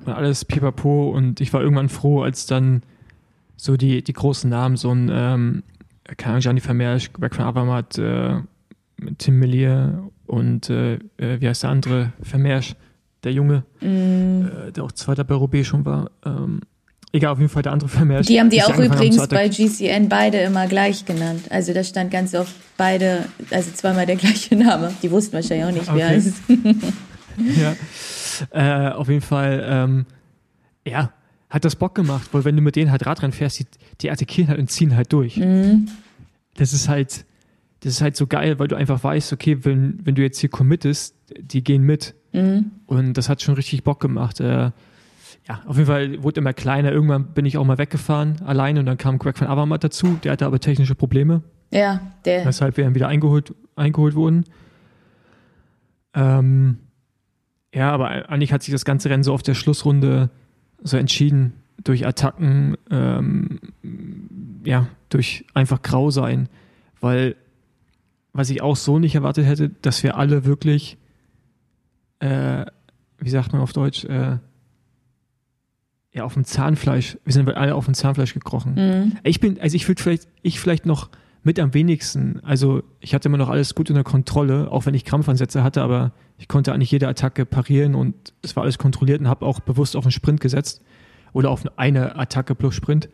alles 0.06 0.46
pipapo. 0.46 1.10
Und 1.10 1.42
ich 1.42 1.52
war 1.54 1.62
irgendwann 1.62 1.90
froh, 1.90 2.22
als 2.22 2.46
dann 2.46 2.84
so 3.58 3.78
die, 3.78 4.04
die 4.04 4.14
großen 4.14 4.50
Namen, 4.50 4.78
so 4.78 4.92
ein, 4.92 5.10
ähm, 5.12 5.64
keine 6.18 6.34
Ahnung, 6.34 6.42
Gianni 6.42 6.60
Vermeersch, 6.62 7.14
Greg 7.14 7.38
van 7.38 7.46
Avermaet, 7.46 7.98
äh, 7.98 8.42
Tim 9.18 9.40
Millier 9.40 10.04
und 10.28 10.70
äh, 10.70 10.96
äh, 11.18 11.40
wie 11.40 11.48
heißt 11.48 11.64
der 11.64 11.70
andere? 11.70 12.14
Vermeersch, 12.22 12.76
der 13.24 13.34
Junge, 13.34 13.64
Mm, 13.82 14.46
äh, 14.46 14.72
der 14.72 14.84
auch 14.84 14.92
Zweiter 14.92 15.24
bei 15.24 15.36
Roubaix 15.36 15.68
schon 15.68 15.86
war. 15.86 16.10
Ähm, 16.26 16.62
egal, 17.12 17.32
auf 17.34 17.40
jeden 17.40 17.50
Fall 17.50 17.64
der 17.64 17.72
andere 17.72 17.90
Vermeersch. 17.90 18.28
Die 18.28 18.40
haben 18.40 18.50
die 18.50 18.62
auch 18.64 18.74
haben 18.74 18.84
übrigens 18.84 19.28
bei. 19.28 19.48
GCN 19.50 20.10
beide 20.10 20.38
immer 20.40 20.68
gleich 20.68 21.06
genannt. 21.06 21.46
Also 21.50 21.74
da 21.74 21.84
stand 21.84 22.12
ganz 22.12 22.34
oft 22.34 22.54
beide, 22.78 23.26
also 23.52 23.72
zweimal 23.72 24.06
der 24.06 24.16
gleiche 24.16 24.56
Name. 24.56 24.94
Die 25.02 25.12
wussten 25.12 25.34
wahrscheinlich 25.34 25.66
auch 25.66 25.72
nicht, 25.72 25.94
wer 25.94 26.08
Okay. 26.08 26.16
es 26.18 26.34
ja. 28.52 28.88
Äh, 28.90 28.92
auf 28.94 29.08
jeden 29.10 29.22
Fall, 29.22 29.64
ähm, 29.68 30.06
ja, 30.86 31.12
hat 31.50 31.66
das 31.66 31.76
Bock 31.76 31.96
gemacht, 31.96 32.30
weil 32.32 32.46
wenn 32.46 32.56
du 32.56 32.62
mit 32.62 32.76
denen 32.76 32.92
halt 32.92 33.06
Radrennen 33.06 33.34
fährst, 33.34 33.60
die, 33.60 33.66
die 34.02 34.10
attackieren 34.10 34.50
halt 34.50 34.60
und 34.60 34.70
ziehen 34.72 34.96
halt 34.96 35.12
durch. 35.12 35.40
Das 36.56 36.74
ist 36.74 36.88
halt, 36.88 37.26
das 37.82 37.94
ist 37.94 38.02
halt 38.02 38.16
so 38.16 38.26
geil, 38.26 38.58
weil 38.58 38.68
du 38.68 38.76
einfach 38.76 39.04
weißt, 39.04 39.34
okay, 39.34 39.58
wenn, 39.64 40.00
wenn 40.04 40.16
du 40.16 40.22
jetzt 40.22 40.40
hier 40.40 40.50
committest, 40.50 41.16
die 41.38 41.64
gehen 41.64 41.84
mit. 41.84 42.16
Und 42.32 43.14
das 43.16 43.28
hat 43.28 43.42
schon 43.42 43.56
richtig 43.56 43.84
Bock 43.84 44.00
gemacht. 44.00 44.40
Äh, 44.40 44.72
ja, 45.48 45.62
auf 45.66 45.76
jeden 45.76 45.88
Fall 45.88 46.24
wurde 46.24 46.40
immer 46.40 46.54
kleiner. 46.54 46.92
Irgendwann 46.92 47.26
bin 47.34 47.46
ich 47.46 47.58
auch 47.58 47.66
mal 47.66 47.78
weggefahren, 47.78 48.42
alleine, 48.46 48.80
und 48.82 48.86
dann 48.86 48.98
kam 48.98 49.18
Greg 49.20 49.40
van 49.40 49.48
Avermaet 49.48 49.84
dazu. 49.84 50.20
Der 50.24 50.32
hatte 50.34 50.46
aber 50.46 50.60
technische 50.60 50.96
Probleme 50.96 51.42
Ja, 51.72 52.00
der. 52.26 52.46
weshalb 52.46 52.78
wir 52.78 52.84
dann 52.84 52.96
wieder 52.96 53.08
eingeholt, 53.08 53.54
eingeholt 53.76 54.16
wurden. 54.16 54.46
Ähm, 56.14 56.78
ja, 57.74 57.92
aber 57.92 58.30
eigentlich 58.30 58.52
hat 58.54 58.64
sich 58.64 58.72
das 58.74 58.86
ganze 58.86 59.10
Rennen 59.10 59.24
so 59.24 59.34
auf 59.34 59.44
der 59.44 59.54
Schlussrunde 59.54 60.30
so 60.84 60.98
entschieden 60.98 61.54
durch 61.84 62.06
Attacken, 62.06 62.78
ähm, 62.90 63.60
ja, 64.66 64.88
durch 65.10 65.46
einfach 65.54 65.82
grau 65.82 66.12
sein, 66.12 66.50
weil 67.00 67.36
was 68.34 68.50
ich 68.50 68.62
auch 68.62 68.76
so 68.76 69.00
nicht 69.00 69.16
erwartet 69.16 69.46
hätte, 69.46 69.70
dass 69.70 70.04
wir 70.04 70.18
alle 70.18 70.46
wirklich, 70.46 70.98
äh, 72.20 72.66
wie 73.20 73.30
sagt 73.30 73.52
man 73.54 73.62
auf 73.62 73.74
Deutsch, 73.74 74.06
äh, 74.06 74.38
ja, 76.14 76.24
auf 76.24 76.34
dem 76.34 76.44
Zahnfleisch, 76.44 77.18
wir 77.24 77.34
sind 77.34 77.50
alle 77.50 77.76
auf 77.76 77.86
dem 77.86 77.94
Zahnfleisch 77.94 78.34
gekrochen. 78.34 78.74
Mhm. 78.76 79.18
Ich 79.24 79.40
bin, 79.40 79.60
also 79.60 79.76
ich 79.76 79.88
würde 79.88 80.02
vielleicht, 80.02 80.28
ich 80.42 80.60
vielleicht 80.60 80.86
noch 80.86 81.10
mit 81.44 81.60
am 81.60 81.74
wenigsten, 81.74 82.40
also 82.44 82.84
ich 83.00 83.16
hatte 83.16 83.30
immer 83.30 83.38
noch 83.38 83.50
alles 83.50 83.74
gut 83.74 83.90
unter 83.90 84.04
Kontrolle, 84.04 84.70
auch 84.70 84.86
wenn 84.86 84.94
ich 84.94 85.06
Krampfansätze 85.06 85.64
hatte, 85.64 85.82
aber 85.82 86.12
ich 86.38 86.48
konnte 86.48 86.74
eigentlich 86.74 86.92
jede 86.92 87.08
Attacke 87.08 87.46
parieren 87.46 87.96
und 87.96 88.16
es 88.42 88.56
war 88.56 88.64
alles 88.64 88.78
kontrolliert 88.78 89.22
und 89.22 89.28
habe 89.28 89.46
auch 89.46 89.60
bewusst 89.60 89.96
auf 89.96 90.06
einen 90.06 90.12
Sprint 90.12 90.42
gesetzt 90.42 90.84
oder 91.34 91.50
auf 91.50 91.64
eine 91.78 92.18
Attacke 92.18 92.56
plus 92.56 92.76
Sprint. 92.76 93.10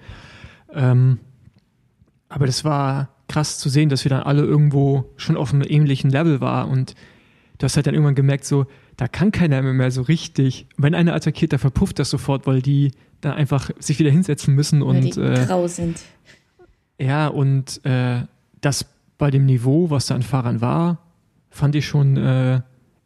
Ähm, 0.73 1.19
aber 2.29 2.47
das 2.47 2.65
war 2.65 3.09
krass 3.29 3.59
zu 3.59 3.69
sehen, 3.69 3.89
dass 3.89 4.03
wir 4.03 4.09
dann 4.09 4.23
alle 4.23 4.41
irgendwo 4.41 5.05
schon 5.17 5.37
auf 5.37 5.53
einem 5.53 5.63
ähnlichen 5.65 6.09
Level 6.09 6.41
waren 6.41 6.69
und 6.69 6.95
du 7.57 7.63
hast 7.63 7.75
halt 7.75 7.87
dann 7.87 7.93
irgendwann 7.93 8.15
gemerkt, 8.15 8.45
so, 8.45 8.65
da 8.97 9.07
kann 9.07 9.31
keiner 9.31 9.61
mehr, 9.61 9.73
mehr 9.73 9.91
so 9.91 10.01
richtig. 10.01 10.67
Wenn 10.75 10.95
einer 10.95 11.13
attackiert, 11.13 11.53
da 11.53 11.59
verpufft 11.59 11.99
das 11.99 12.09
sofort, 12.09 12.47
weil 12.47 12.61
die 12.61 12.91
dann 13.21 13.33
einfach 13.33 13.69
sich 13.79 13.99
wieder 13.99 14.11
hinsetzen 14.11 14.53
müssen 14.55 14.81
weil 14.81 14.97
und 14.97 15.15
die 15.15 15.19
äh, 15.19 15.45
grau 15.45 15.67
sind. 15.67 16.01
ja, 16.99 17.27
und 17.27 17.83
äh, 17.85 18.23
das 18.59 18.85
bei 19.17 19.31
dem 19.31 19.45
Niveau, 19.45 19.89
was 19.89 20.07
da 20.07 20.15
an 20.15 20.23
Fahrern 20.23 20.61
war, 20.61 20.99
fand 21.49 21.75
ich 21.75 21.87
schon, 21.87 22.17
äh, 22.17 22.61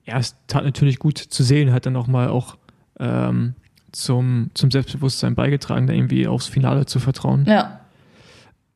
ja, 0.06 0.18
es 0.18 0.36
tat 0.48 0.64
natürlich 0.64 0.98
gut 0.98 1.18
zu 1.18 1.44
sehen, 1.44 1.72
hat 1.72 1.86
dann 1.86 1.96
auch 1.96 2.08
mal 2.08 2.30
auch 2.30 2.58
ähm, 3.00 3.54
zum, 3.92 4.50
zum 4.54 4.72
Selbstbewusstsein 4.72 5.36
beigetragen, 5.36 5.88
da 5.88 5.94
irgendwie 5.94 6.28
aufs 6.28 6.48
Finale 6.48 6.86
zu 6.86 7.00
vertrauen. 7.00 7.46
Ja. 7.46 7.82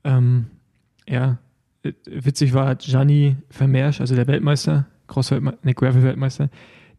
Ähm, 0.03 0.47
ja, 1.07 1.37
äh, 1.83 1.93
witzig 2.05 2.53
war 2.53 2.75
Gianni 2.75 3.37
Vermeersch, 3.49 4.01
also 4.01 4.15
der 4.15 4.27
Weltmeister, 4.27 4.85
Cross-Weltmeister, 5.07 5.59
ne, 5.63 5.73
Gravel-Weltmeister, 5.73 6.49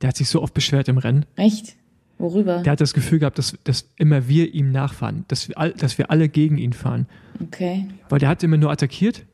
der 0.01 0.09
hat 0.09 0.16
sich 0.16 0.28
so 0.28 0.42
oft 0.42 0.55
beschwert 0.55 0.88
im 0.88 0.99
Rennen. 0.99 1.26
Echt? 1.36 1.76
Worüber? 2.18 2.62
Der 2.62 2.72
hat 2.72 2.80
das 2.80 2.94
Gefühl 2.94 3.18
gehabt, 3.18 3.38
dass, 3.38 3.57
dass 3.64 3.88
immer 3.97 4.26
wir 4.26 4.55
ihm 4.55 4.72
nachfahren, 4.72 5.24
dass 5.28 5.49
wir, 5.49 5.59
all, 5.59 5.72
dass 5.72 5.99
wir 5.99 6.11
alle 6.11 6.28
gegen 6.28 6.57
ihn 6.57 6.72
fahren. 6.72 7.07
Okay. 7.42 7.86
Weil 8.09 8.18
der 8.18 8.28
hat 8.28 8.42
immer 8.42 8.57
nur 8.57 8.70
attackiert 8.70 9.24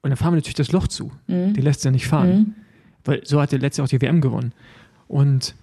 und 0.00 0.10
dann 0.10 0.16
fahren 0.16 0.32
wir 0.32 0.36
natürlich 0.36 0.54
das 0.54 0.72
Loch 0.72 0.88
zu. 0.88 1.12
Mhm. 1.26 1.52
Die 1.52 1.60
lässt 1.60 1.84
er 1.84 1.90
nicht 1.90 2.06
fahren. 2.06 2.30
Mhm. 2.30 2.54
Weil 3.04 3.20
so 3.24 3.40
hat 3.40 3.52
er 3.52 3.58
letztes 3.58 3.78
Jahr 3.78 3.84
auch 3.84 3.90
die 3.90 4.00
WM 4.00 4.20
gewonnen. 4.20 4.52
Und, 5.08 5.54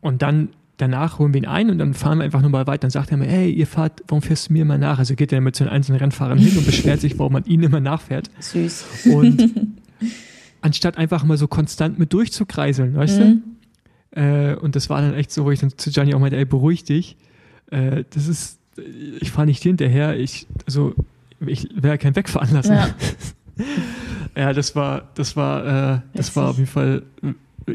und 0.00 0.20
dann 0.20 0.50
danach 0.80 1.18
holen 1.18 1.32
wir 1.34 1.40
ihn 1.40 1.46
ein 1.46 1.70
und 1.70 1.78
dann 1.78 1.94
fahren 1.94 2.18
wir 2.18 2.24
einfach 2.24 2.42
nochmal 2.42 2.66
weiter. 2.66 2.80
Dann 2.80 2.90
sagt 2.90 3.10
er 3.10 3.16
mir, 3.16 3.26
hey, 3.26 3.50
ihr 3.50 3.66
fahrt, 3.66 4.02
warum 4.08 4.22
fährst 4.22 4.48
du 4.48 4.52
mir 4.52 4.62
immer 4.62 4.78
nach? 4.78 4.98
Also 4.98 5.14
geht 5.14 5.32
er 5.32 5.40
mit 5.40 5.56
so 5.56 5.64
den 5.64 5.72
einzelnen 5.72 6.00
Rennfahrern 6.00 6.38
hin 6.38 6.56
und 6.56 6.66
beschwert 6.66 7.00
sich, 7.00 7.18
warum 7.18 7.34
man 7.34 7.44
ihn 7.46 7.62
immer 7.62 7.80
nachfährt. 7.80 8.30
Süß. 8.40 9.06
Und 9.12 9.40
anstatt 10.62 10.96
einfach 10.98 11.24
mal 11.24 11.36
so 11.36 11.48
konstant 11.48 11.98
mit 11.98 12.12
durchzukreiseln, 12.12 12.94
weißt 12.94 13.18
Mhm. 13.20 13.42
du? 14.14 14.20
Äh, 14.20 14.54
und 14.56 14.74
das 14.76 14.90
war 14.90 15.00
dann 15.00 15.14
echt 15.14 15.30
so, 15.30 15.44
wo 15.44 15.50
ich 15.50 15.60
dann 15.60 15.76
zu 15.76 15.90
Gianni 15.90 16.14
auch 16.14 16.18
meinte, 16.20 16.36
ey, 16.36 16.44
beruhig 16.44 16.84
dich. 16.84 17.16
Äh, 17.70 18.04
das 18.10 18.26
ist, 18.28 18.58
ich 19.20 19.30
fahre 19.30 19.46
nicht 19.46 19.62
hinterher, 19.62 20.18
ich, 20.18 20.46
also, 20.66 20.94
ich 21.44 21.68
werde 21.74 21.98
kein 21.98 22.16
Wegfahren 22.16 22.52
lassen. 22.52 22.72
Ja. 22.74 22.88
Ja, 24.36 24.52
das 24.54 24.74
war, 24.76 25.10
das 25.16 25.36
war, 25.36 25.96
äh, 25.96 26.00
das 26.14 26.34
war 26.36 26.48
auf 26.50 26.56
jeden 26.56 26.68
Fall, 26.70 27.02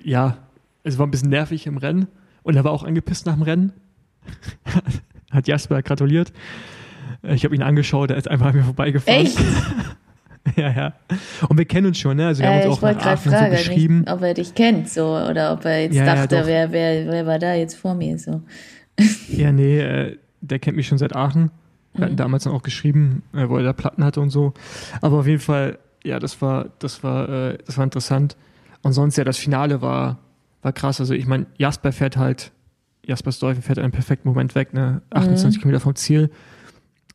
ja, 0.04 0.38
es 0.84 0.98
war 0.98 1.06
ein 1.06 1.12
bisschen 1.12 1.30
nervig 1.30 1.68
im 1.68 1.78
Rennen 1.78 2.08
und 2.44 2.56
er 2.56 2.64
war 2.64 2.72
auch 2.72 2.84
angepisst 2.84 3.26
nach 3.26 3.34
dem 3.34 3.44
Rennen. 3.44 3.74
Hat 5.32 5.48
Jasper 5.48 5.84
gratuliert. 5.84 6.32
Äh, 7.22 7.36
Ich 7.36 7.44
habe 7.44 7.54
ihn 7.54 7.62
angeschaut, 7.62 8.10
er 8.10 8.18
ist 8.18 8.30
einfach 8.30 8.48
an 8.48 8.56
mir 8.56 8.64
vorbeigefahren. 8.64 9.26
Echt? 9.26 9.38
Ja, 10.56 10.72
ja. 10.72 10.94
Und 11.50 11.58
wir 11.58 11.66
kennen 11.66 11.88
uns 11.88 11.98
schon, 11.98 12.18
ne? 12.18 12.28
Also 12.28 12.42
wir 12.44 12.50
haben 12.50 12.60
Äh, 12.60 12.68
uns 12.68 12.78
ich 12.78 12.84
auch 12.84 12.94
nach 12.94 13.06
Aachen 13.06 13.32
so 13.32 13.38
fragen, 13.38 13.52
geschrieben. 13.52 14.00
nicht, 14.02 14.12
ob 14.12 14.22
er 14.22 14.34
dich 14.36 14.54
kennt, 14.54 14.90
so, 14.90 15.06
oder 15.18 15.54
ob 15.54 15.66
er 15.66 15.82
jetzt 15.84 15.96
Ja, 15.96 16.06
ja, 16.06 16.16
dachte, 16.16 16.40
doch. 16.42 16.46
wer, 16.48 16.72
wer, 16.72 17.08
wer 17.08 17.26
war 17.26 17.40
da 17.40 17.54
jetzt 17.56 17.76
vor 17.76 17.96
mir, 17.96 18.18
so. 18.20 18.42
Ja, 19.30 19.52
nee, 19.52 19.80
äh, 19.80 20.18
der 20.42 20.60
kennt 20.60 20.78
mich 20.78 20.88
schon 20.88 20.98
seit 21.00 21.16
Aachen. 21.16 21.50
Wir 21.94 22.00
Mhm. 22.02 22.04
hatten 22.06 22.16
damals 22.18 22.44
dann 22.44 22.54
auch 22.54 22.62
geschrieben, 22.64 23.24
äh, 23.34 23.50
wo 23.50 23.58
er 23.58 23.64
da 23.64 23.74
Platten 23.74 24.04
hatte 24.04 24.22
und 24.22 24.30
so. 24.30 24.54
Aber 25.02 25.20
auf 25.20 25.28
jeden 25.28 25.42
Fall, 25.42 25.80
ja, 26.04 26.20
das 26.20 26.42
war, 26.42 26.70
das 26.80 27.04
war, 27.04 27.28
äh, 27.30 27.58
das 27.66 27.78
war 27.78 27.84
interessant. 27.84 28.38
Und 28.84 28.94
sonst 28.94 29.18
ja, 29.18 29.24
das 29.24 29.38
Finale 29.38 29.82
war, 29.82 30.20
war 30.62 30.74
krass. 30.74 31.00
Also 31.00 31.14
ich 31.16 31.26
meine, 31.26 31.48
Jasper 31.58 31.92
fährt 31.92 32.18
halt, 32.18 32.52
Jasper 33.06 33.32
Stolfen 33.32 33.64
fährt 33.64 33.80
einen 33.80 33.92
perfekten 33.92 34.28
Moment 34.30 34.54
weg, 34.56 34.74
ne? 34.74 35.02
Mhm. 35.12 35.18
28 35.18 35.60
Kilometer 35.62 35.80
vom 35.82 35.96
Ziel. 35.96 36.30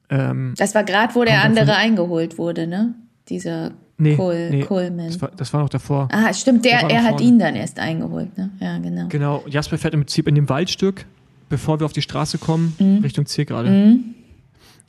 Ähm, 0.08 0.54
Das 0.56 0.74
war 0.74 0.82
gerade, 0.84 1.14
wo 1.14 1.24
der 1.24 1.42
andere 1.42 1.66
davon- 1.66 1.80
eingeholt 1.82 2.36
wurde, 2.38 2.66
ne? 2.66 2.94
Dieser 3.30 3.70
nee, 3.96 4.16
Cole, 4.16 4.50
nee, 4.50 4.62
Coleman. 4.64 5.06
das 5.06 5.20
war, 5.22 5.30
das 5.36 5.52
war 5.54 5.62
noch 5.62 5.68
davor. 5.68 6.08
Ah, 6.12 6.32
stimmt, 6.34 6.64
Der 6.64 6.80
der, 6.80 6.90
er 6.90 7.02
hat 7.04 7.10
vorne. 7.12 7.24
ihn 7.26 7.38
dann 7.38 7.54
erst 7.56 7.78
eingeholt, 7.78 8.36
ne? 8.36 8.50
Ja, 8.60 8.78
genau. 8.78 9.06
Genau, 9.08 9.44
Jasper 9.48 9.78
fährt 9.78 9.94
im 9.94 10.00
Prinzip 10.00 10.26
in 10.28 10.34
dem 10.34 10.48
Waldstück, 10.48 11.06
bevor 11.48 11.78
wir 11.80 11.84
auf 11.86 11.92
die 11.92 12.02
Straße 12.02 12.38
kommen, 12.38 12.74
Mhm. 12.78 12.98
Richtung 13.02 13.24
Zielgerade. 13.26 13.98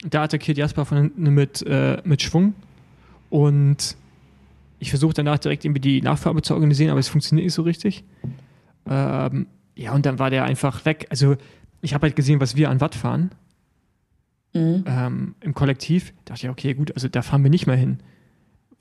Da 0.09 0.23
attackiert 0.23 0.57
Jasper 0.57 0.85
von 0.85 0.97
hinten 0.97 1.29
mit, 1.33 1.61
äh, 1.67 2.01
mit 2.03 2.21
Schwung 2.23 2.55
und 3.29 3.95
ich 4.79 4.89
versuche 4.89 5.13
danach 5.13 5.37
direkt 5.37 5.63
irgendwie 5.63 5.79
die 5.81 6.01
Nachfarbe 6.01 6.41
zu 6.41 6.55
organisieren, 6.55 6.89
aber 6.89 6.99
es 6.99 7.07
funktioniert 7.07 7.45
nicht 7.45 7.53
so 7.53 7.61
richtig. 7.61 8.03
Ähm, 8.89 9.45
ja, 9.75 9.93
und 9.93 10.07
dann 10.07 10.17
war 10.17 10.31
der 10.31 10.43
einfach 10.43 10.85
weg. 10.85 11.05
Also 11.11 11.35
ich 11.81 11.93
habe 11.93 12.07
halt 12.07 12.15
gesehen, 12.15 12.39
was 12.41 12.55
wir 12.55 12.69
an 12.71 12.81
Watt 12.81 12.95
fahren 12.95 13.29
Mhm. 14.53 14.83
ähm, 14.85 15.35
im 15.41 15.53
Kollektiv. 15.53 16.13
Da 16.25 16.33
dachte 16.33 16.47
ich, 16.47 16.49
okay, 16.49 16.73
gut, 16.73 16.91
also 16.95 17.07
da 17.07 17.21
fahren 17.21 17.43
wir 17.43 17.49
nicht 17.51 17.67
mehr 17.67 17.75
hin. 17.77 17.99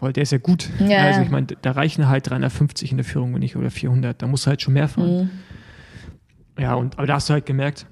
Weil 0.01 0.13
der 0.15 0.23
ist 0.23 0.33
ja 0.33 0.39
gut. 0.39 0.71
Ja, 0.81 1.05
also 1.05 1.21
ich 1.21 1.31
meine, 1.31 1.47
da 1.47 1.73
reichen 1.73 2.09
halt 2.09 2.29
350 2.31 2.91
in 2.91 2.97
der 2.97 3.05
Führung, 3.05 3.33
nicht, 3.33 3.57
oder 3.57 3.71
400. 3.71 4.21
Da 4.21 4.27
musst 4.27 4.47
du 4.47 4.49
halt 4.49 4.63
schon 4.63 4.75
mehr 4.75 4.89
fahren. 4.89 5.31
Mhm. 6.57 6.63
Ja, 6.63 6.75
und 6.75 6.99
aber 6.99 7.07
da 7.07 7.15
hast 7.15 7.29
du 7.29 7.33
halt 7.35 7.47
gemerkt, 7.47 7.87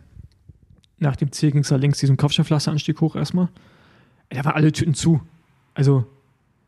nach 0.99 1.17
dem 1.17 1.31
Ziel 1.33 1.53
ging 1.53 1.61
es 1.63 1.69
da 1.69 1.77
links 1.77 1.99
diesen 1.99 2.17
Kopfsteinpflasteranstieg 2.17 3.01
hoch 3.01 3.15
erstmal. 3.15 3.49
Da 4.31 4.45
waren 4.45 4.55
alle 4.55 4.73
Tüten 4.73 4.95
zu. 4.95 5.21
Also 5.75 6.07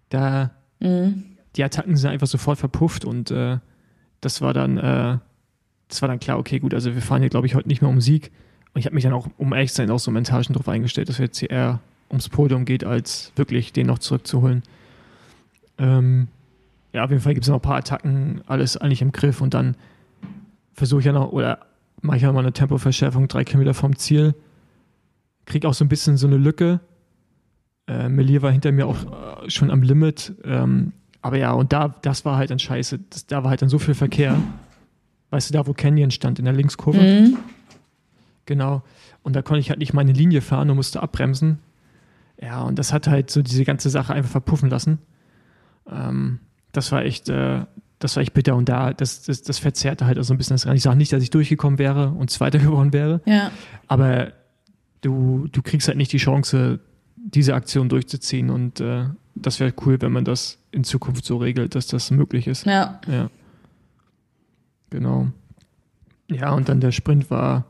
da, 0.08 0.50
Mhm. 0.78 1.24
die 1.56 1.64
Attacken 1.64 1.96
sind 1.96 2.10
einfach 2.10 2.26
sofort 2.26 2.58
verpufft 2.58 3.04
und 3.04 3.30
äh, 3.30 3.58
das 4.20 4.40
war 4.40 4.54
dann, 4.54 4.78
äh, 4.78 5.18
das 5.88 6.00
war 6.02 6.08
dann 6.08 6.20
klar, 6.20 6.38
okay, 6.38 6.58
gut, 6.60 6.72
also 6.74 6.94
wir 6.94 7.02
fahren 7.02 7.20
hier, 7.22 7.28
glaube 7.30 7.46
ich, 7.46 7.54
heute 7.54 7.68
nicht 7.68 7.82
mehr 7.82 7.90
um 7.90 8.00
Sieg. 8.00 8.30
Und 8.72 8.78
ich 8.78 8.86
habe 8.86 8.94
mich 8.94 9.02
dann 9.04 9.12
auch, 9.12 9.28
um 9.36 9.52
ehrlich 9.52 9.70
zu 9.70 9.76
sein, 9.76 9.90
auch 9.90 9.98
so 9.98 10.10
mental 10.10 10.44
schon 10.44 10.54
drauf 10.54 10.68
eingestellt, 10.68 11.08
dass 11.08 11.18
wir 11.18 11.26
jetzt 11.26 11.38
hier 11.38 11.50
eher 11.50 11.80
ums 12.08 12.28
Podium 12.28 12.64
geht, 12.64 12.84
als 12.84 13.32
wirklich 13.36 13.72
den 13.72 13.88
noch 13.88 13.98
zurückzuholen. 13.98 14.62
Ähm, 15.80 16.28
ja, 16.92 17.04
auf 17.04 17.10
jeden 17.10 17.22
Fall 17.22 17.34
gibt 17.34 17.44
es 17.44 17.48
noch 17.48 17.56
ein 17.56 17.62
paar 17.62 17.76
Attacken, 17.76 18.42
alles 18.46 18.76
eigentlich 18.76 19.02
im 19.02 19.12
Griff 19.12 19.40
und 19.40 19.54
dann 19.54 19.76
versuche 20.74 21.00
ich 21.00 21.06
ja 21.06 21.12
noch, 21.12 21.32
oder 21.32 21.60
mache 22.02 22.18
ich 22.18 22.22
ja 22.22 22.32
mal 22.32 22.40
eine 22.40 22.52
Tempoverschärfung, 22.52 23.28
drei 23.28 23.44
Kilometer 23.44 23.74
vom 23.74 23.96
Ziel. 23.96 24.34
Krieg 25.46 25.64
auch 25.64 25.74
so 25.74 25.84
ein 25.84 25.88
bisschen 25.88 26.16
so 26.16 26.26
eine 26.26 26.36
Lücke. 26.36 26.80
Äh, 27.86 28.08
Melir 28.08 28.42
war 28.42 28.52
hinter 28.52 28.72
mir 28.72 28.86
auch 28.86 29.42
äh, 29.44 29.50
schon 29.50 29.70
am 29.70 29.82
Limit. 29.82 30.34
Ähm, 30.44 30.92
aber 31.22 31.38
ja, 31.38 31.52
und 31.52 31.72
da, 31.72 31.88
das 32.02 32.24
war 32.24 32.36
halt 32.36 32.50
dann 32.50 32.58
scheiße. 32.58 33.00
Das, 33.10 33.26
da 33.26 33.42
war 33.42 33.50
halt 33.50 33.62
dann 33.62 33.68
so 33.68 33.78
viel 33.78 33.94
Verkehr. 33.94 34.36
Weißt 35.30 35.50
du, 35.50 35.52
da 35.52 35.66
wo 35.66 35.72
Canyon 35.72 36.10
stand, 36.10 36.38
in 36.38 36.44
der 36.44 36.54
Linkskurve. 36.54 37.00
Mhm. 37.00 37.38
Genau. 38.46 38.82
Und 39.22 39.36
da 39.36 39.42
konnte 39.42 39.60
ich 39.60 39.70
halt 39.70 39.78
nicht 39.78 39.92
meine 39.92 40.12
Linie 40.12 40.40
fahren 40.40 40.70
und 40.70 40.76
musste 40.76 41.02
abbremsen. 41.02 41.58
Ja, 42.40 42.62
und 42.62 42.78
das 42.78 42.92
hat 42.92 43.06
halt 43.06 43.30
so 43.30 43.42
diese 43.42 43.64
ganze 43.64 43.90
Sache 43.90 44.14
einfach 44.14 44.30
verpuffen 44.30 44.70
lassen. 44.70 44.98
Ähm, 45.90 46.40
das 46.72 46.92
war 46.92 47.04
echt, 47.04 47.28
äh, 47.28 47.64
das 47.98 48.16
war 48.16 48.22
echt 48.22 48.32
bitter. 48.34 48.54
Und 48.56 48.68
da, 48.68 48.92
das, 48.92 49.22
das, 49.22 49.42
das 49.42 49.58
verzerrte 49.58 50.06
halt 50.06 50.18
auch 50.18 50.22
so 50.22 50.32
ein 50.34 50.38
bisschen 50.38 50.54
das 50.54 50.64
Rennen. 50.66 50.76
Ich 50.76 50.82
sage 50.82 50.96
nicht, 50.96 51.12
dass 51.12 51.22
ich 51.22 51.30
durchgekommen 51.30 51.78
wäre 51.78 52.10
und 52.10 52.30
Zweiter 52.30 52.58
geworden 52.60 52.92
wäre, 52.92 53.20
Ja. 53.26 53.50
aber 53.88 54.32
du, 55.02 55.48
du 55.50 55.62
kriegst 55.62 55.88
halt 55.88 55.96
nicht 55.98 56.12
die 56.12 56.18
Chance, 56.18 56.80
diese 57.16 57.54
Aktion 57.54 57.88
durchzuziehen. 57.88 58.50
Und 58.50 58.80
äh, 58.80 59.04
das 59.34 59.60
wäre 59.60 59.72
cool, 59.84 60.00
wenn 60.00 60.12
man 60.12 60.24
das 60.24 60.58
in 60.72 60.84
Zukunft 60.84 61.24
so 61.24 61.36
regelt, 61.38 61.74
dass 61.74 61.86
das 61.86 62.10
möglich 62.10 62.46
ist. 62.46 62.66
Ja. 62.66 63.00
Ja. 63.10 63.30
Genau. 64.90 65.28
Ja, 66.30 66.52
und 66.52 66.68
dann 66.68 66.80
der 66.80 66.92
Sprint 66.92 67.30
war. 67.30 67.64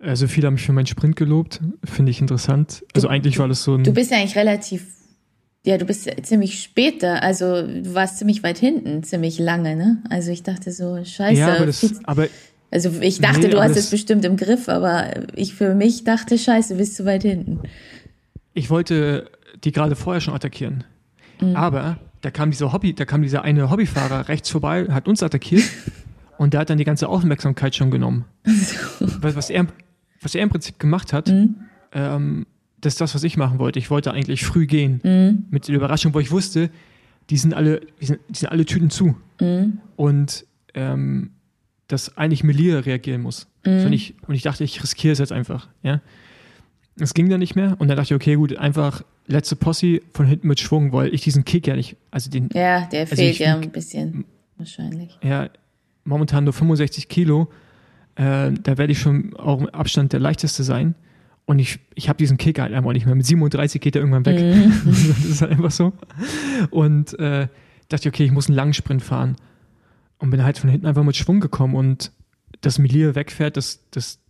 Also 0.00 0.26
viele 0.26 0.46
haben 0.48 0.54
mich 0.54 0.64
für 0.64 0.72
meinen 0.72 0.86
Sprint 0.86 1.14
gelobt, 1.16 1.60
finde 1.84 2.10
ich 2.10 2.20
interessant. 2.20 2.84
Also 2.94 3.06
eigentlich 3.08 3.38
war 3.38 3.46
das 3.48 3.62
so 3.62 3.74
ein. 3.76 3.84
Du 3.84 3.92
bist 3.92 4.10
ja 4.10 4.18
eigentlich 4.18 4.36
relativ, 4.36 4.84
ja, 5.64 5.78
du 5.78 5.84
bist 5.84 6.08
ziemlich 6.24 6.60
später, 6.62 7.22
also 7.22 7.62
du 7.66 7.94
warst 7.94 8.18
ziemlich 8.18 8.42
weit 8.42 8.58
hinten, 8.58 9.02
ziemlich 9.04 9.38
lange, 9.38 9.76
ne? 9.76 10.02
Also 10.10 10.30
ich 10.32 10.42
dachte 10.42 10.72
so, 10.72 11.04
scheiße. 11.04 11.38
ja, 11.40 11.54
aber 11.56 11.66
das, 11.66 12.00
aber 12.04 12.26
also 12.70 12.90
ich 13.00 13.20
dachte, 13.20 13.40
Nee, 13.42 13.48
du 13.50 13.62
hast 13.62 13.76
es 13.76 13.90
bestimmt 13.90 14.24
im 14.24 14.36
Griff, 14.36 14.68
aber 14.68 15.10
ich 15.36 15.54
für 15.54 15.74
mich 15.74 16.04
dachte, 16.04 16.36
scheiße, 16.38 16.74
bist 16.76 16.96
zu 16.96 17.04
weit 17.04 17.22
hinten. 17.22 17.60
ich 18.54 18.70
wollte 18.70 19.30
die 19.64 19.72
gerade 19.72 19.94
vorher 19.94 20.20
schon 20.20 20.34
attackieren. 20.34 20.82
Mhm. 21.40 21.54
Aber 21.54 21.98
da 22.22 22.30
kam 22.30 22.50
dieser 22.50 22.72
Hobby, 22.72 22.94
da 22.94 23.04
kam 23.04 23.22
dieser 23.22 23.42
eine 23.42 23.70
Hobbyfahrer 23.70 24.28
rechts 24.28 24.48
vorbei, 24.50 24.86
hat 24.90 25.06
uns 25.06 25.22
attackiert 25.22 25.64
und 26.38 26.54
der 26.54 26.60
hat 26.60 26.70
dann 26.70 26.78
die 26.78 26.84
ganze 26.84 27.08
Aufmerksamkeit 27.08 27.76
schon 27.76 27.90
genommen. 27.90 28.24
Was, 28.98 29.36
was, 29.36 29.50
er, 29.50 29.66
was 30.20 30.34
er 30.34 30.42
im 30.42 30.48
Prinzip 30.50 30.78
gemacht 30.80 31.12
hat, 31.12 31.28
Mhm. 31.28 31.56
ähm, 31.92 32.46
das 32.82 32.94
ist 32.94 33.00
das, 33.00 33.14
was 33.14 33.24
ich 33.24 33.36
machen 33.36 33.58
wollte. 33.58 33.78
Ich 33.78 33.90
wollte 33.90 34.12
eigentlich 34.12 34.44
früh 34.44 34.66
gehen. 34.66 35.00
Mhm. 35.02 35.44
Mit 35.50 35.68
der 35.68 35.74
Überraschung, 35.76 36.12
wo 36.14 36.20
ich 36.20 36.30
wusste, 36.30 36.68
die 37.30 37.36
sind 37.38 37.54
alle, 37.54 37.80
die 38.00 38.06
sind, 38.06 38.20
die 38.28 38.38
sind 38.38 38.50
alle 38.50 38.66
Tüten 38.66 38.90
zu. 38.90 39.16
Mhm. 39.40 39.78
Und 39.96 40.44
ähm, 40.74 41.30
dass 41.88 42.16
eigentlich 42.16 42.44
Melia 42.44 42.80
reagieren 42.80 43.22
muss. 43.22 43.48
Mhm. 43.64 43.86
Und, 43.86 43.92
ich, 43.92 44.14
und 44.26 44.34
ich 44.34 44.42
dachte, 44.42 44.64
ich 44.64 44.82
riskiere 44.82 45.12
es 45.12 45.18
jetzt 45.18 45.32
einfach. 45.32 45.68
Ja? 45.82 46.00
Es 46.98 47.14
ging 47.14 47.28
dann 47.30 47.40
nicht 47.40 47.54
mehr. 47.54 47.76
Und 47.78 47.88
dann 47.88 47.96
dachte 47.96 48.14
ich, 48.14 48.20
okay, 48.20 48.34
gut, 48.34 48.56
einfach 48.56 49.02
letzte 49.26 49.56
Posse 49.56 50.00
von 50.12 50.26
hinten 50.26 50.48
mit 50.48 50.60
Schwung, 50.60 50.92
weil 50.92 51.14
ich 51.14 51.22
diesen 51.22 51.44
Kick 51.44 51.66
ja 51.66 51.76
nicht, 51.76 51.96
also 52.10 52.30
den, 52.30 52.48
Ja, 52.52 52.86
der 52.86 53.02
Also 53.02 53.16
fehlt 53.16 53.38
ja 53.38 53.56
ein 53.56 53.70
bisschen, 53.70 54.24
wahrscheinlich. 54.56 55.18
ja, 55.22 55.48
momentan 56.04 56.44
nur 56.44 56.52
65 56.52 57.08
Kilo. 57.08 57.48
Äh, 58.16 58.52
da 58.62 58.76
werde 58.78 58.92
ich 58.92 58.98
schon 58.98 59.34
auch 59.36 59.60
im 59.60 59.68
Abstand 59.70 60.12
der 60.12 60.20
leichteste 60.20 60.64
sein. 60.64 60.94
Und 61.44 61.58
ich, 61.58 61.80
ich 61.94 62.08
habe 62.08 62.18
diesen 62.18 62.36
Kick 62.36 62.60
halt 62.60 62.72
einfach 62.72 62.92
nicht 62.92 63.06
mehr. 63.06 63.14
Mit 63.14 63.26
37 63.26 63.80
geht 63.80 63.96
er 63.96 64.02
irgendwann 64.02 64.26
weg. 64.26 64.40
Mhm. 64.40 64.72
das 64.86 65.24
ist 65.24 65.42
halt 65.42 65.52
einfach 65.52 65.70
so. 65.70 65.92
Und 66.70 67.18
äh, 67.18 67.48
dachte, 67.88 68.08
okay, 68.08 68.24
ich 68.24 68.32
muss 68.32 68.48
einen 68.48 68.56
langen 68.56 68.74
Sprint 68.74 69.02
fahren. 69.02 69.36
Und 70.18 70.30
bin 70.30 70.44
halt 70.44 70.58
von 70.58 70.70
hinten 70.70 70.86
einfach 70.86 71.02
mit 71.02 71.16
Schwung 71.16 71.40
gekommen. 71.40 71.74
Und 71.74 72.12
dass 72.60 72.78
Melir 72.78 73.14
wegfährt, 73.16 73.56
das, 73.56 73.80
das, 73.90 74.20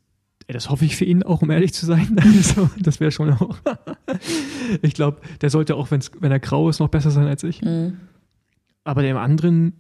das 0.49 0.71
hoffe 0.71 0.87
ich 0.87 0.97
für 0.97 1.05
ihn 1.05 1.23
auch, 1.23 1.43
um 1.43 1.51
ehrlich 1.51 1.75
zu 1.75 1.85
sein. 1.85 2.17
Also, 2.25 2.71
das 2.79 2.99
wäre 2.99 3.13
schon 3.13 3.31
auch. 3.33 3.59
ich 4.83 4.95
glaube, 4.95 5.21
der 5.43 5.51
sollte 5.51 5.77
auch, 5.77 5.91
wenn's, 5.91 6.11
wenn 6.19 6.33
er 6.33 6.41
grau 6.41 6.69
ist, 6.71 6.81
noch 6.81 6.89
besser 6.89 7.11
sein 7.11 7.27
als 7.27 7.45
ich. 7.45 7.61
Mhm. 7.61 7.99
Aber 8.85 9.03
dem 9.03 9.19
anderen 9.19 9.75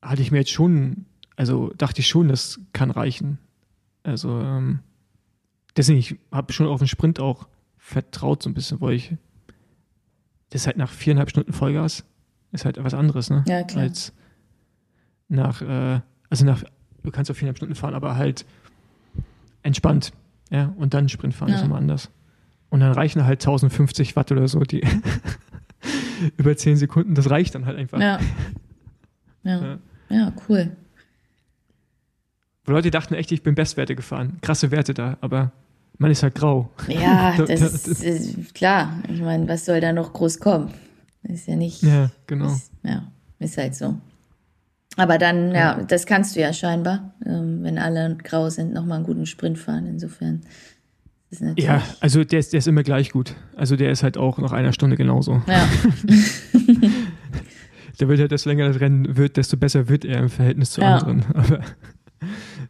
hatte 0.00 0.22
ich 0.22 0.30
mir 0.30 0.38
jetzt 0.38 0.50
schon, 0.50 1.04
also 1.36 1.70
dachte 1.76 2.00
ich 2.00 2.08
schon, 2.08 2.28
das 2.28 2.60
kann 2.72 2.90
reichen. 2.90 3.38
Also, 4.02 4.40
ähm, 4.40 4.80
deswegen, 5.80 5.98
ich 5.98 6.16
habe 6.30 6.52
schon 6.52 6.66
auf 6.66 6.78
den 6.80 6.88
Sprint 6.88 7.18
auch 7.20 7.48
vertraut, 7.78 8.42
so 8.42 8.50
ein 8.50 8.54
bisschen, 8.54 8.80
weil 8.80 8.92
ich, 8.94 9.14
das 10.50 10.62
ist 10.62 10.66
halt 10.66 10.76
nach 10.76 10.90
viereinhalb 10.90 11.30
Stunden 11.30 11.52
Vollgas, 11.52 12.04
ist 12.52 12.64
halt 12.64 12.82
was 12.82 12.94
anderes, 12.94 13.30
ne? 13.30 13.44
Ja, 13.48 13.62
klar. 13.62 13.84
Als 13.84 14.12
nach, 15.28 15.62
äh, 15.62 16.00
also 16.28 16.44
nach, 16.44 16.62
du 17.02 17.10
kannst 17.10 17.30
auf 17.30 17.36
viereinhalb 17.38 17.56
Stunden 17.56 17.74
fahren, 17.74 17.94
aber 17.94 18.16
halt 18.16 18.44
entspannt, 19.62 20.12
ja, 20.50 20.72
und 20.76 20.92
dann 20.94 21.08
Sprint 21.08 21.34
fahren 21.34 21.50
ist 21.52 21.60
Ja. 21.60 21.66
immer 21.66 21.76
anders. 21.76 22.10
Und 22.68 22.80
dann 22.80 22.92
reichen 22.92 23.24
halt 23.24 23.40
1050 23.40 24.16
Watt 24.16 24.30
oder 24.32 24.46
so, 24.48 24.60
die 24.60 24.82
über 26.36 26.56
10 26.56 26.76
Sekunden, 26.76 27.14
das 27.14 27.30
reicht 27.30 27.54
dann 27.54 27.66
halt 27.66 27.78
einfach. 27.78 28.00
Ja. 28.00 28.18
Ja. 29.42 29.62
Ja. 29.62 29.78
Ja, 30.10 30.32
cool. 30.48 30.76
Weil 32.64 32.74
Leute 32.74 32.90
dachten 32.90 33.14
echt, 33.14 33.32
ich 33.32 33.42
bin 33.42 33.54
Bestwerte 33.54 33.94
gefahren. 33.96 34.38
Krasse 34.42 34.70
Werte 34.70 34.92
da, 34.94 35.16
aber 35.20 35.52
man 36.00 36.10
ist 36.10 36.22
halt 36.22 36.34
grau. 36.34 36.70
Ja, 36.88 37.36
das 37.46 37.86
ist, 37.86 38.02
ist 38.02 38.54
klar. 38.54 39.02
Ich 39.12 39.20
meine, 39.20 39.46
was 39.48 39.66
soll 39.66 39.80
da 39.80 39.92
noch 39.92 40.14
groß 40.14 40.40
kommen? 40.40 40.72
Ist 41.22 41.46
ja 41.46 41.56
nicht. 41.56 41.82
Ja, 41.82 42.10
genau. 42.26 42.46
Ist, 42.46 42.72
ja, 42.82 43.06
ist 43.38 43.58
halt 43.58 43.74
so. 43.74 43.94
Aber 44.96 45.18
dann, 45.18 45.48
ja, 45.50 45.78
ja 45.78 45.82
das 45.84 46.06
kannst 46.06 46.34
du 46.34 46.40
ja 46.40 46.54
scheinbar, 46.54 47.14
ähm, 47.26 47.62
wenn 47.62 47.78
alle 47.78 48.16
grau 48.16 48.48
sind, 48.48 48.72
nochmal 48.72 48.96
einen 48.96 49.06
guten 49.06 49.26
Sprint 49.26 49.58
fahren. 49.58 49.86
Insofern. 49.86 50.40
Ist 51.28 51.42
ja, 51.56 51.82
also 52.00 52.24
der 52.24 52.40
ist, 52.40 52.54
der 52.54 52.58
ist 52.58 52.66
immer 52.66 52.82
gleich 52.82 53.10
gut. 53.10 53.36
Also 53.54 53.76
der 53.76 53.92
ist 53.92 54.02
halt 54.02 54.16
auch 54.16 54.38
nach 54.38 54.52
einer 54.52 54.72
Stunde 54.72 54.96
genauso. 54.96 55.42
Ja. 55.46 55.68
der 58.00 58.08
wird 58.08 58.20
halt, 58.20 58.32
desto 58.32 58.48
länger 58.48 58.66
das 58.66 58.80
Rennen 58.80 59.16
wird, 59.18 59.36
desto 59.36 59.58
besser 59.58 59.88
wird 59.88 60.06
er 60.06 60.18
im 60.18 60.30
Verhältnis 60.30 60.70
zu 60.70 60.80
ja. 60.80 60.96
anderen. 60.96 61.24
Aber 61.34 61.60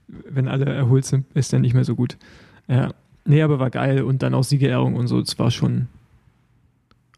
wenn 0.08 0.48
alle 0.48 0.66
erholt 0.66 1.06
sind, 1.06 1.26
ist 1.32 1.52
er 1.52 1.60
nicht 1.60 1.74
mehr 1.74 1.84
so 1.84 1.94
gut. 1.94 2.18
Ja. 2.66 2.92
Nee, 3.24 3.42
aber 3.42 3.58
war 3.58 3.70
geil 3.70 4.02
und 4.02 4.22
dann 4.22 4.34
auch 4.34 4.44
Siegerehrung 4.44 4.96
und 4.96 5.06
so. 5.06 5.20
Es 5.20 5.38
war 5.38 5.50
schon, 5.50 5.88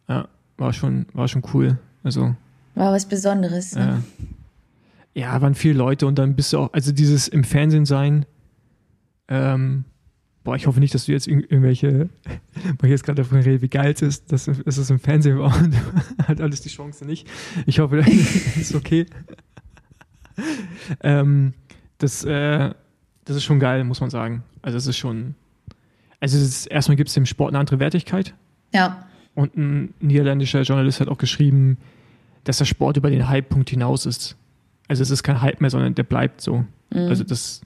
ja, 0.09 0.29
war 0.57 0.73
schon, 0.73 1.07
war 1.13 1.29
schon 1.29 1.43
cool. 1.55 1.79
Also. 2.03 2.35
War 2.75 2.93
was 2.93 3.07
Besonderes. 3.07 3.75
Ne? 3.75 4.03
Ja, 5.15 5.41
waren 5.41 5.55
viele 5.55 5.75
Leute 5.75 6.07
und 6.07 6.19
dann 6.19 6.35
bist 6.35 6.53
du 6.53 6.59
auch, 6.59 6.73
also 6.73 6.93
dieses 6.93 7.29
im 7.29 7.45
Fernsehen 7.45 7.85
sein, 7.85 8.25
ähm, 9.29 9.85
boah, 10.45 10.57
ich 10.57 10.67
hoffe 10.67 10.81
nicht, 10.81 10.95
dass 10.95 11.07
du 11.07 11.13
jetzt 11.13 11.29
irgendwelche, 11.29 12.09
weil 12.79 12.85
ich 12.85 12.91
jetzt 12.91 13.05
gerade 13.05 13.23
davon 13.23 13.39
rede, 13.39 13.63
wie 13.63 13.69
geil 13.69 13.93
es 13.93 14.03
ist, 14.03 14.33
dass, 14.33 14.47
dass 14.47 14.77
es 14.77 14.91
im 14.91 14.99
Fernsehen 14.99 15.39
war 15.39 15.57
und 15.57 15.75
hat 16.27 16.41
alles 16.41 16.63
die 16.63 16.71
Chance 16.71 17.05
nicht. 17.05 17.29
Ich 17.67 17.79
hoffe, 17.79 17.97
das 18.05 18.09
ist 18.57 18.75
okay. 18.75 19.07
ähm, 21.03 21.53
das, 21.99 22.25
äh, 22.25 22.73
das 23.25 23.37
ist 23.37 23.45
schon 23.45 23.61
geil, 23.61 23.85
muss 23.85 24.01
man 24.01 24.11
sagen. 24.11 24.43
Also 24.63 24.79
es 24.79 24.87
ist 24.87 24.97
schon, 24.97 25.35
also 26.23 26.39
ist, 26.39 26.67
erstmal 26.67 26.97
gibt 26.97 27.09
es 27.09 27.15
dem 27.15 27.27
Sport 27.27 27.51
eine 27.51 27.59
andere 27.59 27.81
Wertigkeit. 27.81 28.33
Ja. 28.73 29.09
Und 29.35 29.57
ein 29.57 29.93
niederländischer 29.99 30.63
Journalist 30.63 31.01
hat 31.01 31.09
auch 31.09 31.19
geschrieben, 31.19 31.79
dass 32.45 32.59
der 32.59 32.65
Sport 32.65 32.97
über 32.97 33.11
den 33.11 33.29
Hype-Punkt 33.29 33.69
hinaus 33.71 34.07
ist. 34.07 34.37
Also 34.87 35.03
es 35.03 35.11
ist 35.11 35.25
kein 35.25 35.43
Hype 35.43 35.61
mehr, 35.61 35.71
sondern 35.71 35.97
der 35.97 36.05
bleibt 36.05 36.41
so. 36.41 36.65
Mhm. 36.91 37.09
Also 37.09 37.25
das 37.25 37.63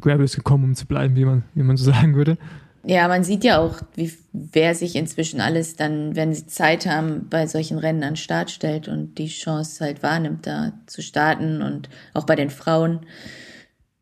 Gravel 0.00 0.24
ist 0.24 0.36
gekommen, 0.36 0.64
um 0.64 0.74
zu 0.74 0.86
bleiben, 0.86 1.16
wie 1.16 1.26
man, 1.26 1.42
wie 1.54 1.62
man 1.62 1.76
so 1.76 1.84
sagen 1.92 2.14
würde. 2.14 2.38
Ja, 2.82 3.08
man 3.08 3.24
sieht 3.24 3.44
ja 3.44 3.58
auch, 3.58 3.82
wie, 3.94 4.10
wer 4.32 4.74
sich 4.74 4.96
inzwischen 4.96 5.42
alles 5.42 5.76
dann, 5.76 6.16
wenn 6.16 6.32
sie 6.32 6.46
Zeit 6.46 6.86
haben, 6.86 7.28
bei 7.28 7.46
solchen 7.46 7.76
Rennen 7.76 8.02
an 8.02 8.12
den 8.12 8.16
Start 8.16 8.50
stellt 8.50 8.88
und 8.88 9.18
die 9.18 9.28
Chance 9.28 9.84
halt 9.84 10.02
wahrnimmt, 10.02 10.46
da 10.46 10.72
zu 10.86 11.02
starten 11.02 11.60
und 11.60 11.90
auch 12.14 12.24
bei 12.24 12.36
den 12.36 12.48
Frauen, 12.48 13.00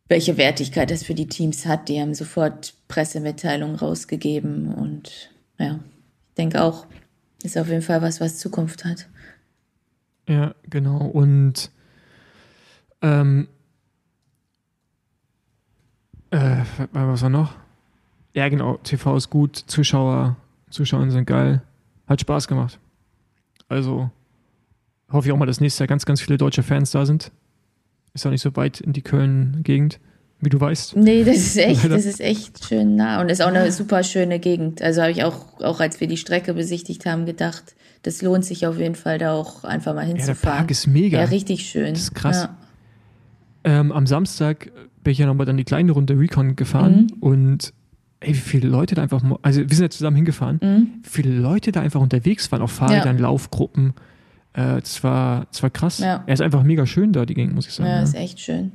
welche 0.09 0.37
Wertigkeit 0.37 0.91
das 0.91 1.03
für 1.03 1.15
die 1.15 1.29
Teams 1.29 1.67
hat. 1.67 1.89
Die 1.89 2.01
haben 2.01 2.15
sofort 2.15 2.75
Pressemitteilungen 2.89 3.77
rausgegeben 3.77 4.75
und 4.75 5.31
ja, 5.59 5.81
ich 6.29 6.35
denke 6.37 6.63
auch, 6.63 6.87
ist 7.43 7.59
auf 7.59 7.69
jeden 7.69 7.83
Fall 7.83 8.03
was, 8.03 8.21
was 8.21 8.39
Zukunft 8.39 8.85
hat. 8.85 9.09
Ja, 10.29 10.55
genau. 10.69 10.99
Und 10.99 11.71
ähm, 13.03 13.49
äh, 16.31 16.63
was 16.93 17.23
war 17.23 17.31
noch? 17.31 17.55
Ja, 18.35 18.49
genau. 18.49 18.77
TV 18.79 19.17
ist 19.17 19.31
gut. 19.31 19.57
Zuschauer, 19.57 20.37
Zuschauer 20.71 21.11
sind 21.11 21.27
geil. 21.27 21.63
Hat 22.07 22.21
Spaß 22.21 22.49
gemacht. 22.49 22.79
Also 23.69 24.11
hoffe 25.11 25.29
ich 25.29 25.33
auch 25.33 25.39
mal, 25.39 25.47
dass 25.47 25.61
nächstes 25.61 25.81
Jahr 25.81 25.87
ganz, 25.87 26.05
ganz 26.07 26.21
viele 26.21 26.39
deutsche 26.39 26.63
Fans 26.63 26.91
da 26.91 27.07
sind. 27.07 27.33
Ist 28.19 28.27
auch 28.27 28.33
nicht 28.33 28.43
so 28.43 28.57
weit 28.57 28.81
in 28.81 28.93
die 28.93 29.03
Köln-Gegend, 29.03 30.01
wie 30.41 30.49
du 30.49 30.61
weißt. 30.61 30.97
Nee, 30.97 31.23
das 31.23 31.37
ist 31.37 31.57
echt, 31.57 31.85
das 31.89 32.05
ist 32.05 32.21
echt 32.21 32.65
schön 32.65 32.97
nah 32.97 33.21
und 33.21 33.31
ist 33.31 33.41
auch 33.41 33.47
eine 33.47 33.71
super 33.71 34.03
schöne 34.03 34.41
Gegend. 34.41 34.83
Also 34.83 35.03
habe 35.03 35.13
ich 35.13 35.23
auch, 35.23 35.61
auch 35.61 35.79
als 35.79 36.01
wir 36.01 36.09
die 36.09 36.17
Strecke 36.17 36.53
besichtigt 36.53 37.07
haben, 37.07 37.27
gedacht, 37.27 37.77
das 38.03 38.21
lohnt 38.21 38.45
sich 38.45 38.67
auf 38.67 38.77
jeden 38.77 38.97
Fall, 38.97 39.19
da 39.19 39.35
auch 39.35 39.63
einfach 39.63 39.95
mal 39.95 40.05
hinzufahren. 40.05 40.37
Ja, 40.37 40.43
der 40.43 40.51
Park 40.51 40.71
ist 40.73 40.89
mega. 40.89 41.21
Ja, 41.21 41.27
richtig 41.27 41.69
schön. 41.69 41.95
Das 41.95 42.03
ist 42.03 42.15
krass. 42.17 42.49
Ja. 43.65 43.81
Ähm, 43.81 43.93
am 43.93 44.09
Samstag 44.09 44.73
bin 45.05 45.13
ich 45.13 45.19
ja 45.19 45.27
nochmal 45.27 45.47
dann 45.47 45.57
die 45.57 45.65
kleine 45.65 45.93
Runde 45.93 46.19
Recon 46.19 46.57
gefahren 46.57 47.13
mhm. 47.13 47.23
und 47.23 47.73
ey, 48.19 48.31
wie 48.31 48.39
viele 48.39 48.69
Leute 48.69 48.97
da 48.97 49.03
einfach, 49.03 49.23
also 49.43 49.61
wir 49.61 49.77
sind 49.77 49.85
ja 49.85 49.91
zusammen 49.91 50.17
hingefahren, 50.17 50.59
mhm. 50.61 50.89
wie 51.05 51.09
viele 51.09 51.39
Leute 51.39 51.71
da 51.71 51.83
einfach 51.83 52.01
unterwegs 52.01 52.51
waren, 52.51 52.63
auf 52.63 52.73
Fahrrädern, 52.73 53.17
ja. 53.19 53.23
Laufgruppen. 53.23 53.95
Äh, 54.59 54.81
das, 54.81 55.05
war, 55.05 55.47
das 55.53 55.63
war 55.63 55.71
krass. 55.71 55.99
Ja. 55.99 56.25
Er 56.27 56.35
ist 56.35 56.41
einfach 56.41 56.65
mega 56.65 56.85
schön 56.85 57.13
da, 57.13 57.25
die 57.25 57.35
Gegend, 57.35 57.55
muss 57.55 57.69
ich 57.69 57.75
sagen. 57.75 57.89
Ja, 57.89 57.97
ja, 57.97 58.03
ist 58.03 58.17
echt 58.17 58.41
schön. 58.41 58.73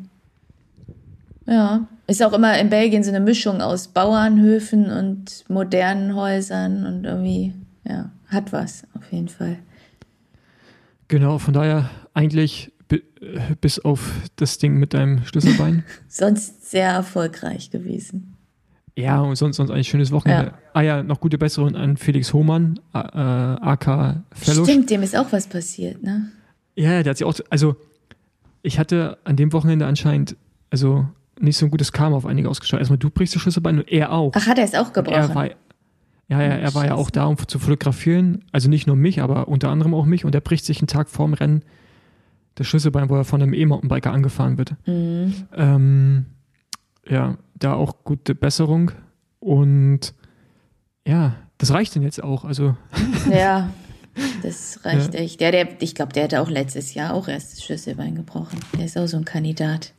Ja, 1.46 1.88
ist 2.08 2.24
auch 2.24 2.32
immer 2.32 2.58
in 2.58 2.70
Belgien 2.70 3.04
so 3.04 3.10
eine 3.10 3.20
Mischung 3.20 3.60
aus 3.62 3.90
Bauernhöfen 3.90 4.90
und 4.90 5.44
modernen 5.50 6.16
Häusern 6.16 6.86
und 6.86 7.04
irgendwie, 7.04 7.54
ja, 7.84 8.12
hat 8.28 8.54
was 8.54 8.86
auf 8.96 9.12
jeden 9.12 9.28
Fall. 9.28 9.58
Genau, 11.10 11.38
von 11.38 11.54
daher 11.54 11.90
eigentlich 12.14 12.72
bis 13.60 13.80
auf 13.80 14.10
das 14.38 14.58
Ding 14.60 14.76
mit 14.76 14.94
deinem 14.94 15.26
Schlüsselbein. 15.26 15.84
sonst 16.08 16.70
sehr 16.72 16.90
erfolgreich 16.92 17.72
gewesen. 17.72 18.33
Ja, 18.96 19.22
und 19.22 19.36
sonst, 19.36 19.58
sonst 19.58 19.72
eigentlich 19.72 19.88
schönes 19.88 20.12
Wochenende. 20.12 20.52
Ja. 20.52 20.58
Ah 20.74 20.82
ja, 20.82 21.04
noch 21.04 21.20
gute 21.20 21.38
Besserung 21.38 21.76
an 21.76 21.98
Felix 21.98 22.32
Hohmann, 22.34 22.80
äh, 22.94 22.98
AK 22.98 24.24
Fellow. 24.32 24.64
Stimmt, 24.64 24.90
dem 24.90 25.02
ist 25.02 25.16
auch 25.16 25.32
was 25.32 25.48
passiert, 25.48 26.04
ne? 26.04 26.30
Ja, 26.76 27.02
der 27.02 27.12
hat 27.12 27.18
sich 27.18 27.26
auch, 27.26 27.36
also 27.50 27.76
ich 28.62 28.80
hatte 28.80 29.18
an 29.24 29.36
dem 29.36 29.52
Wochenende 29.54 29.86
anscheinend, 29.86 30.36
also 30.70 31.08
nicht 31.40 31.58
so 31.58 31.66
ein 31.66 31.72
gutes 31.72 31.92
Karma 31.92 32.16
auf 32.16 32.26
einige 32.26 32.50
ausgestrahlt. 32.50 32.82
Erstmal 32.82 32.98
du 32.98 33.10
brichst 33.10 33.36
das 33.36 33.42
Schlüsselbein 33.42 33.80
und 33.80 33.92
er 33.92 34.12
auch. 34.12 34.32
Ach, 34.36 34.48
hat 34.48 34.58
er 34.58 34.64
es 34.64 34.76
auch 34.76 34.94
gebrochen? 34.94 35.18
Er 35.18 35.36
war, 35.36 35.48
ja, 35.48 35.56
ja, 36.30 36.42
er 36.42 36.70
oh, 36.72 36.76
war 36.76 36.86
ja 36.86 36.96
auch 36.96 37.10
da, 37.10 37.26
um 37.26 37.38
zu 37.38 37.60
fotografieren. 37.60 38.46
Also 38.52 38.70
nicht 38.70 38.88
nur 38.88 38.96
mich, 38.96 39.22
aber 39.22 39.48
unter 39.48 39.70
anderem 39.70 39.94
auch 39.94 40.06
mich. 40.06 40.26
Und 40.26 40.36
er 40.36 40.42
bricht 40.42 40.66
sich 40.66 40.80
einen 40.80 40.88
Tag 40.88 41.10
vorm 41.10 41.34
Rennen 41.34 41.64
das 42.56 42.68
Schlüsselbein, 42.68 43.10
wo 43.10 43.16
er 43.16 43.26
von 43.26 43.42
einem 43.42 43.54
E-Mountainbiker 43.54 44.12
angefahren 44.12 44.58
wird. 44.58 44.76
Mhm. 44.86 45.34
Ähm, 45.56 46.26
ja, 47.08 47.38
da 47.64 47.74
auch 47.74 48.04
gute 48.04 48.36
Besserung. 48.36 48.92
Und 49.40 50.14
ja, 51.08 51.36
das 51.58 51.72
reicht 51.72 51.96
denn 51.96 52.04
jetzt 52.04 52.22
auch. 52.22 52.46
Also. 52.46 52.76
Ja, 53.32 53.70
das 54.44 54.80
reicht 54.84 55.14
ja. 55.14 55.20
echt. 55.22 55.40
Der, 55.40 55.52
der, 55.52 55.82
ich 55.82 55.96
glaube, 55.96 56.14
der 56.14 56.26
hatte 56.26 56.42
auch 56.42 56.50
letztes 56.50 56.94
Jahr 56.94 57.14
auch 57.14 57.28
erst 57.28 57.54
das 57.54 57.64
Schlüsselbein 57.64 58.16
gebrochen. 58.16 58.60
Der 58.78 58.86
ist 58.86 58.98
auch 58.98 59.08
so 59.08 59.18
ein 59.18 59.26
Kandidat. 59.26 59.94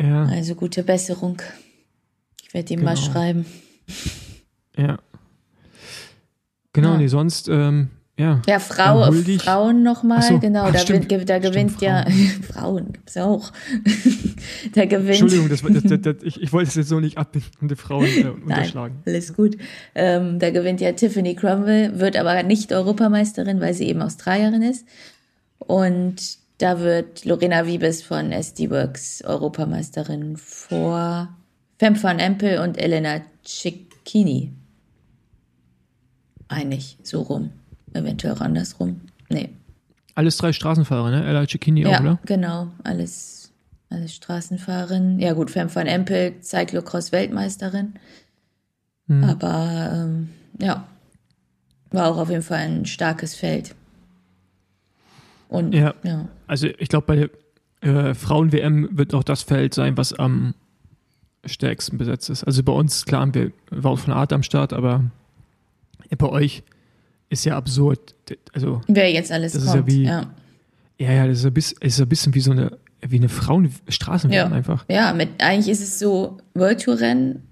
Ja. 0.00 0.24
Also 0.24 0.54
gute 0.54 0.82
Besserung. 0.82 1.42
Ich 2.42 2.54
werde 2.54 2.72
ihm 2.72 2.80
genau. 2.80 2.92
mal 2.92 2.96
schreiben. 2.96 3.46
Ja. 4.76 4.98
Genau, 6.72 6.92
ja. 6.92 6.98
nee, 6.98 7.08
sonst, 7.08 7.48
ähm, 7.48 7.90
ja, 8.18 8.42
ja 8.48 8.58
Frau, 8.58 9.12
Frauen 9.12 9.84
nochmal, 9.84 10.22
so, 10.22 10.40
genau, 10.40 10.64
ach, 10.64 10.72
da, 10.72 10.78
stimmt, 10.80 11.08
da 11.10 11.38
gewinnt 11.38 11.76
stimmt, 11.76 11.82
ja, 11.82 12.04
Frauen 12.52 12.86
gibt 12.92 13.08
es 13.08 13.16
auch. 13.16 13.52
da 14.74 14.86
gewinnt. 14.86 15.20
Entschuldigung, 15.20 15.48
das, 15.48 15.62
das, 15.62 16.00
das, 16.02 16.16
ich, 16.24 16.42
ich 16.42 16.52
wollte 16.52 16.68
es 16.68 16.74
jetzt 16.74 16.88
so 16.88 16.98
nicht 16.98 17.16
abbinden 17.16 17.50
und 17.60 17.70
die 17.70 17.76
Frauen 17.76 18.06
äh, 18.06 18.24
unterschlagen. 18.24 18.96
Nein, 19.04 19.14
alles 19.14 19.34
gut. 19.34 19.56
Ähm, 19.94 20.40
da 20.40 20.50
gewinnt 20.50 20.80
ja 20.80 20.90
Tiffany 20.92 21.36
Cromwell, 21.36 22.00
wird 22.00 22.16
aber 22.16 22.42
nicht 22.42 22.72
Europameisterin, 22.72 23.60
weil 23.60 23.72
sie 23.72 23.84
eben 23.84 24.02
Australierin 24.02 24.62
ist. 24.62 24.84
Und 25.60 26.38
da 26.58 26.80
wird 26.80 27.24
Lorena 27.24 27.66
Wiebes 27.66 28.02
von 28.02 28.32
SD 28.32 28.68
Works 28.70 29.22
Europameisterin 29.22 30.36
vor 30.36 31.28
Fem 31.78 32.02
van 32.02 32.18
Empel 32.18 32.58
und 32.58 32.78
Elena 32.78 33.20
Cecchini. 33.44 34.52
Einig, 36.48 36.98
so 37.04 37.22
rum. 37.22 37.52
Eventuell 37.98 38.34
auch 38.34 38.40
andersrum. 38.40 39.00
Nee. 39.28 39.50
Alles 40.14 40.36
drei 40.36 40.52
Straßenfahrer, 40.52 41.10
ne? 41.10 41.24
Ella 41.24 41.46
Cecchini 41.46 41.82
ja, 41.82 41.96
auch, 41.96 42.00
oder? 42.00 42.18
genau. 42.24 42.68
Alles, 42.82 43.52
alles 43.90 44.14
Straßenfahrerin. 44.14 45.20
Ja 45.20 45.32
gut, 45.32 45.50
Fem 45.50 45.72
van 45.72 45.86
Empel, 45.86 46.34
Cyclocross-Weltmeisterin. 46.42 47.94
Hm. 49.06 49.24
Aber 49.24 49.90
ähm, 49.92 50.30
ja, 50.60 50.86
war 51.90 52.08
auch 52.08 52.18
auf 52.18 52.30
jeden 52.30 52.42
Fall 52.42 52.58
ein 52.58 52.86
starkes 52.86 53.34
Feld. 53.34 53.74
Und 55.48 55.74
ja, 55.74 55.94
ja. 56.02 56.28
also 56.46 56.66
ich 56.78 56.88
glaube, 56.88 57.06
bei 57.06 57.16
der 57.16 58.10
äh, 58.10 58.14
Frauen-WM 58.14 58.88
wird 58.92 59.14
auch 59.14 59.24
das 59.24 59.42
Feld 59.42 59.72
sein, 59.72 59.96
was 59.96 60.12
am 60.12 60.54
stärksten 61.44 61.96
besetzt 61.96 62.28
ist. 62.28 62.44
Also 62.44 62.62
bei 62.62 62.72
uns, 62.72 63.04
klar, 63.04 63.22
haben 63.22 63.34
wir 63.34 63.52
Wout 63.70 63.96
von 63.96 64.12
Art 64.12 64.32
am 64.32 64.42
Start, 64.42 64.72
aber 64.72 65.04
bei 66.16 66.28
euch 66.28 66.62
ist 67.30 67.44
ja 67.44 67.56
absurd. 67.56 68.14
Also, 68.52 68.80
Wer 68.86 69.10
jetzt 69.12 69.32
alles 69.32 69.52
das 69.52 69.64
kommt, 69.64 69.88
ist 69.88 69.94
ja 69.94 69.98
wie, 69.98 70.04
ja. 70.04 70.34
Ja, 70.98 71.12
ja, 71.12 71.26
das 71.26 71.38
ist 71.38 71.46
ein 71.46 71.54
bisschen, 71.54 71.78
ist 71.80 72.00
ein 72.00 72.08
bisschen 72.08 72.34
wie 72.34 72.40
so 72.40 72.50
eine, 72.50 72.78
wie 73.00 73.16
eine 73.16 73.28
Frauenstraßenrennen 73.28 74.50
ja. 74.50 74.56
einfach. 74.56 74.84
Ja, 74.90 75.12
mit, 75.12 75.28
eigentlich 75.38 75.68
ist 75.68 75.82
es 75.82 75.98
so 75.98 76.38
World 76.54 76.82
Tour 76.82 76.98
Rennen 76.98 77.42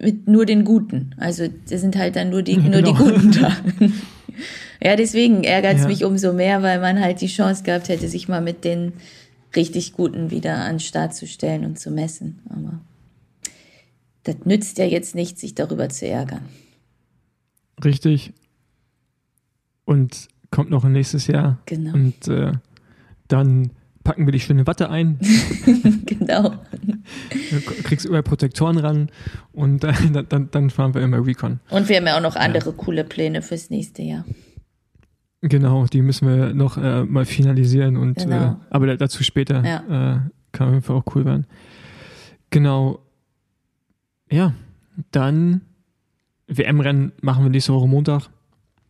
mit 0.00 0.26
nur 0.26 0.46
den 0.46 0.64
Guten. 0.64 1.14
Also, 1.18 1.48
das 1.68 1.80
sind 1.80 1.96
halt 1.96 2.16
dann 2.16 2.30
nur 2.30 2.42
die, 2.42 2.56
nur 2.56 2.82
genau. 2.82 2.92
die 2.92 2.98
Guten 2.98 3.32
da. 3.32 3.56
ja, 4.82 4.96
deswegen 4.96 5.44
ärgert 5.44 5.76
es 5.76 5.82
ja. 5.82 5.88
mich 5.88 6.04
umso 6.04 6.32
mehr, 6.32 6.62
weil 6.62 6.80
man 6.80 7.00
halt 7.00 7.20
die 7.20 7.28
Chance 7.28 7.62
gehabt 7.62 7.88
hätte, 7.88 8.08
sich 8.08 8.28
mal 8.28 8.40
mit 8.40 8.64
den 8.64 8.94
richtig 9.54 9.92
guten 9.92 10.30
wieder 10.30 10.56
an 10.56 10.74
den 10.74 10.80
Start 10.80 11.14
zu 11.14 11.26
stellen 11.26 11.64
und 11.64 11.78
zu 11.78 11.90
messen. 11.90 12.40
Aber 12.48 12.80
das 14.24 14.36
nützt 14.44 14.78
ja 14.78 14.84
jetzt 14.84 15.14
nicht, 15.14 15.38
sich 15.38 15.54
darüber 15.54 15.88
zu 15.88 16.06
ärgern. 16.06 16.42
Richtig. 17.82 18.32
Und 19.90 20.28
kommt 20.52 20.70
noch 20.70 20.84
ein 20.84 20.92
nächstes 20.92 21.26
Jahr. 21.26 21.58
Genau. 21.66 21.94
Und 21.94 22.28
äh, 22.28 22.52
dann 23.26 23.72
packen 24.04 24.24
wir 24.24 24.30
die 24.30 24.38
schöne 24.38 24.64
Watte 24.68 24.88
ein. 24.88 25.18
genau. 26.06 26.54
Du 27.50 27.60
kriegst 27.82 28.06
überall 28.06 28.22
Protektoren 28.22 28.78
ran 28.78 29.10
und 29.50 29.82
äh, 30.12 30.22
dann, 30.28 30.48
dann 30.52 30.70
fahren 30.70 30.94
wir 30.94 31.02
immer 31.02 31.26
Recon. 31.26 31.58
Und 31.70 31.88
wir 31.88 31.96
haben 31.96 32.06
ja 32.06 32.16
auch 32.16 32.22
noch 32.22 32.36
andere 32.36 32.70
ja. 32.70 32.76
coole 32.76 33.02
Pläne 33.02 33.42
fürs 33.42 33.68
nächste 33.70 34.02
Jahr. 34.02 34.24
Genau, 35.40 35.86
die 35.86 36.02
müssen 36.02 36.28
wir 36.28 36.54
noch 36.54 36.76
äh, 36.76 37.02
mal 37.02 37.24
finalisieren 37.24 37.96
und 37.96 38.18
genau. 38.18 38.52
äh, 38.52 38.54
aber 38.70 38.96
dazu 38.96 39.24
später 39.24 39.64
ja. 39.64 39.78
äh, 39.78 40.20
kann 40.52 40.68
auf 40.68 40.74
jeden 40.74 40.82
Fall 40.84 40.94
auch 40.98 41.16
cool 41.16 41.24
werden. 41.24 41.48
Genau. 42.50 43.00
Ja, 44.30 44.54
dann 45.10 45.62
WM-Rennen 46.46 47.10
machen 47.22 47.42
wir 47.42 47.50
nächste 47.50 47.72
Woche 47.72 47.88
Montag. 47.88 48.28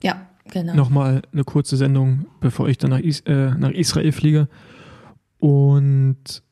Ja, 0.03 0.27
genau. 0.51 0.75
Nochmal 0.75 1.23
eine 1.33 1.45
kurze 1.45 1.77
Sendung, 1.77 2.27
bevor 2.41 2.69
ich 2.69 2.79
dann 2.79 2.91
nach, 2.91 3.01
Is 3.01 3.21
äh, 3.21 3.51
nach 3.57 3.71
Israel 3.71 4.13
fliege. 4.13 4.49
Und 5.39 6.43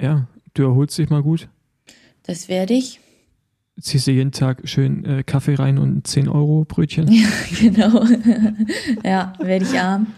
ja, 0.00 0.28
du 0.54 0.62
erholst 0.64 0.98
dich 0.98 1.08
mal 1.08 1.22
gut. 1.22 1.48
Das 2.24 2.48
werde 2.48 2.74
ich 2.74 3.00
ziehst 3.80 4.06
du 4.06 4.12
jeden 4.12 4.32
Tag 4.32 4.62
schön 4.64 5.04
äh, 5.04 5.22
Kaffee 5.22 5.54
rein 5.54 5.78
und 5.78 6.06
10 6.06 6.28
Euro 6.28 6.64
Brötchen. 6.64 7.10
Ja, 7.10 7.28
genau. 7.60 8.04
ja, 9.04 9.32
werde 9.38 9.64
ich 9.64 9.78
arm. 9.78 10.08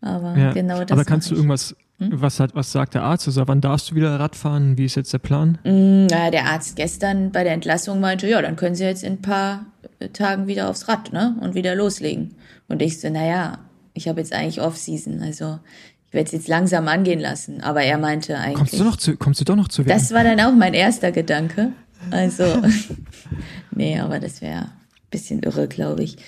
Aber 0.00 0.36
ja. 0.36 0.52
genau 0.52 0.80
das. 0.80 0.92
Aber 0.92 1.04
kannst 1.04 1.30
du 1.30 1.34
irgendwas? 1.34 1.74
Was 1.98 2.40
hat, 2.40 2.54
was 2.54 2.72
sagt 2.72 2.94
der 2.94 3.02
Arzt? 3.02 3.26
Also 3.26 3.48
wann 3.48 3.60
darfst 3.60 3.90
du 3.90 3.94
wieder 3.94 4.20
Radfahren? 4.20 4.76
Wie 4.76 4.84
ist 4.84 4.96
jetzt 4.96 5.12
der 5.12 5.18
Plan? 5.18 5.58
Mm, 5.64 6.06
na, 6.10 6.30
der 6.30 6.46
Arzt 6.46 6.76
gestern 6.76 7.32
bei 7.32 7.42
der 7.42 7.54
Entlassung 7.54 8.00
meinte, 8.00 8.28
ja, 8.28 8.42
dann 8.42 8.56
können 8.56 8.74
sie 8.74 8.84
jetzt 8.84 9.02
in 9.02 9.14
ein 9.14 9.22
paar 9.22 9.66
äh, 9.98 10.08
Tagen 10.08 10.46
wieder 10.46 10.68
aufs 10.68 10.88
Rad, 10.88 11.12
ne? 11.12 11.36
Und 11.40 11.54
wieder 11.54 11.74
loslegen. 11.74 12.34
Und 12.68 12.82
ich 12.82 13.00
so, 13.00 13.08
naja, 13.08 13.58
ich 13.94 14.08
habe 14.08 14.20
jetzt 14.20 14.32
eigentlich 14.34 14.60
Off-Season, 14.60 15.22
also 15.22 15.58
ich 16.06 16.12
werde 16.12 16.26
es 16.26 16.32
jetzt 16.32 16.48
langsam 16.48 16.86
angehen 16.88 17.20
lassen. 17.20 17.62
Aber 17.62 17.82
er 17.82 17.98
meinte 17.98 18.36
eigentlich. 18.36 18.56
Kommst 18.56 18.78
du, 18.78 18.84
noch 18.84 18.96
zu, 18.96 19.16
kommst 19.16 19.40
du 19.40 19.44
doch 19.44 19.56
noch 19.56 19.68
zu 19.68 19.86
werden? 19.86 19.98
Das 19.98 20.12
war 20.12 20.22
dann 20.22 20.40
auch 20.40 20.52
mein 20.52 20.74
erster 20.74 21.12
Gedanke. 21.12 21.72
Also, 22.10 22.44
nee, 23.70 23.98
aber 23.98 24.20
das 24.20 24.42
wäre 24.42 24.64
ein 24.64 24.70
bisschen 25.10 25.42
irre, 25.42 25.66
glaube 25.66 26.02
ich. 26.02 26.18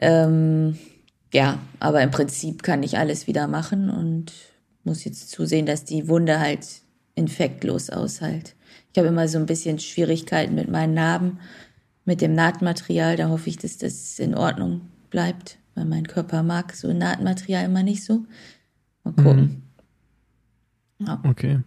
Ähm, 0.00 0.78
ja, 1.32 1.58
aber 1.80 2.02
im 2.02 2.10
Prinzip 2.10 2.62
kann 2.62 2.82
ich 2.82 2.98
alles 2.98 3.26
wieder 3.26 3.48
machen 3.48 3.90
und 3.90 4.32
muss 4.84 5.04
jetzt 5.04 5.30
zusehen, 5.30 5.66
dass 5.66 5.84
die 5.84 6.08
Wunde 6.08 6.40
halt 6.40 6.66
infektlos 7.14 7.90
aushält. 7.90 8.54
Ich 8.92 8.98
habe 8.98 9.08
immer 9.08 9.28
so 9.28 9.38
ein 9.38 9.46
bisschen 9.46 9.78
Schwierigkeiten 9.78 10.54
mit 10.54 10.68
meinen 10.70 10.94
Narben, 10.94 11.38
mit 12.04 12.20
dem 12.20 12.34
Nahtmaterial. 12.34 13.16
Da 13.16 13.28
hoffe 13.28 13.48
ich, 13.48 13.56
dass 13.56 13.78
das 13.78 14.18
in 14.18 14.34
Ordnung 14.34 14.82
bleibt, 15.10 15.58
weil 15.74 15.84
mein 15.84 16.06
Körper 16.06 16.42
mag 16.42 16.74
so 16.74 16.92
Nahtmaterial 16.92 17.66
immer 17.66 17.82
nicht 17.82 18.04
so. 18.04 18.24
Mal 19.04 19.14
gucken. 19.14 19.62
Mhm. 20.98 21.06
Ja. 21.06 21.20
Okay. 21.24 21.60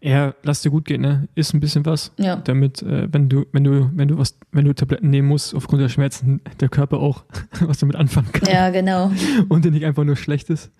Ja, 0.00 0.34
lass 0.42 0.60
dir 0.60 0.70
gut 0.70 0.84
gehen, 0.84 1.00
ne? 1.00 1.28
Iss 1.34 1.54
ein 1.54 1.60
bisschen 1.60 1.86
was. 1.86 2.12
Ja. 2.18 2.36
Damit, 2.36 2.82
äh, 2.82 3.08
wenn 3.10 3.30
du, 3.30 3.46
wenn 3.52 3.64
du, 3.64 3.90
wenn 3.94 4.08
du 4.08 4.18
was, 4.18 4.38
wenn 4.52 4.66
du 4.66 4.74
Tabletten 4.74 5.08
nehmen 5.08 5.28
musst, 5.28 5.54
aufgrund 5.54 5.80
der 5.80 5.88
Schmerzen, 5.88 6.42
der 6.60 6.68
Körper 6.68 6.98
auch 6.98 7.24
was 7.60 7.78
damit 7.78 7.96
anfangen 7.96 8.30
kann. 8.30 8.52
Ja, 8.52 8.68
genau. 8.68 9.10
Und 9.48 9.64
dir 9.64 9.70
nicht 9.70 9.86
einfach 9.86 10.04
nur 10.04 10.16
schlecht 10.16 10.50
ist. 10.50 10.70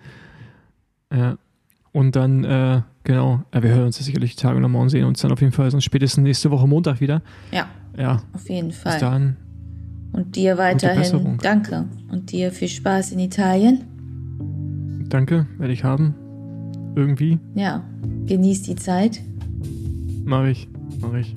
Ja. 1.14 1.36
Und 1.92 2.16
dann, 2.16 2.44
äh, 2.44 2.82
genau, 3.04 3.42
ja, 3.54 3.62
wir 3.62 3.70
hören 3.70 3.84
uns 3.86 3.98
ja 3.98 4.04
sicherlich 4.04 4.34
die 4.34 4.42
Tage 4.42 4.60
nochmal 4.60 4.82
und 4.82 4.88
sehen 4.88 5.04
uns 5.04 5.20
dann 5.20 5.30
auf 5.30 5.40
jeden 5.40 5.52
Fall 5.52 5.70
sonst 5.70 5.84
spätestens 5.84 6.24
nächste 6.24 6.50
Woche 6.50 6.66
Montag 6.66 7.00
wieder. 7.00 7.22
Ja. 7.52 7.68
Ja. 7.96 8.22
Auf 8.32 8.48
jeden 8.48 8.72
Fall. 8.72 8.92
Bis 8.92 9.00
dann. 9.00 9.36
Und 10.12 10.36
dir 10.36 10.58
weiterhin 10.58 11.38
danke. 11.42 11.86
Und 12.10 12.30
dir 12.32 12.52
viel 12.52 12.68
Spaß 12.68 13.12
in 13.12 13.18
Italien. 13.18 13.84
Danke, 15.08 15.46
werde 15.58 15.72
ich 15.72 15.84
haben. 15.84 16.14
Irgendwie. 16.96 17.38
Ja, 17.54 17.82
genieß 18.26 18.62
die 18.62 18.76
Zeit. 18.76 19.20
Mach 20.24 20.44
ich, 20.46 20.68
mach 21.00 21.14
ich. 21.14 21.34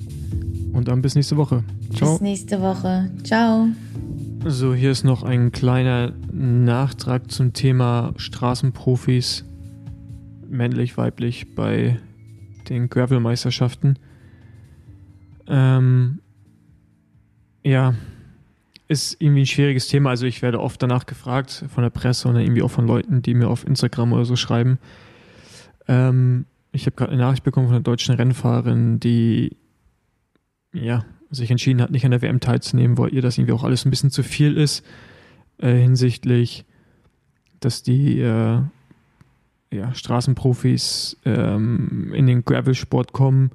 Und 0.72 0.88
dann 0.88 1.02
bis 1.02 1.14
nächste 1.14 1.36
Woche. 1.36 1.64
Ciao. 1.94 2.12
Bis 2.12 2.20
nächste 2.20 2.60
Woche. 2.60 3.10
Ciao. 3.24 3.68
So, 4.46 4.74
hier 4.74 4.92
ist 4.92 5.04
noch 5.04 5.24
ein 5.24 5.50
kleiner 5.50 6.12
Nachtrag 6.32 7.30
zum 7.30 7.52
Thema 7.52 8.12
Straßenprofis, 8.16 9.44
männlich, 10.48 10.96
weiblich, 10.96 11.54
bei 11.54 11.98
den 12.68 12.88
Gravel-Meisterschaften. 12.88 13.98
Ähm, 15.46 16.20
ja, 17.64 17.94
ist 18.88 19.20
irgendwie 19.20 19.42
ein 19.42 19.46
schwieriges 19.46 19.88
Thema. 19.88 20.10
Also 20.10 20.26
ich 20.26 20.42
werde 20.42 20.60
oft 20.60 20.82
danach 20.82 21.06
gefragt 21.06 21.64
von 21.68 21.82
der 21.82 21.90
Presse 21.90 22.28
und 22.28 22.36
irgendwie 22.36 22.62
auch 22.62 22.70
von 22.70 22.86
Leuten, 22.86 23.22
die 23.22 23.34
mir 23.34 23.48
auf 23.48 23.66
Instagram 23.66 24.12
oder 24.12 24.24
so 24.24 24.36
schreiben. 24.36 24.78
Ähm, 25.86 26.46
ich 26.72 26.86
habe 26.86 26.96
gerade 26.96 27.12
eine 27.12 27.22
Nachricht 27.22 27.44
bekommen 27.44 27.66
von 27.66 27.76
einer 27.76 27.82
deutschen 27.82 28.14
Rennfahrerin, 28.14 29.00
die 29.00 29.56
ja, 30.72 31.04
sich 31.30 31.50
entschieden 31.50 31.82
hat, 31.82 31.90
nicht 31.90 32.04
an 32.04 32.10
der 32.10 32.22
WM 32.22 32.40
teilzunehmen, 32.40 32.98
weil 32.98 33.12
ihr 33.12 33.22
das 33.22 33.36
irgendwie 33.36 33.52
auch 33.52 33.64
alles 33.64 33.84
ein 33.84 33.90
bisschen 33.90 34.10
zu 34.10 34.22
viel 34.22 34.56
ist, 34.56 34.84
äh, 35.58 35.74
hinsichtlich, 35.74 36.64
dass 37.60 37.82
die 37.82 38.20
äh, 38.20 38.60
ja, 39.70 39.94
Straßenprofis 39.94 41.18
ähm, 41.24 42.12
in 42.14 42.26
den 42.26 42.44
Gravel-Sport 42.44 43.12
kommen 43.12 43.50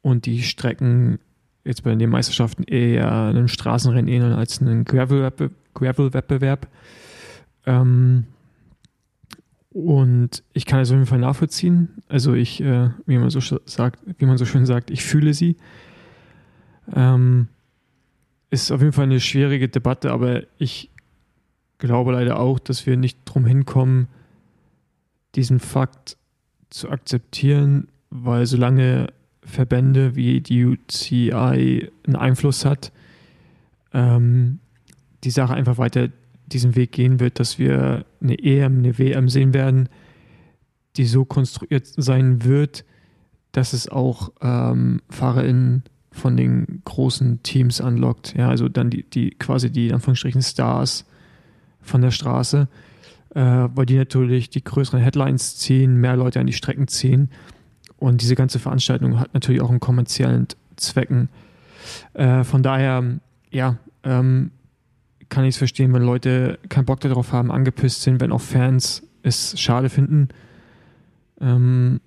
und 0.00 0.26
die 0.26 0.42
Strecken 0.42 1.18
jetzt 1.64 1.82
bei 1.84 1.94
den 1.94 2.10
Meisterschaften 2.10 2.64
eher 2.64 3.10
einem 3.10 3.48
Straßenrennen 3.48 4.08
ähneln 4.08 4.32
als 4.32 4.60
einen 4.60 4.84
Gravel-Wettbewerb. 4.84 6.68
Ähm, 7.66 8.24
und 9.70 10.42
ich 10.52 10.66
kann 10.66 10.80
es 10.80 10.90
auf 10.90 10.96
jeden 10.96 11.06
Fall 11.06 11.20
nachvollziehen. 11.20 12.02
Also 12.08 12.34
ich, 12.34 12.60
äh, 12.60 12.90
wie 13.06 13.18
man 13.18 13.30
so 13.30 13.40
sagt, 13.64 14.00
wie 14.18 14.26
man 14.26 14.36
so 14.36 14.44
schön 14.44 14.66
sagt, 14.66 14.90
ich 14.90 15.02
fühle 15.02 15.32
sie. 15.32 15.56
Ähm, 16.94 17.48
ist 18.50 18.70
auf 18.70 18.80
jeden 18.80 18.92
Fall 18.92 19.04
eine 19.04 19.20
schwierige 19.20 19.68
Debatte, 19.68 20.12
aber 20.12 20.42
ich 20.58 20.90
glaube 21.78 22.12
leider 22.12 22.38
auch, 22.38 22.58
dass 22.58 22.86
wir 22.86 22.96
nicht 22.98 23.18
drum 23.24 23.46
hinkommen, 23.46 24.08
diesen 25.34 25.60
Fakt 25.60 26.16
zu 26.70 26.90
akzeptieren, 26.90 27.88
weil 28.10 28.46
solange 28.46 29.08
Verbände 29.44 30.14
wie 30.14 30.40
die 30.40 30.64
UCI 30.64 31.32
einen 31.32 32.16
Einfluss 32.16 32.64
hat, 32.64 32.92
ähm, 33.92 34.60
die 35.24 35.30
Sache 35.30 35.54
einfach 35.54 35.78
weiter 35.78 36.08
diesen 36.46 36.76
Weg 36.76 36.92
gehen 36.92 37.20
wird, 37.20 37.40
dass 37.40 37.58
wir 37.58 38.04
eine 38.20 38.38
EM, 38.38 38.78
eine 38.78 38.98
WM 38.98 39.28
sehen 39.28 39.54
werden, 39.54 39.88
die 40.96 41.06
so 41.06 41.24
konstruiert 41.24 41.86
sein 41.86 42.44
wird, 42.44 42.84
dass 43.52 43.72
es 43.72 43.88
auch 43.88 44.30
ähm, 44.40 45.00
FahrerInnen 45.08 45.84
von 46.10 46.36
den 46.36 46.82
großen 46.84 47.42
Teams 47.42 47.80
anlockt. 47.80 48.34
Ja, 48.36 48.48
also 48.48 48.68
dann 48.68 48.90
die, 48.90 49.02
die 49.02 49.30
quasi 49.30 49.70
die 49.70 49.92
Anführungsstrichen 49.92 50.42
Stars 50.42 51.06
von 51.80 52.02
der 52.02 52.10
Straße, 52.10 52.68
äh, 53.34 53.40
weil 53.40 53.86
die 53.86 53.96
natürlich 53.96 54.50
die 54.50 54.62
größeren 54.62 55.00
Headlines 55.00 55.56
ziehen, 55.56 55.96
mehr 55.96 56.16
Leute 56.16 56.40
an 56.40 56.46
die 56.46 56.52
Strecken 56.52 56.88
ziehen. 56.88 57.30
Und 57.96 58.20
diese 58.20 58.34
ganze 58.34 58.58
Veranstaltung 58.58 59.18
hat 59.20 59.32
natürlich 59.34 59.62
auch 59.62 59.70
einen 59.70 59.80
kommerziellen 59.80 60.48
Zwecken. 60.76 61.28
Äh, 62.14 62.44
von 62.44 62.62
daher, 62.62 63.20
ja, 63.50 63.76
ähm, 64.02 64.50
kann 65.28 65.44
ich 65.44 65.54
es 65.54 65.58
verstehen, 65.58 65.94
wenn 65.94 66.02
Leute 66.02 66.58
keinen 66.68 66.84
Bock 66.84 67.00
darauf 67.00 67.32
haben, 67.32 67.50
angepisst 67.50 68.02
sind, 68.02 68.20
wenn 68.20 68.32
auch 68.32 68.40
Fans 68.40 69.02
es 69.22 69.58
schade 69.58 69.88
finden. 69.88 70.28
Ähm, 71.40 72.00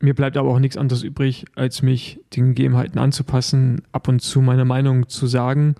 mir 0.00 0.14
bleibt 0.14 0.36
aber 0.36 0.50
auch 0.50 0.58
nichts 0.58 0.76
anderes 0.76 1.02
übrig, 1.02 1.46
als 1.54 1.80
mich 1.80 2.20
den 2.36 2.48
Gegebenheiten 2.48 2.98
anzupassen, 2.98 3.82
ab 3.92 4.06
und 4.06 4.20
zu 4.20 4.42
meine 4.42 4.66
Meinung 4.66 5.08
zu 5.08 5.26
sagen, 5.26 5.76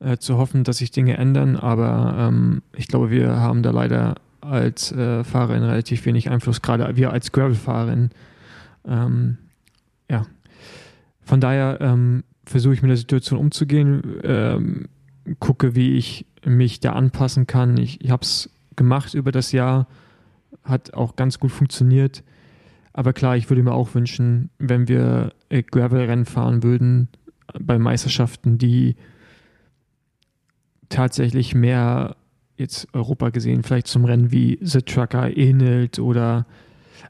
äh, 0.00 0.18
zu 0.18 0.36
hoffen, 0.36 0.64
dass 0.64 0.78
sich 0.78 0.90
Dinge 0.90 1.16
ändern. 1.16 1.56
Aber 1.56 2.14
ähm, 2.18 2.62
ich 2.74 2.88
glaube, 2.88 3.10
wir 3.10 3.36
haben 3.40 3.62
da 3.62 3.70
leider 3.70 4.16
als 4.40 4.92
äh, 4.92 5.24
Fahrerin 5.24 5.62
relativ 5.62 6.04
wenig 6.06 6.30
Einfluss, 6.30 6.62
gerade 6.62 6.96
wir 6.96 7.12
als 7.12 7.32
Gravel-Fahrerin. 7.32 8.10
Ähm, 8.86 9.38
ja. 10.10 10.26
Von 11.22 11.40
daher 11.40 11.78
ähm, 11.80 12.24
versuche 12.44 12.74
ich 12.74 12.82
mit 12.82 12.90
der 12.90 12.96
Situation 12.96 13.38
umzugehen. 13.38 14.02
Ähm, 14.22 14.88
gucke, 15.40 15.74
wie 15.74 15.96
ich 15.96 16.26
mich 16.44 16.80
da 16.80 16.92
anpassen 16.92 17.46
kann. 17.46 17.76
Ich, 17.76 18.00
ich 18.00 18.10
habe 18.10 18.22
es 18.22 18.50
gemacht 18.76 19.14
über 19.14 19.32
das 19.32 19.52
Jahr, 19.52 19.88
hat 20.62 20.94
auch 20.94 21.16
ganz 21.16 21.40
gut 21.40 21.50
funktioniert. 21.50 22.22
Aber 22.92 23.12
klar, 23.12 23.36
ich 23.36 23.50
würde 23.50 23.62
mir 23.62 23.72
auch 23.72 23.94
wünschen, 23.94 24.50
wenn 24.58 24.88
wir 24.88 25.32
äh, 25.48 25.62
Gravel-Rennen 25.62 26.24
fahren 26.24 26.62
würden 26.62 27.08
bei 27.58 27.78
Meisterschaften, 27.78 28.58
die 28.58 28.96
tatsächlich 30.88 31.54
mehr 31.54 32.16
jetzt 32.56 32.88
Europa 32.92 33.30
gesehen, 33.30 33.62
vielleicht 33.62 33.86
zum 33.86 34.04
Rennen 34.04 34.32
wie 34.32 34.58
The 34.62 34.82
Trucker 34.82 35.36
ähnelt 35.36 35.98
oder 35.98 36.46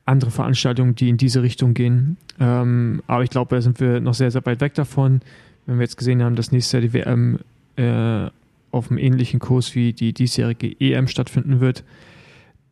andere 0.04 0.30
Veranstaltungen, 0.30 0.94
die 0.94 1.08
in 1.08 1.16
diese 1.16 1.42
Richtung 1.42 1.74
gehen. 1.74 2.16
Ähm, 2.40 3.02
aber 3.06 3.24
ich 3.24 3.30
glaube, 3.30 3.54
da 3.54 3.60
sind 3.60 3.80
wir 3.80 4.00
noch 4.00 4.14
sehr, 4.14 4.30
sehr 4.30 4.44
weit 4.46 4.60
weg 4.60 4.74
davon. 4.74 5.20
Wenn 5.66 5.78
wir 5.78 5.82
jetzt 5.82 5.96
gesehen 5.96 6.22
haben, 6.22 6.36
dass 6.36 6.52
nächstes 6.52 6.72
Jahr 6.72 6.82
die 6.82 6.92
WM 6.92 7.38
äh, 7.76 8.28
auf 8.70 8.90
einem 8.90 8.98
ähnlichen 8.98 9.40
Kurs 9.40 9.74
wie 9.74 9.92
die 9.92 10.12
diesjährige 10.12 10.80
EM 10.80 11.08
stattfinden 11.08 11.60
wird, 11.60 11.84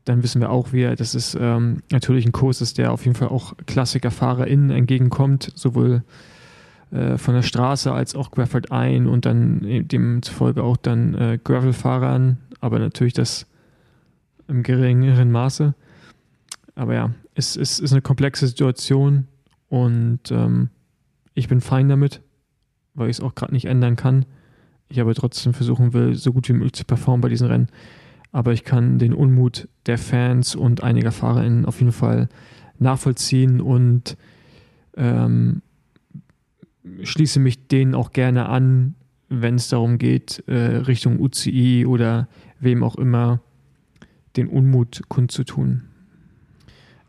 dann 0.05 0.23
wissen 0.23 0.41
wir 0.41 0.51
auch 0.51 0.73
wieder, 0.73 0.97
dass 0.97 1.15
es 1.15 1.37
ähm, 1.41 1.83
natürlich 1.91 2.27
ein 2.27 2.33
Kurs 2.33 2.61
ist, 2.61 2.79
der 2.79 2.93
auf 2.93 3.05
jeden 3.05 3.17
Fall 3.17 3.29
auch 3.29 3.55
KlassikerfahrerInnen 3.67 4.71
entgegenkommt, 4.71 5.51
sowohl 5.55 6.03
äh, 6.95 7.19
von 7.19 7.35
der 7.35 7.43
Straße 7.43 7.93
als 7.93 8.15
auch 8.15 8.31
Graffert 8.31 8.71
ein 8.71 9.09
und 9.09 9.27
dann 9.27 9.63
demzufolge 9.89 10.63
auch 10.63 10.77
dann 10.77 11.15
äh, 11.15 11.39
Gravel-Fahrern, 11.43 12.39
aber 12.61 12.79
natürlich 12.79 13.15
das 13.15 13.47
im 14.47 14.63
geringeren 14.63 15.33
Maße. 15.33 15.75
Aber 16.77 16.95
ja, 16.95 17.11
es, 17.35 17.57
es 17.57 17.81
ist 17.81 17.91
eine 17.91 18.03
komplexe 18.03 18.47
Situation 18.47 19.27
und 19.69 20.31
ähm, 20.31 20.69
ich 21.35 21.49
bin 21.49 21.61
fein 21.61 21.89
damit, 21.89 22.23
weil 22.95 23.11
ich 23.11 23.17
es 23.17 23.23
auch 23.23 23.35
gerade 23.35 23.55
nicht 23.55 23.65
ändern 23.65 23.97
kann. 23.97 24.25
Ich 24.89 25.01
aber 25.01 25.15
trotzdem 25.15 25.53
versuchen 25.53 25.95
will, 25.95 26.15
so 26.15 26.33
gut 26.33 26.49
wie 26.49 26.53
möglich 26.53 26.75
zu 26.75 26.85
performen 26.85 27.23
bei 27.23 27.29
diesen 27.29 27.49
Rennen. 27.49 27.71
Aber 28.31 28.53
ich 28.53 28.63
kann 28.63 29.01
den 29.01 29.15
Unmut 29.15 29.69
der 29.87 29.99
Fans 29.99 30.55
und 30.55 30.85
einiger 30.85 31.11
FahrerInnen 31.11 31.67
auf 31.67 31.81
jeden 31.81 31.91
Fall 31.91 32.29
nachvollziehen 32.79 33.61
und 33.61 34.17
ähm, 34.97 35.63
schließe 37.03 37.41
mich 37.41 37.67
denen 37.69 37.95
auch 37.95 38.13
gerne 38.13 38.49
an, 38.49 38.95
wenn 39.29 39.57
es 39.57 39.69
darum 39.69 39.99
geht, 39.99 40.43
äh, 40.47 40.55
Richtung 40.55 41.21
UCI 41.21 41.87
oder 41.87 42.29
wem 42.61 42.83
auch 42.83 42.97
immer 42.97 43.41
den 44.37 44.49
Unmut 44.49 45.03
kundzutun. 45.09 45.83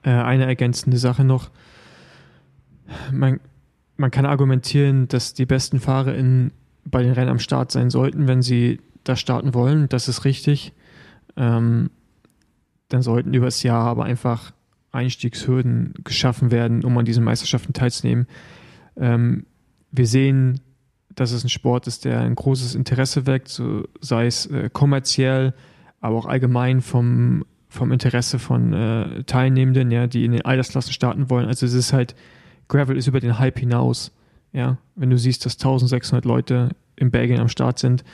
Äh, 0.03 0.11
eine 0.11 0.45
ergänzende 0.45 0.97
Sache 0.97 1.23
noch. 1.23 1.51
Man, 3.11 3.39
man 3.97 4.11
kann 4.11 4.25
argumentieren, 4.25 5.07
dass 5.07 5.33
die 5.33 5.45
besten 5.45 5.79
FahrerInnen 5.79 6.51
bei 6.85 7.01
den 7.01 7.13
Rennen 7.13 7.31
am 7.31 7.39
Start 7.39 7.71
sein 7.71 7.89
sollten, 7.89 8.27
wenn 8.27 8.41
sie 8.41 8.79
da 9.03 9.15
starten 9.15 9.53
wollen. 9.53 9.89
Das 9.89 10.07
ist 10.07 10.23
richtig. 10.25 10.73
Ähm, 11.35 11.89
dann 12.89 13.01
sollten 13.01 13.33
übers 13.33 13.63
Jahr 13.63 13.87
aber 13.87 14.05
einfach 14.05 14.53
Einstiegshürden 14.91 15.95
geschaffen 16.03 16.51
werden, 16.51 16.83
um 16.85 16.97
an 16.97 17.05
diesen 17.05 17.23
Meisterschaften 17.23 17.73
teilzunehmen. 17.73 18.27
Ähm, 18.95 19.45
wir 19.95 20.07
sehen, 20.07 20.61
dass 21.09 21.31
es 21.31 21.43
ein 21.43 21.49
Sport 21.49 21.87
ist, 21.87 22.05
der 22.05 22.21
ein 22.21 22.35
großes 22.35 22.75
Interesse 22.75 23.25
weckt, 23.25 23.47
so 23.47 23.83
sei 24.01 24.27
es 24.27 24.45
äh, 24.47 24.69
kommerziell, 24.71 25.53
aber 26.01 26.17
auch 26.17 26.25
allgemein 26.25 26.81
vom 26.81 27.45
vom 27.75 27.91
Interesse 27.91 28.39
von 28.39 28.73
äh, 28.73 29.23
Teilnehmenden, 29.23 29.91
ja, 29.91 30.07
die 30.07 30.25
in 30.25 30.31
den 30.31 30.43
Altersklassen 30.43 30.93
starten 30.93 31.29
wollen. 31.29 31.47
Also 31.47 31.65
es 31.65 31.73
ist 31.73 31.93
halt, 31.93 32.15
Gravel 32.67 32.97
ist 32.97 33.07
über 33.07 33.19
den 33.19 33.37
Hype 33.37 33.59
hinaus. 33.59 34.11
Ja, 34.53 34.77
wenn 34.95 35.09
du 35.09 35.17
siehst, 35.17 35.45
dass 35.45 35.55
1600 35.55 36.23
Leute 36.23 36.69
in 36.95 37.11
Belgien 37.11 37.41
am 37.41 37.49
Start 37.49 37.77
sind. 37.77 38.05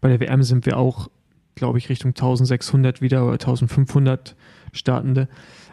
Bei 0.00 0.08
der 0.08 0.20
WM 0.20 0.42
sind 0.44 0.64
wir 0.64 0.78
auch, 0.78 1.10
glaube 1.56 1.78
ich, 1.78 1.88
Richtung 1.88 2.10
1600 2.10 3.02
wieder 3.02 3.24
oder 3.24 3.32
1500 3.32 4.36
Startende. 4.72 5.28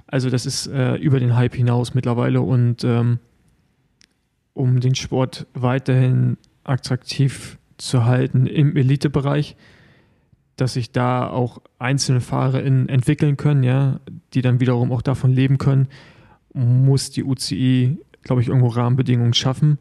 Also 0.08 0.30
das 0.32 0.47
ist 0.47 0.68
äh, 0.68 0.95
über 0.95 1.20
den 1.20 1.36
Hype 1.36 1.55
hinaus 1.55 1.93
mittlerweile 1.93 2.41
und 2.41 2.84
ähm, 2.84 3.20
um 4.58 4.80
den 4.80 4.95
Sport 4.95 5.45
weiterhin 5.53 6.38
attraktiv 6.64 7.58
zu 7.78 8.05
halten 8.05 8.47
im 8.47 8.76
Elitebereich, 8.76 9.55
dass 10.55 10.74
sich 10.74 10.91
da 10.91 11.30
auch 11.30 11.62
einzelne 11.78 12.20
FahrerInnen 12.20 12.89
entwickeln 12.89 13.38
können, 13.38 13.64
ja, 13.64 13.99
die 14.34 14.41
dann 14.41 14.60
wiederum 14.60 14.91
auch 14.91 15.03
davon 15.03 15.32
leben 15.32 15.60
können, 15.60 15.88
muss 16.53 17.12
die 17.12 17.24
UCI, 17.24 17.99
glaube 18.24 18.41
ich, 18.41 18.47
irgendwo 18.47 18.70
Rahmenbedingungen 18.70 19.36
schaffen, 19.36 19.78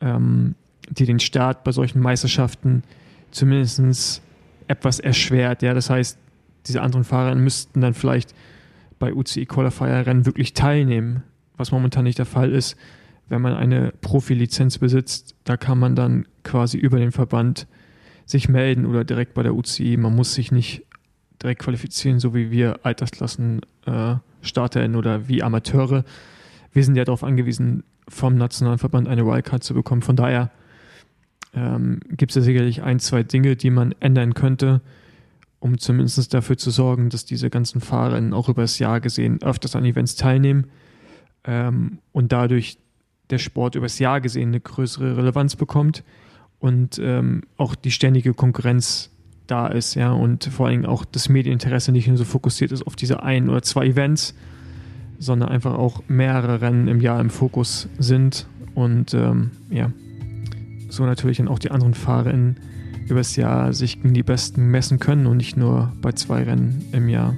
ähm, 0.00 0.54
die 0.88 1.04
den 1.04 1.18
Start 1.18 1.64
bei 1.64 1.72
solchen 1.72 2.00
Meisterschaften 2.00 2.84
zumindest 3.32 4.22
etwas 4.68 5.00
erschwert. 5.00 5.62
Ja, 5.62 5.74
das 5.74 5.90
heißt, 5.90 6.16
diese 6.66 6.80
anderen 6.80 7.04
Fahrer 7.04 7.34
müssten 7.34 7.80
dann 7.80 7.94
vielleicht 7.94 8.34
bei 9.00 9.12
UCI 9.12 9.46
Qualifier 9.46 10.06
Rennen 10.06 10.26
wirklich 10.26 10.54
teilnehmen, 10.54 11.24
was 11.56 11.72
momentan 11.72 12.04
nicht 12.04 12.18
der 12.18 12.26
Fall 12.26 12.52
ist. 12.52 12.76
Wenn 13.28 13.42
man 13.42 13.54
eine 13.54 13.92
Profilizenz 14.00 14.78
besitzt, 14.78 15.34
da 15.44 15.56
kann 15.56 15.78
man 15.78 15.96
dann 15.96 16.26
quasi 16.44 16.78
über 16.78 16.98
den 16.98 17.12
Verband 17.12 17.66
sich 18.24 18.48
melden 18.48 18.86
oder 18.86 19.04
direkt 19.04 19.34
bei 19.34 19.42
der 19.42 19.54
UCI. 19.54 19.96
Man 19.96 20.14
muss 20.14 20.34
sich 20.34 20.52
nicht 20.52 20.84
direkt 21.42 21.62
qualifizieren, 21.62 22.18
so 22.18 22.34
wie 22.34 22.50
wir 22.50 22.84
Altersklassen 22.84 23.60
äh, 23.86 24.16
StarterInnen 24.42 24.96
oder 24.96 25.28
wie 25.28 25.42
Amateure. 25.42 26.04
Wir 26.72 26.84
sind 26.84 26.96
ja 26.96 27.04
darauf 27.04 27.24
angewiesen, 27.24 27.84
vom 28.08 28.36
nationalen 28.36 28.78
Verband 28.78 29.08
eine 29.08 29.26
Wildcard 29.26 29.64
zu 29.64 29.74
bekommen. 29.74 30.02
Von 30.02 30.16
daher 30.16 30.50
ähm, 31.54 32.00
gibt 32.08 32.32
es 32.32 32.36
ja 32.36 32.42
sicherlich 32.42 32.82
ein, 32.82 33.00
zwei 33.00 33.22
Dinge, 33.22 33.56
die 33.56 33.70
man 33.70 33.94
ändern 34.00 34.34
könnte, 34.34 34.82
um 35.58 35.78
zumindest 35.78 36.32
dafür 36.32 36.56
zu 36.56 36.70
sorgen, 36.70 37.08
dass 37.08 37.24
diese 37.24 37.50
ganzen 37.50 37.80
Fahrerinnen 37.80 38.32
auch 38.32 38.48
über 38.48 38.62
das 38.62 38.78
Jahr 38.78 39.00
gesehen 39.00 39.42
öfters 39.42 39.74
an 39.74 39.84
Events 39.84 40.16
teilnehmen 40.16 40.68
ähm, 41.44 41.98
und 42.12 42.32
dadurch 42.32 42.78
der 43.30 43.38
Sport 43.38 43.74
über 43.74 43.86
das 43.86 43.98
Jahr 43.98 44.20
gesehen 44.20 44.48
eine 44.48 44.60
größere 44.60 45.16
Relevanz 45.16 45.56
bekommt 45.56 46.04
und 46.58 46.98
ähm, 46.98 47.42
auch 47.56 47.74
die 47.74 47.90
ständige 47.90 48.34
Konkurrenz 48.34 49.10
da 49.46 49.68
ist, 49.68 49.94
ja, 49.94 50.12
und 50.12 50.44
vor 50.44 50.66
allem 50.66 50.84
auch 50.84 51.04
das 51.04 51.28
Medieninteresse 51.28 51.92
nicht 51.92 52.08
nur 52.08 52.16
so 52.16 52.24
fokussiert 52.24 52.72
ist 52.72 52.86
auf 52.86 52.96
diese 52.96 53.22
ein 53.22 53.48
oder 53.48 53.62
zwei 53.62 53.86
Events, 53.86 54.34
sondern 55.18 55.48
einfach 55.48 55.74
auch 55.74 56.02
mehrere 56.08 56.60
Rennen 56.60 56.88
im 56.88 57.00
Jahr 57.00 57.20
im 57.20 57.30
Fokus 57.30 57.88
sind 57.98 58.46
und 58.74 59.14
ähm, 59.14 59.52
ja, 59.70 59.92
so 60.88 61.04
natürlich 61.04 61.38
dann 61.38 61.48
auch 61.48 61.58
die 61.58 61.70
anderen 61.70 61.94
FahrerInnen 61.94 62.56
übers 63.08 63.36
Jahr 63.36 63.72
sich 63.72 64.02
gegen 64.02 64.14
die 64.14 64.22
Besten 64.22 64.70
messen 64.70 64.98
können 64.98 65.26
und 65.26 65.36
nicht 65.36 65.56
nur 65.56 65.92
bei 66.02 66.12
zwei 66.12 66.42
Rennen 66.42 66.84
im 66.92 67.08
Jahr. 67.08 67.36